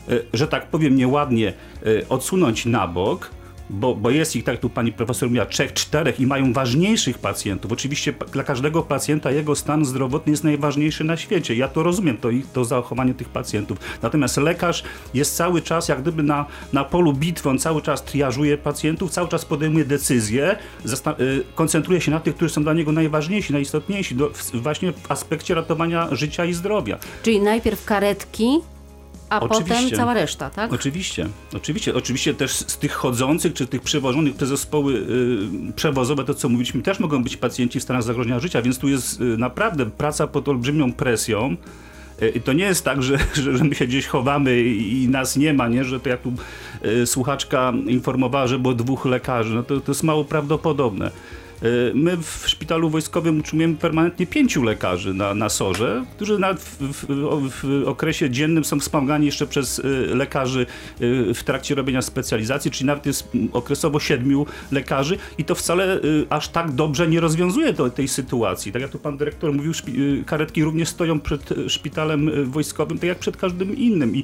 y, 0.10 0.26
że 0.34 0.48
tak 0.48 0.68
powiem 0.68 0.96
nieładnie, 0.96 1.54
y, 1.88 2.06
odsunąć 2.10 2.66
na 2.66 2.88
bok, 2.88 3.30
bo, 3.74 3.96
bo 3.96 4.10
jest 4.10 4.36
ich, 4.36 4.44
tak 4.44 4.60
tu 4.60 4.70
pani 4.70 4.92
profesor 4.92 5.30
mówiła, 5.30 5.46
trzech, 5.46 5.74
czterech 5.74 6.20
i 6.20 6.28
mają 6.28 6.54
ważniejszych 6.54 7.18
pacjentów. 7.18 7.72
Oczywiście 7.72 8.14
dla 8.32 8.44
każdego 8.44 8.82
pacjenta 8.82 9.32
jego 9.32 9.56
stan 9.56 9.86
zdrowotny 9.86 10.32
jest 10.32 10.44
najważniejszy 10.44 11.04
na 11.04 11.18
świecie. 11.18 11.56
Ja 11.56 11.68
to 11.68 11.84
rozumiem, 11.84 12.18
to, 12.18 12.30
to 12.54 12.66
zachowanie 12.66 13.14
tych 13.14 13.30
pacjentów. 13.30 13.78
Natomiast 14.02 14.38
lekarz 14.38 14.84
jest 15.14 15.36
cały 15.36 15.62
czas 15.62 15.88
jak 15.88 16.02
gdyby 16.02 16.24
na, 16.24 16.46
na 16.74 16.84
polu 16.84 17.14
bitwy, 17.14 17.50
on 17.50 17.60
cały 17.60 17.82
czas 17.82 18.04
triażuje 18.04 18.58
pacjentów, 18.58 19.12
cały 19.12 19.28
czas 19.28 19.46
podejmuje 19.46 19.86
decyzje, 19.86 20.56
y, 21.20 21.44
koncentruje 21.56 22.02
się 22.02 22.12
na 22.12 22.20
tych, 22.20 22.36
którzy 22.36 22.54
są 22.54 22.64
dla 22.64 22.74
niego 22.74 22.92
najważniejsi, 22.92 23.54
najistotniejsi, 23.54 24.16
do, 24.16 24.30
w, 24.30 24.52
właśnie 24.52 24.92
w 24.92 25.12
aspekcie 25.12 25.56
ratowania 25.56 26.08
życia 26.12 26.46
i 26.46 26.54
zdrowia. 26.54 26.98
Czyli 27.24 27.42
najpierw 27.42 27.86
karetki, 27.86 28.60
a 29.34 29.40
potem 29.40 29.64
Oczywiście. 29.64 29.98
cała 29.98 30.14
reszta, 30.14 30.50
tak? 30.50 30.74
Oczywiście, 30.74 31.28
oczywiście, 31.54 31.96
oczywiście 31.96 32.34
też 32.34 32.52
z 32.52 32.78
tych 32.78 32.92
chodzących 32.92 33.54
czy 33.54 33.68
tych 33.68 33.82
przewożonych 33.82 34.36
przez 34.36 34.50
zespoły 34.50 34.94
y, 34.94 35.74
przewozowe, 35.76 36.24
to 36.24 36.34
co 36.34 36.50
mówiliśmy, 36.50 36.82
też 36.82 37.00
mogą 37.00 37.24
być 37.24 37.38
pacjenci 37.38 37.80
w 37.80 37.84
stanach 37.84 38.04
zagrożenia 38.04 38.40
życia, 38.40 38.62
więc 38.62 38.80
tu 38.80 38.88
jest 38.88 39.22
y, 39.22 39.24
naprawdę 39.24 39.86
praca 39.86 40.28
pod 40.28 40.48
olbrzymią 40.48 40.94
presją. 40.94 41.56
Y, 42.22 42.30
I 42.30 42.42
to 42.42 42.54
nie 42.54 42.66
jest 42.66 42.86
tak, 42.86 43.04
że, 43.04 43.18
że, 43.34 43.64
my 43.64 43.76
się 43.76 43.88
gdzieś 43.88 44.08
chowamy 44.08 44.62
i, 44.62 45.08
nas 45.10 45.38
nie 45.38 45.54
ma, 45.54 45.68
nie? 45.68 45.84
że 45.84 46.00
to 46.00 46.10
jak 46.10 46.22
tu 46.22 46.34
słuchaczka 47.06 47.74
informowała, 47.88 48.48
że 48.48 48.60
było 48.60 48.74
dwóch 48.74 49.06
lekarzy, 49.06 49.56
no 49.56 49.64
to, 49.64 49.82
to 49.82 49.92
jest 49.92 50.04
mało 50.04 50.26
prawdopodobne. 50.26 51.12
Y, 51.64 51.92
My 51.96 52.18
w 52.18 52.44
szpitalu 52.48 52.90
wojskowym 52.90 53.40
utrzymujemy 53.40 53.76
permanentnie 53.76 54.28
pięciu 54.28 54.64
lekarzy 54.64 55.14
na, 55.14 55.34
na 55.34 55.50
SOR-ze, 55.50 56.06
którzy 56.16 56.40
nawet 56.40 56.60
w, 56.60 56.78
w, 56.80 57.06
w 57.50 57.88
okresie 57.88 58.30
dziennym 58.30 58.66
są 58.66 58.80
wspomagani 58.80 59.26
jeszcze 59.26 59.48
przez 59.48 59.80
y, 59.80 59.84
lekarzy 60.16 60.66
y, 61.02 61.34
w 61.34 61.44
trakcie 61.44 61.76
robienia 61.76 62.02
specjalizacji, 62.02 62.72
czyli 62.72 62.88
nawet 62.88 63.06
jest 63.06 63.30
okresowo 63.54 64.00
siedmiu 64.00 64.46
lekarzy 64.72 65.18
i 65.38 65.46
to 65.46 65.56
wcale 65.56 66.00
aż 66.30 66.48
tak 66.48 66.72
dobrze 66.72 67.08
nie 67.08 67.20
rozwiązuje 67.20 67.74
tej 67.96 68.08
sytuacji. 68.08 68.72
Tak 68.72 68.82
jak 68.82 68.92
tu 68.92 69.00
pan 69.00 69.18
dyrektor 69.18 69.54
mówił, 69.54 69.74
karetki 70.26 70.64
również 70.64 70.90
stoją 70.90 71.20
przed 71.20 71.54
szpitalem 71.68 72.52
wojskowym, 72.52 72.98
tak 73.00 73.08
jak 73.08 73.20
przed 73.20 73.38
każdym 73.38 73.78
innym. 73.78 74.16
I 74.16 74.24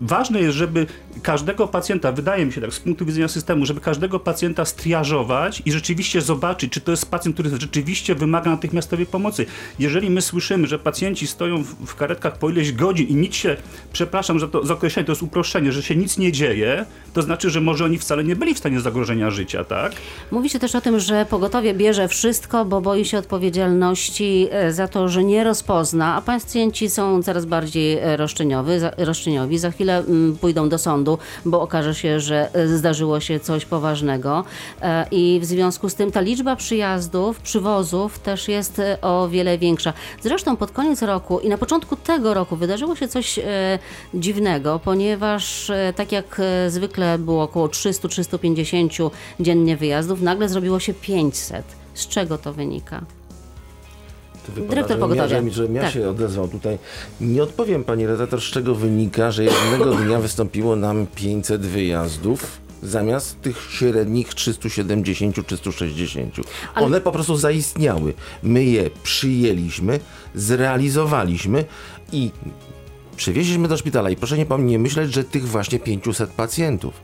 Ważne 0.00 0.40
jest, 0.40 0.56
żeby 0.56 0.86
każdego 1.22 1.68
pacjenta, 1.68 2.12
wydaje 2.12 2.46
mi 2.46 2.52
się 2.52 2.60
tak, 2.60 2.74
z 2.74 2.80
punktu 2.80 3.06
widzenia 3.06 3.28
systemu, 3.28 3.66
żeby 3.66 3.80
każdego 3.80 4.20
pacjenta 4.20 4.64
striażować 4.64 5.62
i 5.64 5.72
rzeczywiście 5.72 6.20
zobaczyć, 6.20 6.72
czy 6.72 6.80
to 6.80 6.90
jest 6.90 7.10
pacjent, 7.10 7.36
który 7.36 7.50
rzeczywiście 7.50 8.14
wymaga 8.14 8.50
natychmiastowej 8.50 9.06
pomocy. 9.06 9.46
Jeżeli 9.78 10.10
my 10.10 10.22
słyszymy, 10.22 10.66
że 10.66 10.78
pacjenci 10.78 11.26
stoją 11.26 11.62
w, 11.62 11.94
karetkach 11.94 12.38
po 12.38 12.50
ileś 12.50 12.72
godzin 12.72 13.06
i 13.08 13.14
nic 13.14 13.34
się, 13.34 13.56
przepraszam, 13.92 14.38
że 14.38 14.48
to 14.48 14.66
z 14.66 14.70
określenia 14.70 15.06
to 15.06 15.12
jest 15.12 15.22
uproszczenie, 15.22 15.72
że 15.72 15.82
się 15.82 15.96
nic 15.96 16.18
nie 16.18 16.32
dzieje, 16.32 16.86
to 17.12 17.22
znaczy, 17.22 17.50
że 17.50 17.60
może 17.60 17.84
oni 17.84 17.98
wcale 17.98 18.24
nie 18.24 18.36
byli 18.36 18.54
w 18.54 18.58
stanie 18.58 18.80
zagrożenia 18.80 19.30
życia, 19.30 19.64
tak? 19.64 19.92
Mówi 20.30 20.50
się 20.50 20.58
też 20.58 20.74
o 20.74 20.80
tym, 20.80 21.00
że 21.00 21.26
pogotowie 21.30 21.74
bierze 21.74 22.08
wszystko, 22.08 22.64
bo 22.64 22.80
boi 22.80 23.04
się 23.04 23.18
odpowiedzialności 23.18 24.48
e, 24.50 24.72
za 24.72 24.88
to, 24.88 25.08
że 25.08 25.24
nie 25.24 25.44
rozpozna, 25.44 26.14
a 26.14 26.22
pacjenci 26.22 26.90
są 26.90 27.22
coraz 27.22 27.44
bardziej 27.44 27.98
e, 27.98 28.16
roszczeniowi. 28.16 28.78
Za, 28.78 28.90
roszczeniowi. 28.96 29.58
Za 29.66 29.70
chwilę 29.70 29.98
mm, 29.98 30.36
pójdą 30.36 30.68
do 30.68 30.78
sądu, 30.78 31.18
bo 31.44 31.60
okaże 31.60 31.94
się, 31.94 32.20
że 32.20 32.54
e, 32.54 32.68
zdarzyło 32.68 33.20
się 33.20 33.40
coś 33.40 33.64
poważnego 33.64 34.44
E, 34.82 35.06
i 35.10 35.40
w 35.42 35.44
związku 35.44 35.88
z 35.88 35.94
tym 35.94 36.12
ta 36.12 36.20
liczba 36.20 36.56
przyjazdów, 36.56 37.40
przywozów 37.40 38.18
też 38.18 38.48
jest 38.48 38.78
e, 38.78 39.00
o 39.00 39.28
wiele 39.28 39.58
większa. 39.58 39.92
Zresztą 40.22 40.56
pod 40.56 40.70
koniec 40.70 41.02
roku 41.02 41.40
i 41.40 41.48
na 41.48 41.58
początku 41.58 41.96
tego 41.96 42.34
roku 42.34 42.56
wydarzyło 42.56 42.96
się 42.96 43.08
coś 43.08 43.40
dziwnego, 44.14 44.80
ponieważ 44.84 45.72
tak 45.96 46.12
jak 46.12 46.40
zwykle 46.68 47.18
było 47.18 47.42
około 47.42 47.66
300-350 47.66 49.10
dziennie 49.40 49.76
wyjazdów, 49.76 50.22
nagle 50.22 50.48
zrobiło 50.48 50.80
się 50.80 50.94
500. 50.94 51.64
Z 51.94 52.08
czego 52.08 52.38
to 52.38 52.52
wynika? 52.52 53.00
Wypada, 54.48 54.68
Dyrektor 54.68 54.98
pogotowia. 54.98 55.28
żebym- 55.28 55.50
żebym 55.50 55.74
ja 55.74 55.82
Tak. 55.82 55.92
się 55.92 56.08
odezwał 56.10 56.48
tutaj. 56.48 56.78
Nie 57.20 57.42
odpowiem 57.42 57.84
pani 57.84 58.06
redaktor, 58.06 58.40
z 58.40 58.44
czego 58.44 58.74
wynika, 58.74 59.30
że 59.30 59.44
jednego 59.44 59.94
dnia 60.04 60.18
wystąpiło 60.18 60.76
nam 60.76 61.06
500 61.14 61.62
wyjazdów 61.66 62.60
zamiast 62.82 63.40
tych 63.40 63.68
średnich 63.70 64.28
370-360. 64.34 66.42
Ale- 66.74 66.86
One 66.86 67.00
po 67.00 67.12
prostu 67.12 67.36
zaistniały. 67.36 68.14
My 68.42 68.64
je 68.64 68.90
przyjęliśmy, 69.02 70.00
zrealizowaliśmy 70.34 71.64
i 72.12 72.30
przywieźliśmy 73.16 73.68
do 73.68 73.76
szpitala. 73.76 74.10
I 74.10 74.16
proszę 74.16 74.38
nie, 74.38 74.46
nie 74.58 74.78
myśleć, 74.78 75.14
że 75.14 75.24
tych 75.24 75.48
właśnie 75.48 75.78
500 75.78 76.30
pacjentów. 76.30 76.94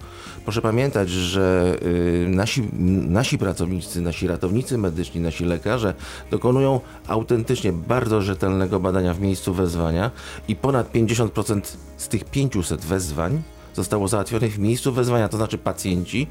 Proszę 0.44 0.62
pamiętać, 0.62 1.10
że 1.10 1.76
y, 1.82 2.26
nasi, 2.28 2.68
nasi 3.08 3.38
pracownicy, 3.38 4.00
nasi 4.00 4.26
ratownicy 4.26 4.78
medyczni, 4.78 5.20
nasi 5.20 5.44
lekarze 5.44 5.94
dokonują 6.30 6.80
autentycznie 7.06 7.72
bardzo 7.72 8.22
rzetelnego 8.22 8.80
badania 8.80 9.14
w 9.14 9.20
miejscu 9.20 9.54
wezwania 9.54 10.10
i 10.48 10.56
ponad 10.56 10.92
50% 10.92 11.60
z 11.96 12.08
tych 12.08 12.24
500 12.24 12.80
wezwań 12.80 13.42
zostało 13.74 14.08
załatwionych 14.08 14.54
w 14.54 14.58
miejscu 14.58 14.92
wezwania, 14.92 15.28
to 15.28 15.36
znaczy 15.36 15.58
pacjenci 15.58 16.26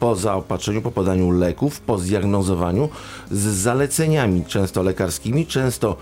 po 0.00 0.16
zaopatrzeniu, 0.16 0.82
po 0.82 0.90
podaniu 0.90 1.30
leków, 1.30 1.80
po 1.80 1.98
zdiagnozowaniu 1.98 2.88
z 3.30 3.38
zaleceniami 3.38 4.44
często 4.44 4.82
lekarskimi, 4.82 5.46
często 5.46 5.96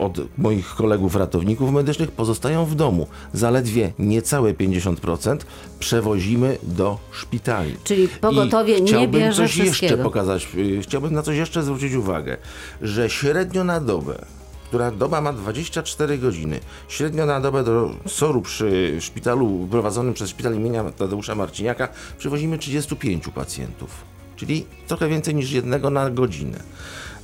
od 0.00 0.18
moich 0.38 0.74
kolegów 0.74 1.16
ratowników 1.16 1.72
medycznych 1.72 2.10
pozostają 2.12 2.64
w 2.64 2.74
domu. 2.74 3.06
Zaledwie 3.32 3.92
niecałe 3.98 4.54
50% 4.54 5.38
przewozimy 5.78 6.58
do 6.62 6.98
szpitali. 7.12 7.76
Czyli 7.84 8.08
pogotowie 8.08 8.78
I 8.78 8.82
nie 8.82 8.88
chciałbym 8.88 9.20
bierze 9.20 9.42
coś 9.42 9.56
jeszcze 9.56 9.98
pokazać, 9.98 10.48
y, 10.54 10.82
chciałbym 10.82 11.14
na 11.14 11.22
coś 11.22 11.36
jeszcze 11.36 11.62
zwrócić 11.62 11.94
uwagę, 11.94 12.36
że 12.82 13.10
średnio 13.10 13.64
na 13.64 13.80
dobę 13.80 14.24
która 14.70 14.90
doba 14.90 15.20
ma 15.20 15.32
24 15.32 16.18
godziny. 16.18 16.60
Średnio 16.88 17.26
na 17.26 17.40
dobę 17.40 17.64
do 17.64 17.90
SOR-u 18.06 18.42
przy 18.42 18.96
szpitalu 19.00 19.68
prowadzonym 19.70 20.14
przez 20.14 20.30
szpital 20.30 20.54
imienia 20.54 20.84
Tadeusza 20.84 21.34
Marciniaka 21.34 21.88
przywozimy 22.18 22.58
35 22.58 23.28
pacjentów, 23.28 23.90
czyli 24.36 24.66
trochę 24.86 25.08
więcej 25.08 25.34
niż 25.34 25.52
jednego 25.52 25.90
na 25.90 26.10
godzinę. 26.10 26.60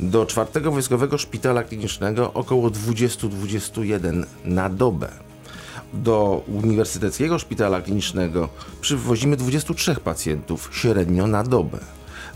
Do 0.00 0.26
czwartego 0.26 0.70
wojskowego 0.72 1.18
szpitala 1.18 1.62
klinicznego 1.62 2.32
około 2.32 2.68
20-21 2.70 4.24
na 4.44 4.68
dobę. 4.68 5.08
Do 5.94 6.42
Uniwersyteckiego 6.48 7.38
Szpitala 7.38 7.80
Klinicznego 7.82 8.48
przywozimy 8.80 9.36
23 9.36 9.94
pacjentów 9.94 10.70
średnio 10.72 11.26
na 11.26 11.42
dobę. 11.44 11.78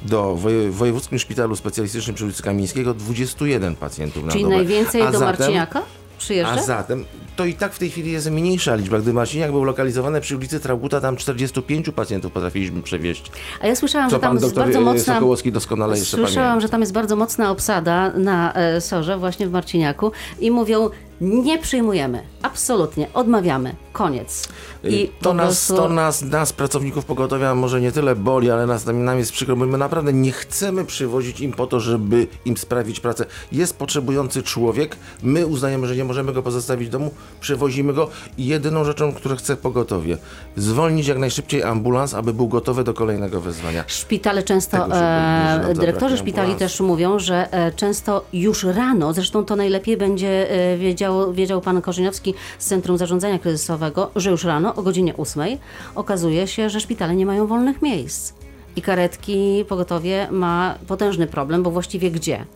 Do 0.02 0.34
woje- 0.36 0.70
Wojewódzkim 0.70 1.18
Szpitalu 1.18 1.56
Specjalistycznym 1.56 2.16
przy 2.16 2.24
ulicy 2.24 2.42
Kamińskiego 2.42 2.94
21 2.94 3.76
pacjentów 3.76 4.24
na 4.24 4.32
Czyli 4.32 4.44
dobę. 4.44 4.56
najwięcej 4.56 5.02
A 5.02 5.10
do 5.12 5.18
zatem- 5.18 5.38
Marciniaka 5.38 5.82
przyjeżdża? 6.20 6.52
A 6.54 6.62
zatem 6.62 7.04
to 7.36 7.44
i 7.44 7.54
tak 7.54 7.72
w 7.72 7.78
tej 7.78 7.90
chwili 7.90 8.12
jest 8.12 8.30
mniejsza 8.30 8.74
liczba. 8.74 8.98
Gdy 8.98 9.12
Marciniak 9.12 9.50
był 9.50 9.64
lokalizowany 9.64 10.20
przy 10.20 10.36
ulicy 10.36 10.60
Trauguta, 10.60 11.00
tam 11.00 11.16
45 11.16 11.90
pacjentów 11.90 12.32
potrafiliśmy 12.32 12.82
przewieźć. 12.82 13.30
A 13.60 13.66
ja 13.66 13.76
słyszałam, 13.76 14.10
Co 14.10 14.16
że 14.16 14.20
tam 14.20 14.34
jest 14.36 14.54
bardzo 14.54 14.80
mocna... 14.80 15.14
Sokołowski 15.14 15.52
doskonale 15.52 15.98
jeszcze 15.98 16.16
Słyszałam, 16.16 16.48
pamięta. 16.48 16.60
że 16.60 16.68
tam 16.68 16.80
jest 16.80 16.92
bardzo 16.92 17.16
mocna 17.16 17.50
obsada 17.50 18.10
na 18.10 18.52
e, 18.54 18.80
Sorze, 18.80 19.18
właśnie 19.18 19.46
w 19.48 19.50
Marciniaku 19.52 20.12
i 20.40 20.50
mówią, 20.50 20.90
nie 21.20 21.58
przyjmujemy, 21.58 22.22
absolutnie, 22.42 23.06
odmawiamy, 23.14 23.74
koniec. 23.92 24.48
I 24.84 25.10
to, 25.22 25.34
nas, 25.34 25.46
prostu- 25.46 25.76
to 25.76 25.88
nas, 25.88 26.22
nas, 26.22 26.52
pracowników 26.52 27.04
pogotowia, 27.04 27.54
może 27.54 27.80
nie 27.80 27.92
tyle 27.92 28.16
boli, 28.16 28.50
ale 28.50 28.66
nas, 28.66 28.86
nam 28.86 29.18
jest 29.18 29.32
przykro, 29.32 29.56
bo 29.56 29.66
my 29.66 29.78
naprawdę 29.78 30.12
nie 30.12 30.32
chcemy 30.32 30.84
przywozić 30.84 31.40
im 31.40 31.52
po 31.52 31.66
to, 31.66 31.80
żeby 31.80 32.26
im 32.44 32.56
sprawić 32.56 33.00
pracę. 33.00 33.26
Jest 33.52 33.76
potrzebujący 33.76 34.42
człowiek, 34.42 34.96
my 35.22 35.46
uznajemy, 35.46 35.86
że 35.86 35.96
nie 35.96 36.04
możemy 36.04 36.32
go 36.32 36.42
pozostawić 36.42 36.88
w 36.88 36.90
domu, 36.90 37.10
przewozimy 37.40 37.92
go 37.92 38.08
i 38.38 38.46
jedyną 38.46 38.84
rzeczą, 38.84 39.12
którą 39.12 39.36
chce 39.36 39.56
pogotowie, 39.56 40.16
zwolnić 40.56 41.06
jak 41.06 41.18
najszybciej 41.18 41.62
ambulans, 41.62 42.14
aby 42.14 42.32
był 42.34 42.48
gotowy 42.48 42.84
do 42.84 42.94
kolejnego 42.94 43.40
wezwania. 43.40 43.84
Szpitale 43.86 44.42
często, 44.42 44.76
Tego 44.76 44.94
e, 44.96 45.60
dyrektorzy 45.74 45.84
zabraknie 46.00 46.16
szpitali 46.16 46.50
ambulansu. 46.52 46.58
też 46.58 46.80
mówią, 46.80 47.18
że 47.18 47.52
e, 47.52 47.72
często 47.72 48.24
już 48.32 48.64
rano, 48.64 49.12
zresztą 49.12 49.44
to 49.44 49.56
najlepiej 49.56 49.96
będzie 49.96 50.50
e, 50.50 50.76
wiedział, 51.10 51.32
wiedział 51.32 51.60
pan 51.60 51.82
Korzeniowski 51.82 52.34
z 52.58 52.66
Centrum 52.66 52.98
Zarządzania 52.98 53.38
Kryzysowego, 53.38 54.10
że 54.16 54.30
już 54.30 54.44
rano 54.44 54.74
o 54.74 54.82
godzinie 54.82 55.16
8 55.16 55.58
okazuje 55.94 56.46
się, 56.46 56.70
że 56.70 56.80
szpitale 56.80 57.16
nie 57.16 57.26
mają 57.26 57.46
wolnych 57.46 57.82
miejsc. 57.82 58.32
I 58.76 58.82
karetki, 58.82 59.64
pogotowie 59.68 60.28
ma 60.30 60.74
potężny 60.86 61.26
problem, 61.26 61.62
bo 61.62 61.70
właściwie 61.70 62.10
gdzie? 62.10 62.46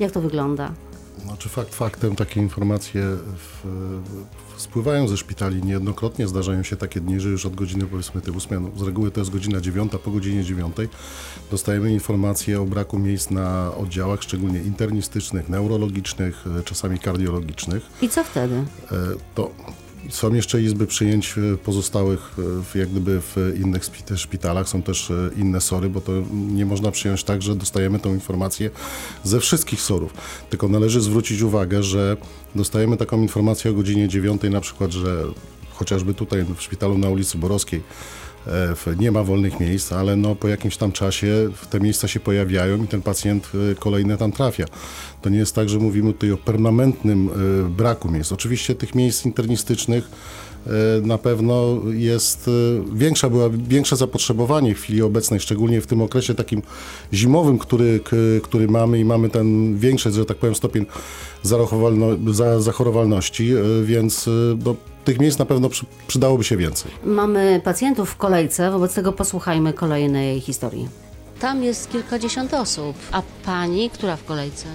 Jak 0.00 0.12
to 0.12 0.20
wygląda? 0.20 0.72
Znaczy 1.24 1.48
fakt 1.48 1.74
faktem 1.74 2.16
takie 2.16 2.40
informacje 2.40 3.02
w, 3.02 3.66
spływają 4.60 5.08
ze 5.08 5.16
szpitali 5.16 5.62
niejednokrotnie. 5.62 6.28
Zdarzają 6.28 6.62
się 6.62 6.76
takie 6.76 7.00
dni, 7.00 7.20
że 7.20 7.28
już 7.28 7.46
od 7.46 7.54
godziny 7.54 7.86
powiedzmy 7.86 8.20
tej 8.20 8.34
8, 8.34 8.62
no, 8.62 8.84
z 8.84 8.86
reguły 8.86 9.10
to 9.10 9.20
jest 9.20 9.30
godzina 9.30 9.60
9, 9.60 9.92
po 10.04 10.10
godzinie 10.10 10.44
9 10.44 10.76
dostajemy 11.50 11.92
informacje 11.92 12.60
o 12.60 12.64
braku 12.64 12.98
miejsc 12.98 13.30
na 13.30 13.74
oddziałach, 13.76 14.22
szczególnie 14.22 14.58
internistycznych, 14.62 15.48
neurologicznych, 15.48 16.44
czasami 16.64 16.98
kardiologicznych. 16.98 17.82
I 18.02 18.08
co 18.08 18.24
wtedy? 18.24 18.54
E, 18.54 18.96
To 19.34 19.50
Są 20.08 20.34
jeszcze 20.34 20.62
izby 20.62 20.86
przyjęć 20.86 21.34
e, 21.38 21.56
pozostałych 21.56 22.34
e, 22.38 22.62
w, 22.62 22.74
jak 22.74 22.88
gdyby 22.88 23.20
w 23.20 23.36
innych 23.60 23.82
szpit- 23.82 24.16
szpitalach, 24.16 24.68
są 24.68 24.82
też 24.82 25.10
e, 25.10 25.30
inne 25.36 25.60
sory, 25.60 25.88
bo 25.90 26.00
to 26.00 26.12
nie 26.32 26.66
można 26.66 26.90
przyjąć 26.90 27.24
tak, 27.24 27.42
że 27.42 27.56
dostajemy 27.56 27.98
tą 27.98 28.14
informację 28.14 28.70
ze 29.24 29.40
wszystkich 29.40 29.80
sorów. 29.80 30.14
Tylko 30.50 30.68
należy 30.68 31.00
zwrócić 31.00 31.42
uwagę, 31.42 31.82
że 31.82 32.16
dostajemy 32.54 32.96
taką 32.96 33.22
informację 33.22 33.70
o 33.70 33.74
godzinie 33.74 34.08
9 34.08 34.42
na 34.50 34.60
przykład, 34.60 34.92
że 34.92 35.24
chociażby 35.70 36.14
tutaj 36.14 36.44
w 36.56 36.62
szpitalu 36.62 36.98
na 36.98 37.08
ulicy 37.08 37.38
Borowskiej 37.38 37.82
nie 38.98 39.12
ma 39.12 39.22
wolnych 39.22 39.60
miejsc, 39.60 39.92
ale 39.92 40.16
no 40.16 40.34
po 40.34 40.48
jakimś 40.48 40.76
tam 40.76 40.92
czasie 40.92 41.50
te 41.70 41.80
miejsca 41.80 42.08
się 42.08 42.20
pojawiają 42.20 42.84
i 42.84 42.88
ten 42.88 43.02
pacjent 43.02 43.50
e, 43.72 43.74
kolejny 43.74 44.16
tam 44.16 44.32
trafia. 44.32 44.64
To 45.22 45.28
nie 45.28 45.38
jest 45.38 45.54
tak, 45.54 45.68
że 45.68 45.78
mówimy 45.78 46.12
tutaj 46.12 46.32
o 46.32 46.36
permanentnym 46.36 47.28
e, 47.28 47.68
braku 47.70 48.10
miejsc. 48.10 48.32
Oczywiście 48.32 48.74
tych 48.74 48.94
miejsc 48.94 49.26
internistycznych 49.26 50.04
e, 50.04 50.47
na 51.02 51.18
pewno 51.18 51.80
jest 51.92 52.48
e, 52.48 52.50
większa 52.96 53.30
była, 53.30 53.48
większe 53.68 53.96
zapotrzebowanie 53.96 54.74
w 54.74 54.80
chwili 54.80 55.02
obecnej, 55.02 55.40
szczególnie 55.40 55.80
w 55.80 55.86
tym 55.86 56.02
okresie 56.02 56.34
takim 56.34 56.62
zimowym, 57.12 57.58
który, 57.58 58.00
który 58.42 58.68
mamy 58.68 58.98
i 58.98 59.04
mamy 59.04 59.30
ten 59.30 59.78
większy, 59.78 60.10
że 60.10 60.24
tak 60.24 60.36
powiem, 60.36 60.54
stopień 60.54 60.86
zachorowalności, 62.58 63.52
e, 63.52 63.84
więc 63.84 64.28
e, 64.28 64.30
no, 64.64 64.74
tych 65.04 65.20
miejsc 65.20 65.38
na 65.38 65.44
pewno 65.44 65.68
przy, 65.68 65.86
przydałoby 66.06 66.44
się 66.44 66.56
więcej. 66.56 66.90
Mamy 67.04 67.60
pacjentów 67.64 68.10
w 68.10 68.16
kolejce, 68.16 68.70
wobec 68.70 68.94
tego 68.94 69.12
posłuchajmy 69.12 69.72
kolejnej 69.72 70.40
historii. 70.40 70.88
Tam 71.40 71.62
jest 71.64 71.90
kilkadziesiąt 71.90 72.54
osób, 72.54 72.96
a 73.12 73.22
pani, 73.44 73.90
która 73.90 74.16
w 74.16 74.24
kolejce? 74.24 74.66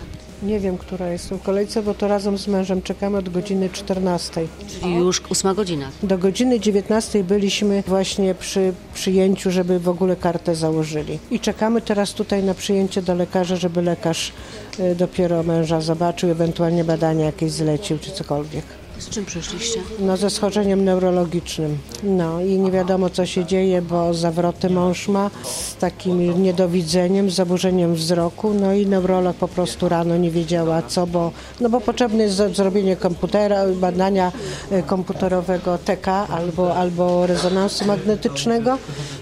Nie 0.44 0.60
wiem, 0.60 0.78
która 0.78 1.10
jest 1.10 1.30
w 1.30 1.42
kolejce, 1.42 1.84
bo 1.84 1.94
to 1.94 2.08
razem 2.08 2.38
z 2.38 2.48
mężem 2.48 2.82
czekamy 2.82 3.18
od 3.18 3.30
godziny 3.30 3.70
14. 3.70 4.48
Czyli 4.68 4.96
już 4.96 5.22
ósma 5.30 5.54
godzina. 5.54 5.90
Do 6.04 6.18
godziny 6.18 6.60
19 6.60 7.24
byliśmy 7.24 7.84
właśnie 7.88 8.36
przy 8.36 8.74
przyjęciu, 8.94 9.52
żeby 9.52 9.80
w 9.80 9.90
ogóle 9.90 10.16
kartę 10.16 10.56
założyli. 10.56 11.20
I 11.32 11.40
czekamy 11.40 11.82
teraz 11.82 12.14
tutaj 12.14 12.44
na 12.44 12.54
przyjęcie 12.54 13.02
do 13.02 13.16
lekarza, 13.16 13.56
żeby 13.56 13.82
lekarz 13.82 14.34
y, 14.80 14.96
dopiero 14.96 15.44
męża 15.44 15.82
zobaczył, 15.82 16.32
ewentualnie 16.32 16.84
badania 16.84 17.26
jakieś 17.26 17.52
zlecił 17.52 18.00
czy 18.00 18.12
cokolwiek. 18.12 18.66
Z 19.04 19.10
czym 19.10 19.26
przyszliście? 19.26 19.80
No 20.00 20.18
ze 20.18 20.30
schorzeniem 20.30 20.86
neurologicznym. 20.86 21.78
No 22.04 22.42
i 22.42 22.60
nie 22.60 22.72
wiadomo 22.72 23.10
co 23.10 23.26
się 23.26 23.46
dzieje, 23.46 23.82
bo 23.82 24.14
zawroty 24.14 24.70
mąż 24.70 25.08
ma 25.08 25.32
z 25.44 25.76
takim 25.76 26.44
niedowidzeniem, 26.44 27.30
z 27.30 27.34
zaburzeniem 27.34 27.96
wzroku. 27.96 28.54
No 28.54 28.74
i 28.74 28.88
neurolog 28.88 29.36
po 29.36 29.48
prostu 29.48 29.90
rano 29.90 30.18
nie 30.18 30.32
wiedziała 30.32 30.82
co, 30.82 31.08
bo, 31.08 31.32
no 31.62 31.70
bo 31.70 31.82
potrzebne 31.82 32.24
jest 32.24 32.36
zrobienie 32.54 32.96
komputera, 32.96 33.68
badania 33.68 34.32
e, 34.72 34.84
komputerowego 34.84 35.78
TK 35.78 36.08
albo, 36.08 36.76
albo 36.76 37.28
rezonansu 37.28 37.86
magnetycznego. 37.86 38.78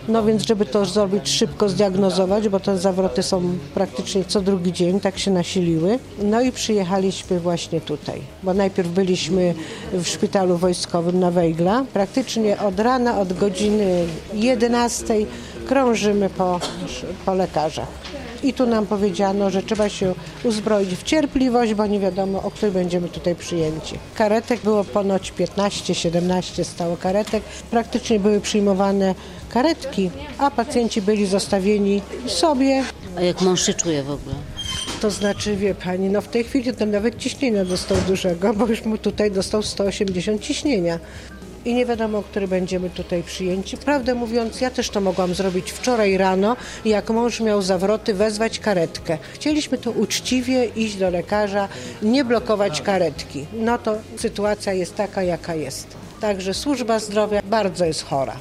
No 0.07 0.23
więc 0.23 0.41
żeby 0.41 0.65
to 0.65 0.85
zrobić 0.85 1.29
szybko, 1.29 1.69
zdiagnozować, 1.69 2.49
bo 2.49 2.59
te 2.59 2.77
zawroty 2.77 3.23
są 3.23 3.41
praktycznie 3.73 4.25
co 4.25 4.41
drugi 4.41 4.73
dzień, 4.73 4.99
tak 4.99 5.19
się 5.19 5.31
nasiliły. 5.31 5.99
No 6.23 6.41
i 6.41 6.51
przyjechaliśmy 6.51 7.39
właśnie 7.39 7.81
tutaj, 7.81 8.21
bo 8.43 8.53
najpierw 8.53 8.89
byliśmy 8.89 9.53
w 9.93 10.07
szpitalu 10.07 10.57
wojskowym 10.57 11.19
na 11.19 11.31
Wejgla. 11.31 11.85
Praktycznie 11.93 12.59
od 12.59 12.79
rana, 12.79 13.19
od 13.19 13.33
godziny 13.33 14.05
11 14.33 15.13
krążymy 15.67 16.29
po, 16.29 16.59
po 17.25 17.33
lekarzach. 17.33 17.87
I 18.43 18.53
tu 18.53 18.67
nam 18.67 18.85
powiedziano, 18.85 19.49
że 19.49 19.63
trzeba 19.63 19.89
się 19.89 20.13
uzbroić 20.43 20.95
w 20.95 21.03
cierpliwość, 21.03 21.73
bo 21.73 21.87
nie 21.87 21.99
wiadomo, 21.99 22.43
o 22.43 22.51
której 22.51 22.71
będziemy 22.71 23.09
tutaj 23.09 23.35
przyjęci. 23.35 23.99
Karetek 24.15 24.61
było 24.61 24.83
ponoć 24.83 25.33
15-17 25.33 26.63
stało 26.63 26.97
karetek. 26.97 27.43
Praktycznie 27.71 28.19
były 28.19 28.41
przyjmowane 28.41 29.15
karetki, 29.49 30.11
a 30.37 30.51
pacjenci 30.51 31.01
byli 31.01 31.25
zostawieni 31.25 32.01
sobie. 32.27 32.83
A 33.17 33.21
jak 33.21 33.41
mąż 33.41 33.65
się 33.65 33.73
czuje 33.73 34.03
w 34.03 34.11
ogóle? 34.11 34.35
To 35.01 35.11
znaczy, 35.11 35.55
wie 35.55 35.75
pani, 35.75 36.09
no 36.09 36.21
w 36.21 36.27
tej 36.27 36.43
chwili 36.43 36.73
to 36.73 36.85
nawet 36.85 37.17
ciśnienia 37.17 37.65
dostał 37.65 37.97
dużego, 38.07 38.53
bo 38.53 38.67
już 38.67 38.85
mu 38.85 38.97
tutaj 38.97 39.31
dostał 39.31 39.63
180 39.63 40.41
ciśnienia. 40.41 40.99
I 41.65 41.73
nie 41.73 41.85
wiadomo, 41.85 42.21
który 42.21 42.47
będziemy 42.47 42.89
tutaj 42.89 43.23
przyjęci. 43.23 43.77
Prawdę 43.77 44.15
mówiąc, 44.15 44.61
ja 44.61 44.71
też 44.71 44.89
to 44.89 45.01
mogłam 45.01 45.35
zrobić 45.35 45.71
wczoraj 45.71 46.17
rano, 46.17 46.55
jak 46.85 47.09
mąż 47.09 47.39
miał 47.39 47.61
zawroty, 47.61 48.13
wezwać 48.13 48.59
karetkę. 48.59 49.17
Chcieliśmy 49.33 49.77
to 49.77 49.91
uczciwie 49.91 50.65
iść 50.65 50.95
do 50.95 51.09
lekarza, 51.09 51.67
nie 52.01 52.25
blokować 52.25 52.81
karetki. 52.81 53.45
No 53.53 53.77
to 53.77 53.95
sytuacja 54.17 54.73
jest 54.73 54.95
taka, 54.95 55.23
jaka 55.23 55.55
jest. 55.55 55.87
Także 56.19 56.53
służba 56.53 56.99
zdrowia 56.99 57.41
bardzo 57.43 57.85
jest 57.85 58.03
chora. 58.03 58.35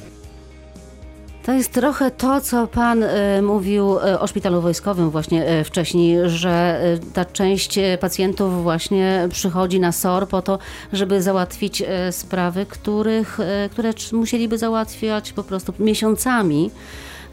To 1.45 1.53
jest 1.53 1.71
trochę 1.71 2.11
to, 2.11 2.41
co 2.41 2.67
pan 2.67 3.03
e, 3.03 3.41
mówił 3.41 3.99
e, 3.99 4.19
o 4.19 4.27
szpitalu 4.27 4.61
wojskowym 4.61 5.09
właśnie 5.09 5.45
e, 5.45 5.63
wcześniej, 5.63 6.17
że 6.29 6.81
ta 7.13 7.25
część 7.25 7.79
pacjentów 7.99 8.63
właśnie 8.63 9.27
przychodzi 9.31 9.79
na 9.79 9.91
SOR 9.91 10.27
po 10.27 10.41
to, 10.41 10.59
żeby 10.93 11.21
załatwić 11.21 11.83
sprawy, 12.11 12.65
których, 12.65 13.37
które 13.71 13.93
musieliby 14.11 14.57
załatwiać 14.57 15.33
po 15.33 15.43
prostu 15.43 15.73
miesiącami 15.79 16.71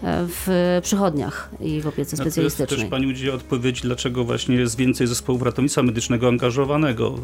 w 0.02 0.78
przychodniach 0.82 1.50
i 1.60 1.80
w 1.80 1.86
opiece 1.86 2.16
No 2.16 2.22
to 2.22 2.24
jest 2.24 2.34
specjalistycznej. 2.34 2.80
też 2.80 2.90
Pani 2.90 3.06
udziela 3.06 3.34
odpowiedzi, 3.34 3.82
dlaczego 3.82 4.24
właśnie 4.24 4.56
jest 4.56 4.76
więcej 4.76 5.06
zespołów 5.06 5.42
ratownictwa 5.42 5.82
medycznego 5.82 6.28
angażowanego. 6.28 7.14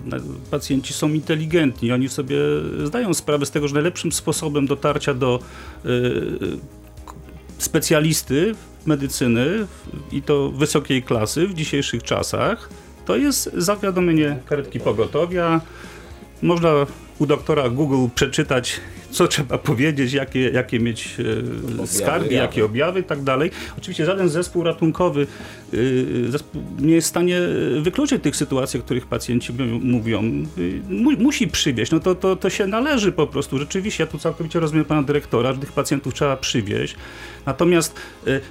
Pacjenci 0.51 0.95
są 0.95 1.09
inteligentni, 1.09 1.93
oni 1.93 2.09
sobie 2.09 2.37
zdają 2.85 3.14
sprawę 3.14 3.47
z 3.47 3.51
tego, 3.51 3.68
że 3.68 3.75
najlepszym 3.75 4.12
sposobem 4.12 4.66
dotarcia 4.66 5.14
do 5.14 5.39
y, 5.87 5.91
specjalisty 7.59 8.55
medycyny 8.87 9.66
i 10.12 10.22
to 10.22 10.51
wysokiej 10.51 11.03
klasy 11.03 11.47
w 11.47 11.55
dzisiejszych 11.55 12.03
czasach 12.03 12.68
to 13.05 13.16
jest 13.16 13.51
zawiadomienie 13.57 14.39
karetki 14.47 14.81
pogotowia. 14.81 15.61
Można 16.43 16.70
u 17.18 17.27
doktora 17.27 17.68
Google 17.68 18.09
przeczytać, 18.14 18.81
co 19.15 19.29
trzeba 19.29 19.59
powiedzieć, 19.59 20.12
jakie, 20.12 20.41
jakie 20.51 20.81
mieć 20.81 21.17
e, 21.83 21.87
skargi, 21.87 22.27
objawy. 22.27 22.35
jakie 22.35 22.65
objawy 22.65 23.01
i 23.01 23.05
tak 23.05 23.23
dalej. 23.23 23.51
Oczywiście 23.79 24.05
żaden 24.05 24.29
zespół 24.29 24.62
ratunkowy 24.62 25.27
y, 25.75 26.27
zespół 26.29 26.62
nie 26.79 26.95
jest 26.95 27.07
w 27.07 27.11
stanie 27.11 27.41
wykluczyć 27.83 28.23
tych 28.23 28.37
sytuacji, 28.37 28.81
o 28.81 28.83
których 28.83 29.07
pacjenci 29.07 29.53
mówią. 29.83 30.23
Mu, 30.89 31.11
musi 31.19 31.49
przywieźć, 31.49 31.93
no 31.93 32.01
to, 32.01 32.15
to, 32.15 32.37
to 32.37 32.51
się 32.51 32.67
należy 32.67 33.12
po 33.12 33.27
prostu. 33.27 33.59
Rzeczywiście, 33.59 34.05
ja 34.05 34.11
tu 34.11 34.19
całkowicie 34.19 34.61
rozumiem 34.61 34.85
pana 34.85 35.03
dyrektora, 35.03 35.53
że 35.53 35.59
tych 35.59 35.73
pacjentów 35.73 36.15
trzeba 36.15 36.37
przywieźć. 36.37 36.97
Natomiast 37.47 37.95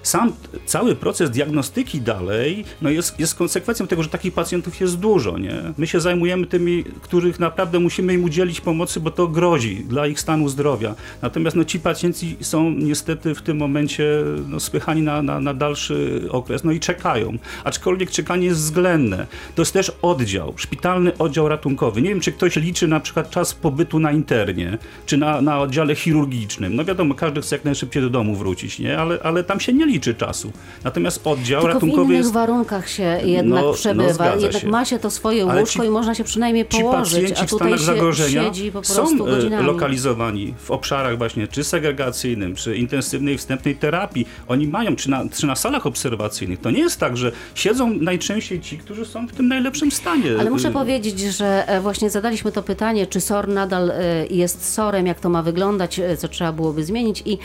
sam 0.03 0.33
cały 0.65 0.95
proces 0.95 1.31
diagnostyki 1.31 2.01
dalej 2.01 2.65
no 2.81 2.89
jest, 2.89 3.19
jest 3.19 3.35
konsekwencją 3.35 3.87
tego, 3.87 4.03
że 4.03 4.09
takich 4.09 4.33
pacjentów 4.33 4.81
jest 4.81 4.99
dużo. 4.99 5.37
Nie? 5.37 5.73
My 5.77 5.87
się 5.87 5.99
zajmujemy 5.99 6.47
tymi, 6.47 6.83
których 7.01 7.39
naprawdę 7.39 7.79
musimy 7.79 8.13
im 8.13 8.23
udzielić 8.23 8.61
pomocy, 8.61 8.99
bo 8.99 9.11
to 9.11 9.27
grozi 9.27 9.75
dla 9.75 10.07
ich 10.07 10.19
stanu 10.19 10.49
zdrowia. 10.53 10.95
Natomiast 11.21 11.55
no, 11.55 11.63
ci 11.65 11.79
pacjenci 11.79 12.37
są 12.41 12.69
niestety 12.71 13.35
w 13.35 13.41
tym 13.41 13.57
momencie 13.57 14.05
no, 14.49 14.59
spychani 14.59 15.01
na, 15.01 15.21
na, 15.21 15.39
na 15.39 15.53
dalszy 15.53 16.21
okres 16.29 16.63
no 16.63 16.71
i 16.71 16.79
czekają. 16.79 17.37
Aczkolwiek 17.63 18.11
czekanie 18.11 18.45
jest 18.45 18.59
względne. 18.59 19.27
To 19.55 19.61
jest 19.61 19.73
też 19.73 19.91
oddział, 20.01 20.53
szpitalny 20.55 21.17
oddział 21.17 21.47
ratunkowy. 21.47 22.01
Nie 22.01 22.09
wiem, 22.09 22.19
czy 22.19 22.31
ktoś 22.31 22.55
liczy 22.55 22.87
na 22.87 22.99
przykład 22.99 23.29
czas 23.29 23.53
pobytu 23.53 23.99
na 23.99 24.11
internie, 24.11 24.77
czy 25.05 25.17
na, 25.17 25.41
na 25.41 25.59
oddziale 25.59 25.95
chirurgicznym. 25.95 26.75
No 26.75 26.85
wiadomo, 26.85 27.15
każdy 27.15 27.41
chce 27.41 27.55
jak 27.55 27.65
najszybciej 27.65 28.01
do 28.03 28.09
domu 28.09 28.35
wrócić, 28.35 28.79
nie? 28.79 28.97
Ale, 28.97 29.19
ale 29.23 29.43
tam 29.43 29.59
się 29.59 29.73
nie 29.73 29.85
liczy 29.85 30.13
czasu. 30.15 30.51
Natomiast 30.83 31.27
oddział 31.27 31.61
Tylko 31.61 31.79
w 31.79 31.81
ratunkowy 31.81 32.03
innych 32.03 32.17
jest 32.17 32.31
warunkach 32.33 32.89
się 32.89 33.19
jednak 33.25 33.61
No, 33.61 33.67
no, 33.67 33.73
przebywa. 33.73 34.13
zgadza 34.13 34.45
jednak 34.45 34.61
się. 34.61 34.67
ma 34.67 34.85
się 34.85 34.99
to 34.99 35.11
swoje 35.11 35.45
łóżko 35.45 35.81
ci- 35.83 35.87
i 35.87 35.91
można 35.91 36.15
się 36.15 36.23
przynajmniej 36.23 36.67
Ci 36.67 36.81
położyć, 36.81 37.13
pacjenci 37.13 37.41
a 37.41 37.45
w 37.45 37.49
tutaj 37.49 37.57
stanach 37.67 37.79
się 37.79 37.85
zagrożenia 37.85 38.43
siedzi 38.43 38.71
po 38.71 38.83
są 38.83 38.95
prostu 38.95 39.27
e, 39.27 39.31
godzinami. 39.31 39.67
lokalizowani 39.67 40.42
w 40.57 40.71
obszarach 40.71 41.17
właśnie 41.17 41.47
czy 41.47 41.63
segregacyjnym, 41.63 42.55
czy 42.55 42.77
intensywnej 42.77 43.37
wstępnej 43.37 43.75
terapii. 43.75 44.27
Oni 44.47 44.67
mają, 44.67 44.95
czy 44.95 45.09
na, 45.09 45.23
czy 45.33 45.47
na 45.47 45.55
salach 45.55 45.85
obserwacyjnych. 45.85 46.61
To 46.61 46.71
nie 46.71 46.79
jest 46.79 46.99
tak, 46.99 47.17
że 47.17 47.31
siedzą 47.55 47.93
najczęściej 47.93 48.61
ci, 48.61 48.77
którzy 48.77 49.05
są 49.05 49.27
w 49.27 49.31
tym 49.31 49.47
najlepszym 49.47 49.91
stanie. 49.91 50.31
Ale 50.39 50.49
muszę 50.49 50.69
Y, 50.69 50.73
powiedzieć, 50.73 51.19
że 51.19 51.67
e, 51.67 51.81
właśnie 51.81 52.09
zadaliśmy 52.09 52.51
to 52.51 52.63
pytanie, 52.63 53.07
czy 53.07 53.21
SOR 53.21 53.47
nadal 53.47 53.91
e, 53.91 54.27
jest 54.27 54.73
SOR-em, 54.73 55.07
jak 55.07 55.19
to 55.19 55.29
ma 55.29 55.43
wyglądać, 55.43 55.99
e, 55.99 56.17
co 56.17 56.27
trzeba 56.27 56.51
byłoby 56.51 56.85
zmienić. 56.85 57.23
I 57.25 57.37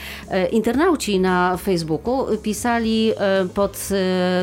internauci 0.53 1.20
na 1.20 1.57
Facebooku 1.57 2.26
pisali 2.42 3.12
pod 3.55 3.88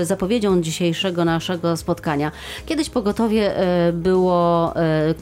zapowiedzią 0.03 0.62
dzisiejszego 0.62 1.26
naszego 1.26 1.78
spotkania. 1.78 2.32
Kiedyś 2.66 2.89
pogotowie 2.89 3.53
było, 3.93 4.74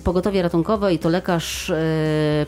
pogotowie 0.03 0.41
ratunkowe 0.41 0.93
i 0.93 0.99
to 0.99 1.09
lekarz 1.09 1.71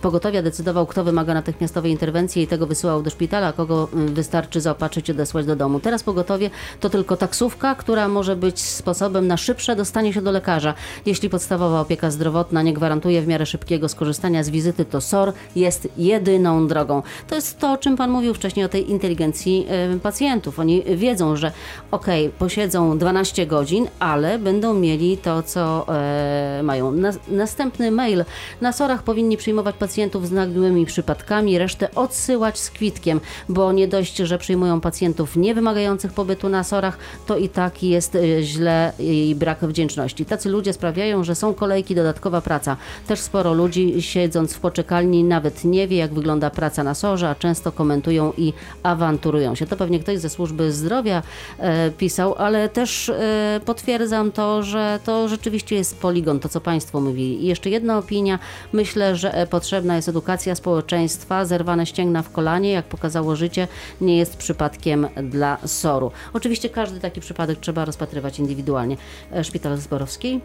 pogotowia 0.01 0.41
decydował 0.41 0.64
decydował, 0.65 0.85
kto 0.87 1.03
wymaga 1.03 1.33
natychmiastowej 1.33 1.91
interwencji 1.91 2.43
i 2.43 2.47
tego 2.47 2.67
wysyłał 2.67 3.03
do 3.03 3.09
szpitala, 3.09 3.53
kogo 3.53 3.87
mm, 3.93 4.13
wystarczy 4.13 4.61
zaopatrzyć 4.61 5.09
i 5.09 5.11
odesłać 5.11 5.45
do 5.45 5.55
domu. 5.55 5.79
Teraz 5.79 6.03
pogotowie 6.03 6.49
to 6.79 6.89
tylko 6.89 7.17
taksówka, 7.17 7.75
która 7.75 8.07
może 8.07 8.35
być 8.35 8.59
sposobem 8.59 9.27
na 9.27 9.37
szybsze 9.37 9.75
dostanie 9.75 10.13
się 10.13 10.21
do 10.21 10.31
lekarza. 10.31 10.73
Jeśli 11.05 11.29
podstawowa 11.29 11.81
opieka 11.81 12.11
zdrowotna 12.11 12.61
nie 12.61 12.73
gwarantuje 12.73 13.21
w 13.21 13.27
miarę 13.27 13.45
szybkiego 13.45 13.89
skorzystania 13.89 14.43
z 14.43 14.49
wizyty, 14.49 14.85
to 14.85 15.01
SOR 15.01 15.33
jest 15.55 15.87
jedyną 15.97 16.67
drogą. 16.67 17.01
To 17.27 17.35
jest 17.35 17.59
to, 17.59 17.71
o 17.71 17.77
czym 17.77 17.97
Pan 17.97 18.11
mówił 18.11 18.33
wcześniej, 18.33 18.65
o 18.65 18.69
tej 18.69 18.91
inteligencji 18.91 19.67
y, 19.95 19.99
pacjentów. 19.99 20.59
Oni 20.59 20.83
wiedzą, 20.95 21.35
że 21.35 21.51
ok, 21.91 22.07
posiedzą 22.39 22.97
12 22.97 23.47
godzin, 23.47 23.87
ale 23.99 24.39
będą 24.39 24.73
mieli 24.73 25.17
to, 25.17 25.43
co 25.43 25.85
e, 25.95 26.61
mają. 26.63 26.91
Na, 26.91 27.11
następny 27.27 27.91
mail. 27.91 28.25
Na 28.61 28.71
SOR-ach 28.71 29.03
powinni 29.03 29.37
przyjmować 29.37 29.75
pacjentów 29.75 30.27
z 30.27 30.31
nagłymi 30.55 30.85
przypadkami, 30.85 31.57
resztę 31.57 31.95
odsyłać 31.95 32.59
z 32.59 32.69
kwitkiem, 32.69 33.21
bo 33.49 33.71
nie 33.71 33.87
dość, 33.87 34.17
że 34.17 34.37
przyjmują 34.37 34.81
pacjentów 34.81 35.35
nie 35.35 35.55
wymagających 35.55 36.13
pobytu 36.13 36.49
na 36.49 36.63
SOR-ach, 36.63 36.97
to 37.25 37.37
i 37.37 37.49
tak 37.49 37.83
jest 37.83 38.15
e, 38.15 38.43
źle 38.43 38.91
i 38.99 39.35
brak 39.39 39.59
wdzięczności. 39.59 40.25
Tacy 40.25 40.49
ludzie 40.49 40.73
sprawiają, 40.73 41.23
że 41.23 41.35
są 41.35 41.53
kolejki, 41.53 41.95
dodatkowa 41.95 42.41
praca. 42.41 42.77
Też 43.07 43.19
sporo 43.19 43.53
ludzi 43.53 44.01
siedząc 44.01 44.53
w 44.53 44.59
poczekalni 44.59 45.23
nawet 45.23 45.63
nie 45.63 45.87
wie, 45.87 45.97
jak 45.97 46.13
wygląda 46.13 46.49
praca 46.49 46.83
na 46.83 46.93
SOR-ze, 46.93 47.29
a 47.29 47.35
często 47.35 47.71
komentują 47.71 48.33
i 48.37 48.53
awanturują 48.83 49.55
się. 49.55 49.65
To 49.65 49.75
pewnie 49.75 49.99
ktoś 49.99 50.19
ze 50.19 50.29
służby 50.29 50.71
zdrowia 50.71 51.23
e, 51.59 51.91
pisał, 51.91 52.35
ale 52.37 52.69
też 52.69 53.09
e, 53.09 53.59
potwierdzam 53.65 54.31
to, 54.31 54.63
że 54.63 54.99
to 55.05 55.27
rzeczywiście 55.27 55.75
jest 55.75 55.99
poligon, 55.99 56.39
to 56.39 56.49
co 56.49 56.61
Państwo 56.61 57.01
mówili. 57.01 57.43
I 57.43 57.47
jeszcze 57.47 57.69
jedna 57.69 57.97
opinia. 57.97 58.39
Myślę, 58.73 59.15
że 59.15 59.33
e, 59.33 59.47
potrzebna 59.47 59.95
jest 59.95 60.09
edukacja 60.09 60.44
społeczeństwa. 60.53 61.45
Zerwane 61.45 61.85
ścięgna 61.85 62.21
w 62.21 62.31
kolanie, 62.31 62.71
jak 62.71 62.85
pokazało 62.85 63.35
życie, 63.35 63.67
nie 64.01 64.17
jest 64.17 64.37
przypadkiem 64.37 65.07
dla 65.23 65.57
SOR-u. 65.65 66.11
Oczywiście 66.33 66.69
każdy 66.69 66.99
taki 66.99 67.21
przypadek 67.21 67.59
trzeba 67.59 67.85
rozpatrywać 67.85 68.39
indywidualnie. 68.39 68.97
E, 69.31 69.43
Szpital 69.43 69.77
Zborowski. 69.77 70.41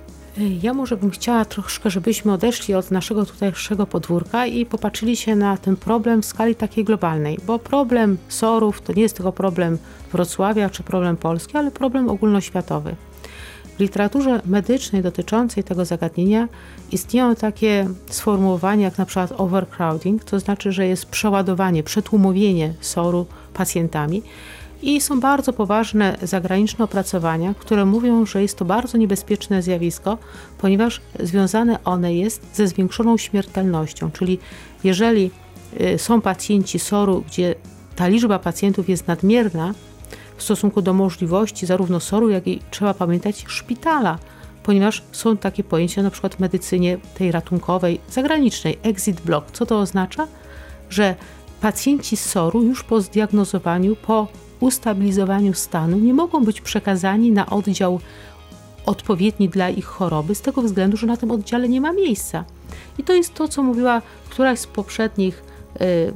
Ja 0.63 0.75
może 0.75 0.97
bym 0.97 1.11
chciała 1.11 1.45
troszkę, 1.45 1.91
żebyśmy 1.91 2.33
odeszli 2.33 2.75
od 2.75 2.91
naszego 2.91 3.27
tutejszego 3.27 3.87
podwórka 3.87 4.47
i 4.47 4.67
popatrzyli 4.67 5.17
się 5.17 5.37
na 5.37 5.57
ten 5.57 5.77
problem 5.77 6.23
w 6.23 6.27
skali 6.27 6.55
takiej 6.55 6.85
globalnej, 6.85 7.39
bo 7.47 7.59
problem 7.59 8.19
SOR-ów 8.29 8.83
to 8.83 8.93
nie 8.93 9.03
jest 9.03 9.17
tylko 9.17 9.33
problem 9.33 9.79
Wrocławia 10.13 10.71
czy 10.71 10.83
problem 10.83 11.17
Polski, 11.17 11.57
ale 11.57 11.71
problem 11.71 12.09
ogólnoświatowy. 12.09 12.95
W 13.81 13.83
literaturze 13.83 14.41
medycznej 14.47 15.03
dotyczącej 15.03 15.65
tego 15.65 15.85
zagadnienia 15.85 16.49
istnieją 16.93 17.35
takie 17.35 17.89
sformułowania 18.11 18.85
jak 18.85 18.99
na 18.99 19.07
przykład 19.07 19.33
overcrowding, 19.37 20.25
to 20.25 20.41
znaczy, 20.41 20.73
że 20.73 20.87
jest 20.87 21.07
przeładowanie, 21.07 21.83
przetłumowienie 21.83 22.75
SOR-u 22.81 23.27
pacjentami. 23.55 24.23
I 24.83 25.01
są 25.01 25.21
bardzo 25.21 25.53
poważne 25.53 26.17
zagraniczne 26.23 26.85
opracowania, 26.85 27.55
które 27.55 27.85
mówią, 27.85 28.27
że 28.27 28.43
jest 28.43 28.59
to 28.59 28.65
bardzo 28.65 28.99
niebezpieczne 28.99 29.63
zjawisko, 29.63 30.19
ponieważ 30.59 31.01
związane 31.21 31.85
one 31.85 32.15
jest 32.15 32.57
ze 32.57 32.67
zwiększoną 32.67 33.17
śmiertelnością. 33.17 34.11
Czyli 34.11 34.39
jeżeli 34.85 35.31
y, 35.81 35.99
są 35.99 36.21
pacjenci 36.21 36.79
SOR-u, 36.79 37.25
gdzie 37.29 37.55
ta 37.97 38.09
liczba 38.09 38.39
pacjentów 38.39 38.89
jest 38.89 39.09
nadmierna 39.09 39.75
w 40.41 40.43
stosunku 40.43 40.83
do 40.83 40.93
możliwości 40.93 41.67
zarówno 41.67 42.01
SOR-u, 42.01 42.31
jak 42.31 42.47
i 42.47 42.61
trzeba 42.71 42.95
pamiętać 42.95 43.45
szpitala, 43.49 44.19
ponieważ 44.63 45.03
są 45.13 45.37
takie 45.37 45.65
pojęcia 45.65 46.03
na 46.03 46.11
przykład 46.11 46.35
w 46.35 46.41
medycynie 46.41 46.99
tej 47.15 47.33
ratunkowej, 47.33 48.01
zagranicznej, 48.11 48.79
exit 48.83 49.21
block. 49.21 49.51
Co 49.51 49.67
to 49.67 49.79
oznacza? 49.79 50.27
Że 50.91 51.15
pacjenci 51.61 52.17
z 52.17 52.25
SOR-u 52.25 52.63
już 52.63 52.83
po 52.83 53.01
zdiagnozowaniu, 53.01 53.97
po 53.97 54.29
ustabilizowaniu 54.61 55.55
stanu 55.55 55.99
nie 55.99 56.15
mogą 56.15 56.45
być 56.45 56.61
przekazani 56.61 57.31
na 57.31 57.47
oddział 57.47 58.01
odpowiedni 58.87 59.49
dla 59.49 59.69
ich 59.69 59.87
choroby, 59.87 60.35
z 60.35 60.41
tego 60.41 60.63
względu, 60.63 60.97
że 60.97 61.07
na 61.07 61.17
tym 61.17 61.31
oddziale 61.31 61.69
nie 61.69 61.81
ma 61.81 61.93
miejsca. 61.93 62.45
I 62.99 63.05
to 63.05 63.13
jest 63.13 63.35
to, 63.35 63.49
co 63.49 63.63
mówiła 63.63 64.03
któraś 64.31 64.59
z 64.59 64.67
poprzednich 64.67 65.43
y, 65.81 66.13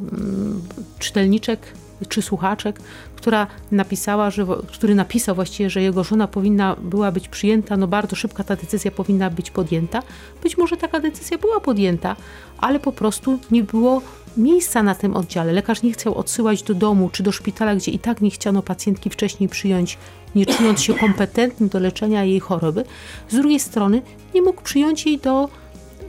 czytelniczek 0.98 1.60
czy 2.08 2.22
słuchaczek, 2.22 2.80
która 3.16 3.46
napisała, 3.70 4.30
że, 4.30 4.46
który 4.72 4.94
napisał 4.94 5.34
właściwie, 5.34 5.70
że 5.70 5.82
jego 5.82 6.04
żona 6.04 6.28
powinna 6.28 6.76
była 6.82 7.12
być 7.12 7.28
przyjęta, 7.28 7.76
no 7.76 7.86
bardzo 7.86 8.16
szybka 8.16 8.44
ta 8.44 8.56
decyzja 8.56 8.90
powinna 8.90 9.30
być 9.30 9.50
podjęta. 9.50 10.02
Być 10.42 10.56
może 10.58 10.76
taka 10.76 11.00
decyzja 11.00 11.38
była 11.38 11.60
podjęta, 11.60 12.16
ale 12.58 12.80
po 12.80 12.92
prostu 12.92 13.38
nie 13.50 13.62
było 13.62 14.02
miejsca 14.36 14.82
na 14.82 14.94
tym 14.94 15.16
oddziale. 15.16 15.52
Lekarz 15.52 15.82
nie 15.82 15.92
chciał 15.92 16.14
odsyłać 16.14 16.62
do 16.62 16.74
domu 16.74 17.10
czy 17.12 17.22
do 17.22 17.32
szpitala, 17.32 17.76
gdzie 17.76 17.92
i 17.92 17.98
tak 17.98 18.20
nie 18.20 18.30
chciano 18.30 18.62
pacjentki 18.62 19.10
wcześniej 19.10 19.48
przyjąć, 19.48 19.98
nie 20.34 20.46
czując 20.46 20.82
się 20.82 20.94
kompetentnym 20.94 21.68
do 21.68 21.78
leczenia 21.78 22.24
jej 22.24 22.40
choroby. 22.40 22.84
Z 23.28 23.34
drugiej 23.34 23.60
strony 23.60 24.02
nie 24.34 24.42
mógł 24.42 24.62
przyjąć 24.62 25.06
jej 25.06 25.18
do 25.18 25.48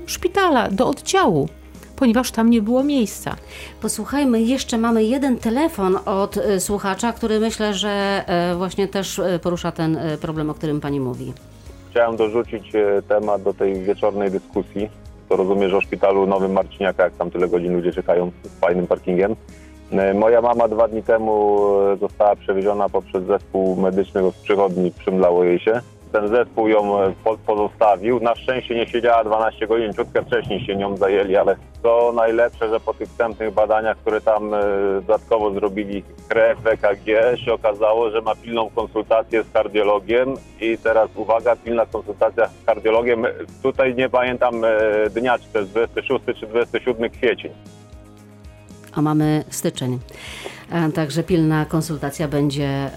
szpitala, 0.06 0.72
do 0.72 0.88
oddziału 0.88 1.50
ponieważ 1.96 2.32
tam 2.32 2.50
nie 2.50 2.62
było 2.62 2.84
miejsca. 2.84 3.36
Posłuchajmy, 3.82 4.41
jeszcze 4.41 4.78
mamy 4.78 5.04
jeden 5.04 5.38
telefon 5.38 5.98
od 6.06 6.38
y, 6.38 6.60
słuchacza, 6.60 7.14
który 7.14 7.39
myślę, 7.39 7.74
że 7.74 8.24
y, 8.54 8.56
właśnie 8.56 8.88
też 8.88 9.20
y, 9.20 9.39
porusza 9.43 9.72
ten 9.72 10.00
problem, 10.22 10.50
o 10.50 10.54
którym 10.54 10.82
pani 10.82 11.00
mówi. 11.00 11.34
Chciałem 11.91 12.16
dorzucić 12.16 12.72
temat 13.08 13.41
do 13.41 13.54
tej 13.54 13.82
wieczornej 13.82 14.32
dyskusji. 14.32 14.89
To 15.30 15.36
rozumiem, 15.36 15.70
że 15.70 15.78
o 15.78 15.82
szpitalu 15.82 16.28
Nowym 16.28 16.52
Marciniaka, 16.52 17.04
jak 17.04 17.14
tam 17.14 17.32
tyle 17.32 17.48
godzin 17.48 17.74
ludzie 17.74 17.91
czekają 17.91 18.32
z 18.43 18.60
fajnym 18.60 18.88
parkingiem. 18.88 19.36
Moja 20.14 20.41
mama 20.41 20.68
dwa 20.68 20.88
dni 20.88 21.04
temu 21.04 21.60
została 22.00 22.36
przewieziona 22.36 22.89
poprzez 22.89 23.24
zespół 23.24 23.76
medyczny 23.76 24.32
z 24.32 24.43
przychodni, 24.43 24.91
przymlało 24.91 25.43
jej 25.43 25.60
się 25.60 25.82
ten 26.16 26.28
zespół 26.28 26.68
ją 26.68 27.01
e, 27.01 27.13
pozostawił. 27.45 28.20
Na 28.20 28.36
szczęście 28.36 28.76
nie 28.76 28.88
siedziała 28.88 29.24
12 29.24 29.68
godzin, 29.68 29.93
czutkę 29.93 30.22
wcześniej 30.22 30.66
się 30.66 30.76
nią 30.76 30.97
zajęli, 30.97 31.36
ale 31.36 31.55
to 31.84 32.13
najlepsze, 32.16 32.70
że 32.70 32.80
po 32.80 32.93
tych 32.93 33.09
wstępnych 33.09 33.53
badaniach, 33.53 33.97
które 33.97 34.22
tam 34.22 34.53
e, 34.53 34.61
dodatkowo 35.01 35.51
zrobili 35.51 36.03
krew, 36.28 36.68
EKG, 36.68 37.38
się 37.45 37.53
okazało, 37.53 38.11
że 38.11 38.22
ma 38.22 38.36
pilną 38.36 38.70
konsultację 38.70 39.43
z 39.43 39.51
kardiologiem 39.51 40.34
i 40.61 40.78
teraz 40.78 41.09
uwaga, 41.16 41.55
pilna 41.55 41.86
konsultacja 41.86 42.47
z 42.47 42.66
kardiologiem. 42.66 43.26
Tutaj 43.63 43.95
nie 43.95 44.09
pamiętam 44.09 44.66
e, 44.66 44.70
dnia, 45.09 45.39
czy 45.39 45.45
to 45.53 45.59
jest 45.59 45.72
26 45.72 46.39
czy 46.39 46.47
27 46.47 47.09
kwiecień. 47.09 47.51
A 48.93 49.01
mamy 49.01 49.43
styczeń. 49.49 49.99
E, 50.72 50.91
także 50.91 51.24
pilna 51.24 51.66
konsultacja 51.66 52.28
będzie 52.28 52.68
e, 52.68 52.91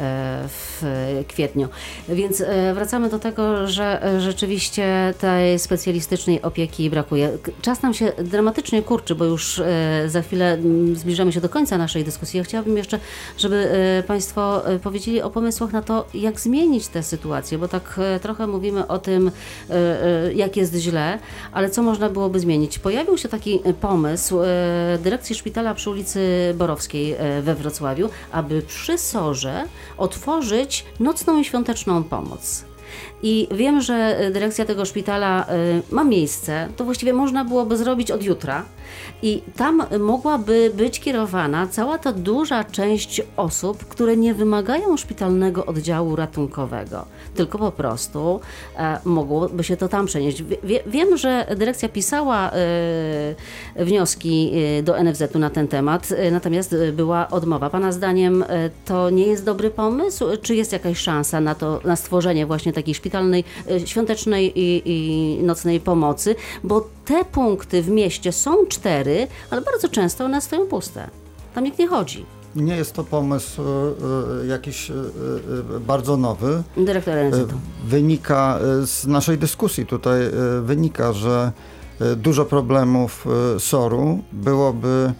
w 0.48 0.82
kwietniu. 1.28 1.68
Więc 2.08 2.40
e, 2.40 2.74
wracamy 2.74 3.08
do 3.10 3.18
tego, 3.18 3.66
że 3.66 4.16
rzeczywiście 4.18 5.14
tej 5.20 5.58
specjalistycznej 5.58 6.42
opieki 6.42 6.90
brakuje. 6.90 7.30
Czas 7.62 7.82
nam 7.82 7.94
się 7.94 8.12
dramatycznie 8.24 8.82
kurczy, 8.82 9.14
bo 9.14 9.24
już 9.24 9.62
za 10.06 10.22
chwilę 10.22 10.58
zbliżamy 10.94 11.32
się 11.32 11.40
do 11.40 11.48
końca 11.48 11.78
naszej 11.78 12.04
dyskusji. 12.04 12.38
Ja 12.38 12.44
chciałabym 12.44 12.76
jeszcze, 12.76 12.98
żeby 13.38 13.68
Państwo 14.06 14.62
powiedzieli 14.82 15.22
o 15.22 15.30
pomysłach 15.30 15.72
na 15.72 15.82
to, 15.82 16.06
jak 16.14 16.40
zmienić 16.40 16.88
tę 16.88 17.02
sytuację, 17.02 17.58
bo 17.58 17.68
tak 17.68 18.00
trochę 18.22 18.46
mówimy 18.46 18.86
o 18.86 18.98
tym, 18.98 19.30
jak 20.34 20.56
jest 20.56 20.74
źle, 20.74 21.18
ale 21.52 21.70
co 21.70 21.82
można 21.82 22.08
byłoby 22.08 22.40
zmienić. 22.40 22.78
Pojawił 22.78 23.18
się 23.18 23.28
taki 23.28 23.60
pomysł 23.80 24.38
dyrekcji 25.02 25.34
szpitala 25.34 25.74
przy 25.74 25.90
ulicy 25.90 26.20
Borowskiej 26.54 27.16
we 27.42 27.54
Wrocławiu, 27.58 28.08
aby 28.32 28.62
przy 28.62 28.98
Sorze 28.98 29.64
otworzyć 29.98 30.84
nocną 31.00 31.40
i 31.40 31.44
świąteczną 31.44 32.04
pomoc. 32.04 32.64
I 33.22 33.48
wiem, 33.50 33.80
że 33.80 34.18
dyrekcja 34.32 34.64
tego 34.64 34.84
szpitala 34.84 35.46
y, 35.90 35.94
ma 35.94 36.04
miejsce, 36.04 36.68
to 36.76 36.84
właściwie 36.84 37.12
można 37.12 37.44
byłoby 37.44 37.76
zrobić 37.76 38.10
od 38.10 38.22
jutra. 38.22 38.64
I 39.22 39.42
tam 39.56 39.82
mogłaby 40.00 40.72
być 40.74 41.00
kierowana 41.00 41.66
cała 41.66 41.98
ta 41.98 42.12
duża 42.12 42.64
część 42.64 43.22
osób, 43.36 43.84
które 43.84 44.16
nie 44.16 44.34
wymagają 44.34 44.96
szpitalnego 44.96 45.66
oddziału 45.66 46.16
ratunkowego, 46.16 47.06
tylko 47.38 47.58
po 47.58 47.72
prostu 47.72 48.40
e, 48.76 48.98
mogłoby 49.04 49.64
się 49.64 49.76
to 49.76 49.88
tam 49.88 50.06
przenieść. 50.06 50.42
Wie, 50.42 50.80
wiem, 50.86 51.16
że 51.16 51.46
dyrekcja 51.56 51.88
pisała 51.88 52.50
e, 52.50 53.84
wnioski 53.84 54.52
e, 54.78 54.82
do 54.82 55.02
NFZ-u 55.04 55.38
na 55.38 55.50
ten 55.50 55.68
temat, 55.68 56.08
natomiast 56.32 56.74
była 56.92 57.28
odmowa. 57.28 57.70
Pana 57.70 57.92
zdaniem 57.92 58.44
to 58.84 59.10
nie 59.10 59.26
jest 59.26 59.44
dobry 59.44 59.70
pomysł? 59.70 60.24
Czy 60.42 60.54
jest 60.54 60.72
jakaś 60.72 60.98
szansa 60.98 61.40
na 61.40 61.54
to, 61.54 61.80
na 61.84 61.96
stworzenie 61.96 62.46
właśnie 62.46 62.72
takiej 62.72 62.94
szpitalnej, 62.94 63.44
świątecznej 63.86 64.60
i, 64.60 64.82
i 64.84 65.42
nocnej 65.42 65.80
pomocy? 65.80 66.34
Bo 66.64 66.88
te 67.04 67.24
punkty 67.24 67.82
w 67.82 67.88
mieście 67.88 68.32
są 68.32 68.66
cztery, 68.66 69.26
ale 69.50 69.60
bardzo 69.60 69.88
często 69.88 70.24
one 70.24 70.40
stoją 70.40 70.66
puste. 70.66 71.08
Tam 71.54 71.64
nikt 71.64 71.78
nie 71.78 71.86
chodzi. 71.86 72.37
Nie 72.56 72.76
jest 72.76 72.92
to 72.92 73.04
pomysł 73.04 73.62
y, 74.42 74.46
jakiś 74.46 74.90
y, 74.90 74.94
y, 75.76 75.80
bardzo 75.80 76.16
nowy. 76.16 76.62
Dyrektor 76.76 77.14
NZ. 77.14 77.52
Wynika 77.86 78.58
z 78.84 79.06
naszej 79.06 79.38
dyskusji 79.38 79.86
tutaj, 79.86 80.20
wynika, 80.62 81.12
że 81.12 81.52
dużo 82.16 82.44
problemów 82.44 83.26
SOR-u 83.58 84.18
byłoby 84.32 85.12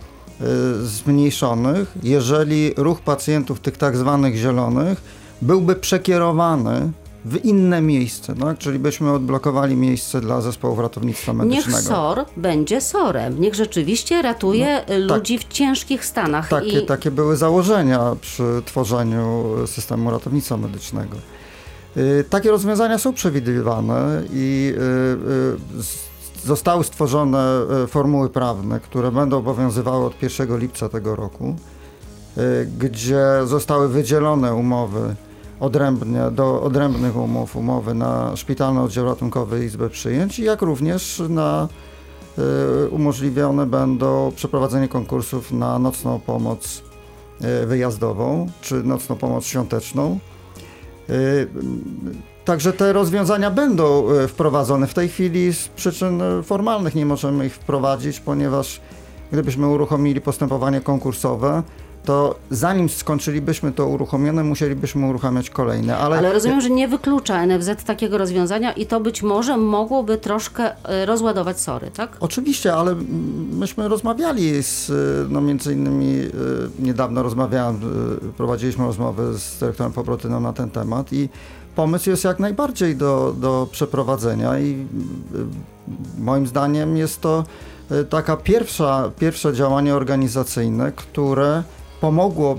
zmniejszonych, 0.83 1.95
jeżeli 2.03 2.75
ruch 2.77 3.01
pacjentów 3.01 3.61
tych 3.61 3.77
tak 3.77 3.97
zwanych 3.97 4.37
zielonych 4.37 5.03
byłby 5.43 5.77
przekierowany 5.77 6.93
w 7.25 7.45
inne 7.45 7.81
miejsce, 7.83 8.35
tak? 8.35 8.59
czyli 8.59 8.79
byśmy 8.79 9.13
odblokowali 9.13 9.77
miejsce 9.77 10.21
dla 10.21 10.41
zespołów 10.41 10.79
ratownictwa 10.79 11.33
medycznego. 11.33 11.79
Niech 11.79 11.87
SOR 11.89 12.25
będzie 12.37 12.81
SOR-em. 12.81 13.41
Niech 13.41 13.55
rzeczywiście 13.55 14.23
ratuje 14.23 14.85
No, 15.09 15.15
ludzi 15.17 15.39
w 15.39 15.45
ciężkich 15.45 16.05
stanach. 16.05 16.49
Takie, 16.49 16.81
I 16.81 16.87
takie 16.87 17.11
były 17.11 17.37
założenia 17.37 18.17
przy 18.21 18.63
tworzeniu 18.65 19.45
systemu 19.67 20.11
ratownictwa 20.11 20.57
medycznego. 20.57 21.17
Y, 21.97 22.25
Takie 22.31 22.51
rozwiązania 22.51 22.99
są 22.99 23.13
przewidywane 23.13 24.23
i 24.33 24.75
y, 24.77 25.79
y, 25.79 25.83
z- 25.83 26.09
zostały 26.47 26.85
stworzone 26.85 27.61
y, 27.85 27.87
formuły 27.87 28.29
prawne, 28.31 28.81
które 28.81 29.13
będą 29.13 29.37
obowiązywały 29.39 30.07
od 30.07 30.23
1 30.23 30.59
lipca 30.59 30.89
tego 30.89 31.17
roku, 31.17 31.57
y, 32.39 32.69
gdzie 32.79 33.21
zostały 33.45 33.89
wydzielone 33.89 34.55
umowy 34.55 35.15
odrębnie, 35.61 36.31
do 36.31 36.63
odrębnych 36.63 37.17
umów, 37.17 37.57
umowy 37.57 37.95
na 37.95 38.37
Szpitalny 38.37 38.81
Oddział 38.81 39.05
Ratunkowy 39.05 39.63
i 39.63 39.67
Izbę 39.67 39.91
Przyjęć, 39.91 40.39
jak 40.39 40.63
również 40.63 41.23
na 41.29 41.69
y, 42.87 42.89
umożliwione 42.89 43.67
będą 43.67 44.33
przeprowadzenie 44.37 44.89
konkursów 44.89 45.53
na 45.53 45.79
nocną 45.79 46.21
pomoc 46.21 46.83
y, 47.63 47.67
wyjazdową 47.67 48.47
czy 48.61 48.75
nocną 48.75 49.17
pomoc 49.17 49.45
świąteczną. 49.45 50.19
Y, 51.11 51.49
Także 52.45 52.73
te 52.73 52.93
rozwiązania 52.93 53.51
będą 53.51 54.05
wprowadzone. 54.29 54.87
W 54.87 54.95
tej 54.95 55.09
chwili 55.09 55.53
z 55.53 55.69
przyczyn 55.69 56.23
formalnych 56.43 56.95
nie 56.95 57.07
możemy 57.07 57.47
ich 57.47 57.55
wprowadzić, 57.55 58.21
ponieważ 58.21 58.81
gdybyśmy 59.33 59.67
uruchomili 59.67 60.21
postępowanie 60.21 60.81
konkursowe, 60.81 61.63
to 62.09 62.35
zanim 62.51 62.89
skończylibyśmy 62.89 63.73
to 63.73 63.87
uruchomione, 63.87 64.45
musielibyśmy 64.45 65.07
uruchamiać 65.07 65.51
kolejne. 65.51 65.97
Ale, 65.97 66.19
Ale 66.19 66.33
rozumiem, 66.33 66.61
że 66.61 66.71
nie 66.71 66.89
wyklucza 66.89 67.47
NFZ 67.47 67.85
takiego 67.85 68.19
rozwiązania 68.19 68.73
i 68.73 68.87
to 68.87 69.01
być 69.01 69.23
może 69.23 69.57
mogłoby 69.57 70.19
troszkę 70.19 70.85
e, 70.85 71.07
rozładować 71.07 71.61
SORy, 71.61 71.91
tak? 71.91 72.17
Oczywiście, 72.21 72.75
ale 72.75 72.95
myśmy 73.53 73.89
rozmawiali 73.89 74.63
z, 74.63 74.91
y, 74.91 74.95
no 75.31 75.41
między 75.41 75.73
innymi 75.73 76.07
y, 76.07 76.31
niedawno 76.79 77.23
rozmawiałem, 77.23 77.81
prowadziliśmy 78.37 78.85
rozmowę 78.85 79.39
z 79.39 79.59
dyrektorem 79.59 79.93
Pobrotyną 79.93 80.41
na 80.41 80.53
ten 80.53 80.71
temat 80.71 81.13
i 81.13 81.29
pomysł 81.77 82.11
jest 82.11 82.25
jak 82.25 82.39
najbardziej 82.39 82.97
do, 82.97 83.35
do 83.41 83.69
przeprowadzenia 83.71 84.59
i 84.59 84.87
moim 86.19 86.47
zdaniem 86.47 86.97
jest 86.97 87.21
to 87.21 87.45
taka 88.11 88.37
pierwsza, 88.37 89.11
pierwsze 89.19 89.55
działanie 89.55 89.95
organizacyjne, 89.95 90.93
które 90.93 91.63
pomogło, 92.01 92.57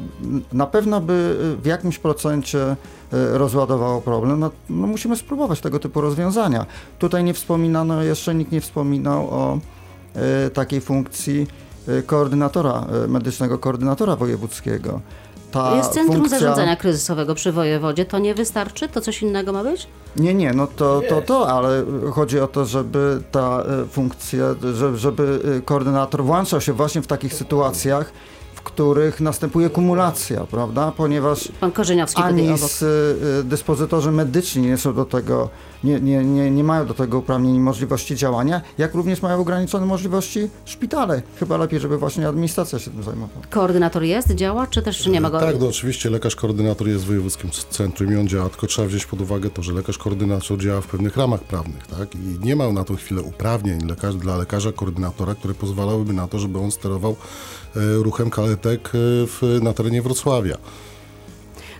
na 0.53 0.67
pewno 0.67 1.01
by 1.01 1.37
y, 1.57 1.61
w 1.61 1.65
jakimś 1.65 1.99
procencie 1.99 2.71
y, 2.71 2.75
rozładowało 3.37 4.01
problem. 4.01 4.39
No, 4.39 4.51
no 4.69 4.87
musimy 4.87 5.15
spróbować 5.15 5.61
tego 5.61 5.79
typu 5.79 6.01
rozwiązania. 6.01 6.65
Tutaj 6.99 7.23
nie 7.23 7.33
wspominano, 7.33 8.03
jeszcze 8.03 8.35
nikt 8.35 8.51
nie 8.51 8.61
wspominał 8.61 9.27
o 9.29 9.59
y, 10.47 10.49
takiej 10.49 10.81
funkcji 10.81 11.47
y, 11.89 12.03
koordynatora 12.03 12.85
y, 13.05 13.07
medycznego, 13.07 13.57
koordynatora 13.59 14.15
wojewódzkiego. 14.15 15.01
Ta 15.51 15.75
Jest 15.75 15.91
Centrum 15.91 16.17
funkcja- 16.17 16.39
Zarządzania 16.39 16.75
Kryzysowego 16.75 17.35
przy 17.35 17.51
wojewodzie. 17.51 18.05
To 18.05 18.19
nie 18.19 18.35
wystarczy? 18.35 18.89
To 18.89 19.01
coś 19.01 19.21
innego 19.21 19.53
ma 19.53 19.63
być? 19.63 19.87
Nie, 20.15 20.33
nie, 20.33 20.53
no 20.53 20.67
to 20.67 21.01
to, 21.09 21.21
to, 21.21 21.47
ale 21.49 21.83
chodzi 22.11 22.39
o 22.39 22.47
to, 22.47 22.65
żeby 22.65 23.21
ta 23.31 23.63
funkcja, 23.91 24.45
żeby, 24.73 24.97
żeby 24.97 25.39
koordynator 25.65 26.23
włączał 26.23 26.61
się 26.61 26.73
właśnie 26.73 27.01
w 27.01 27.07
takich 27.07 27.33
sytuacjach, 27.33 28.11
w 28.59 28.61
których 28.61 29.21
następuje 29.21 29.69
kumulacja, 29.69 30.45
prawda? 30.51 30.91
Ponieważ 30.97 31.49
Pan 31.59 31.71
Korzeniowski 31.71 32.21
ani 32.21 32.49
obok. 32.49 32.59
z, 32.59 32.83
e, 32.83 33.43
dyspozytorzy 33.43 34.11
medyczni 34.11 34.67
nie 34.67 34.77
są 34.77 34.93
do 34.93 35.05
tego, 35.05 35.49
nie, 35.83 36.01
nie, 36.01 36.23
nie, 36.23 36.51
nie 36.51 36.63
mają 36.63 36.85
do 36.85 36.93
tego 36.93 37.17
uprawnień 37.17 37.55
i 37.55 37.59
możliwości 37.59 38.15
działania, 38.15 38.61
jak 38.77 38.93
również 38.93 39.21
mają 39.21 39.39
ograniczone 39.39 39.85
możliwości 39.85 40.49
szpitale. 40.65 41.21
Chyba 41.39 41.57
lepiej, 41.57 41.79
żeby 41.79 41.97
właśnie 41.97 42.27
administracja 42.27 42.79
się 42.79 42.91
tym 42.91 43.03
zajmowała. 43.03 43.41
Koordynator 43.49 44.03
jest, 44.03 44.35
działa, 44.35 44.67
czy 44.67 44.81
też 44.81 45.07
nie 45.07 45.21
ma 45.21 45.29
go? 45.29 45.39
Tak, 45.39 45.59
no 45.59 45.67
oczywiście 45.67 46.09
lekarz 46.09 46.35
koordynator 46.35 46.87
jest 46.87 47.03
w 47.03 47.07
wojewódzkim 47.07 47.49
centrum 47.69 48.13
i 48.13 48.15
on 48.15 48.27
działa, 48.27 48.49
tylko 48.49 48.67
trzeba 48.67 48.87
wziąć 48.87 49.05
pod 49.05 49.21
uwagę 49.21 49.49
to, 49.49 49.63
że 49.63 49.73
lekarz 49.73 49.97
koordynator 49.97 50.57
działa 50.57 50.81
w 50.81 50.87
pewnych 50.87 51.17
ramach 51.17 51.43
prawnych, 51.43 51.87
tak? 51.87 52.15
I 52.15 52.45
nie 52.45 52.55
ma 52.55 52.71
na 52.71 52.83
tą 52.83 52.95
chwilę 52.95 53.21
uprawnień 53.21 53.87
lekarz, 53.87 54.15
dla 54.15 54.37
lekarza 54.37 54.71
koordynatora, 54.71 55.35
które 55.35 55.53
pozwalałyby 55.53 56.13
na 56.13 56.27
to, 56.27 56.39
żeby 56.39 56.59
on 56.59 56.71
sterował 56.71 57.15
ruchem 57.75 58.29
kaletek 58.29 58.87
e, 58.87 58.91
w, 59.27 59.59
na 59.61 59.73
terenie 59.73 60.01
Wrocławia. 60.01 60.57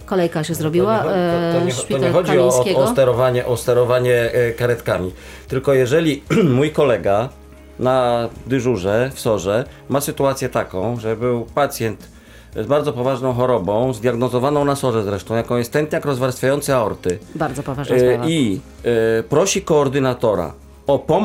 Kolejka 0.05 0.43
się 0.43 0.55
zrobiła. 0.55 0.99
To 0.99 1.09
nie, 1.09 1.15
e, 1.15 1.53
to 1.59 1.65
nie, 1.65 1.73
to 1.73 1.97
nie 1.97 2.11
chodzi 2.11 2.39
o, 2.39 2.47
o, 2.75 2.87
sterowanie, 2.87 3.45
o 3.45 3.57
sterowanie 3.57 4.31
e, 4.33 4.51
karetkami. 4.51 5.13
Tylko 5.47 5.73
jeżeli 5.73 6.23
mój 6.57 6.71
kolega 6.71 7.29
na 7.79 8.29
dyżurze 8.47 9.11
w 9.13 9.19
Sorze 9.19 9.65
ma 9.89 10.01
sytuację 10.01 10.49
taką, 10.49 10.99
że 10.99 11.15
był 11.15 11.45
pacjent 11.45 12.07
z 12.55 12.67
bardzo 12.67 12.93
poważną 12.93 13.33
chorobą, 13.33 13.93
zdiagnozowaną 13.93 14.65
na 14.65 14.75
Sorze 14.75 15.03
zresztą, 15.03 15.35
jaką 15.35 15.57
jest 15.57 15.71
tętniak 15.71 16.05
rozwarstwiający 16.05 16.75
aorty 16.75 17.19
Bardzo 17.35 17.63
poważna 17.63 17.95
e, 17.95 17.99
sprawa. 17.99 18.27
i 18.27 18.61
e, 18.83 19.23
prosi 19.23 19.61
koordynatora 19.61 20.53
o 20.87 20.99
pomoc 20.99 21.17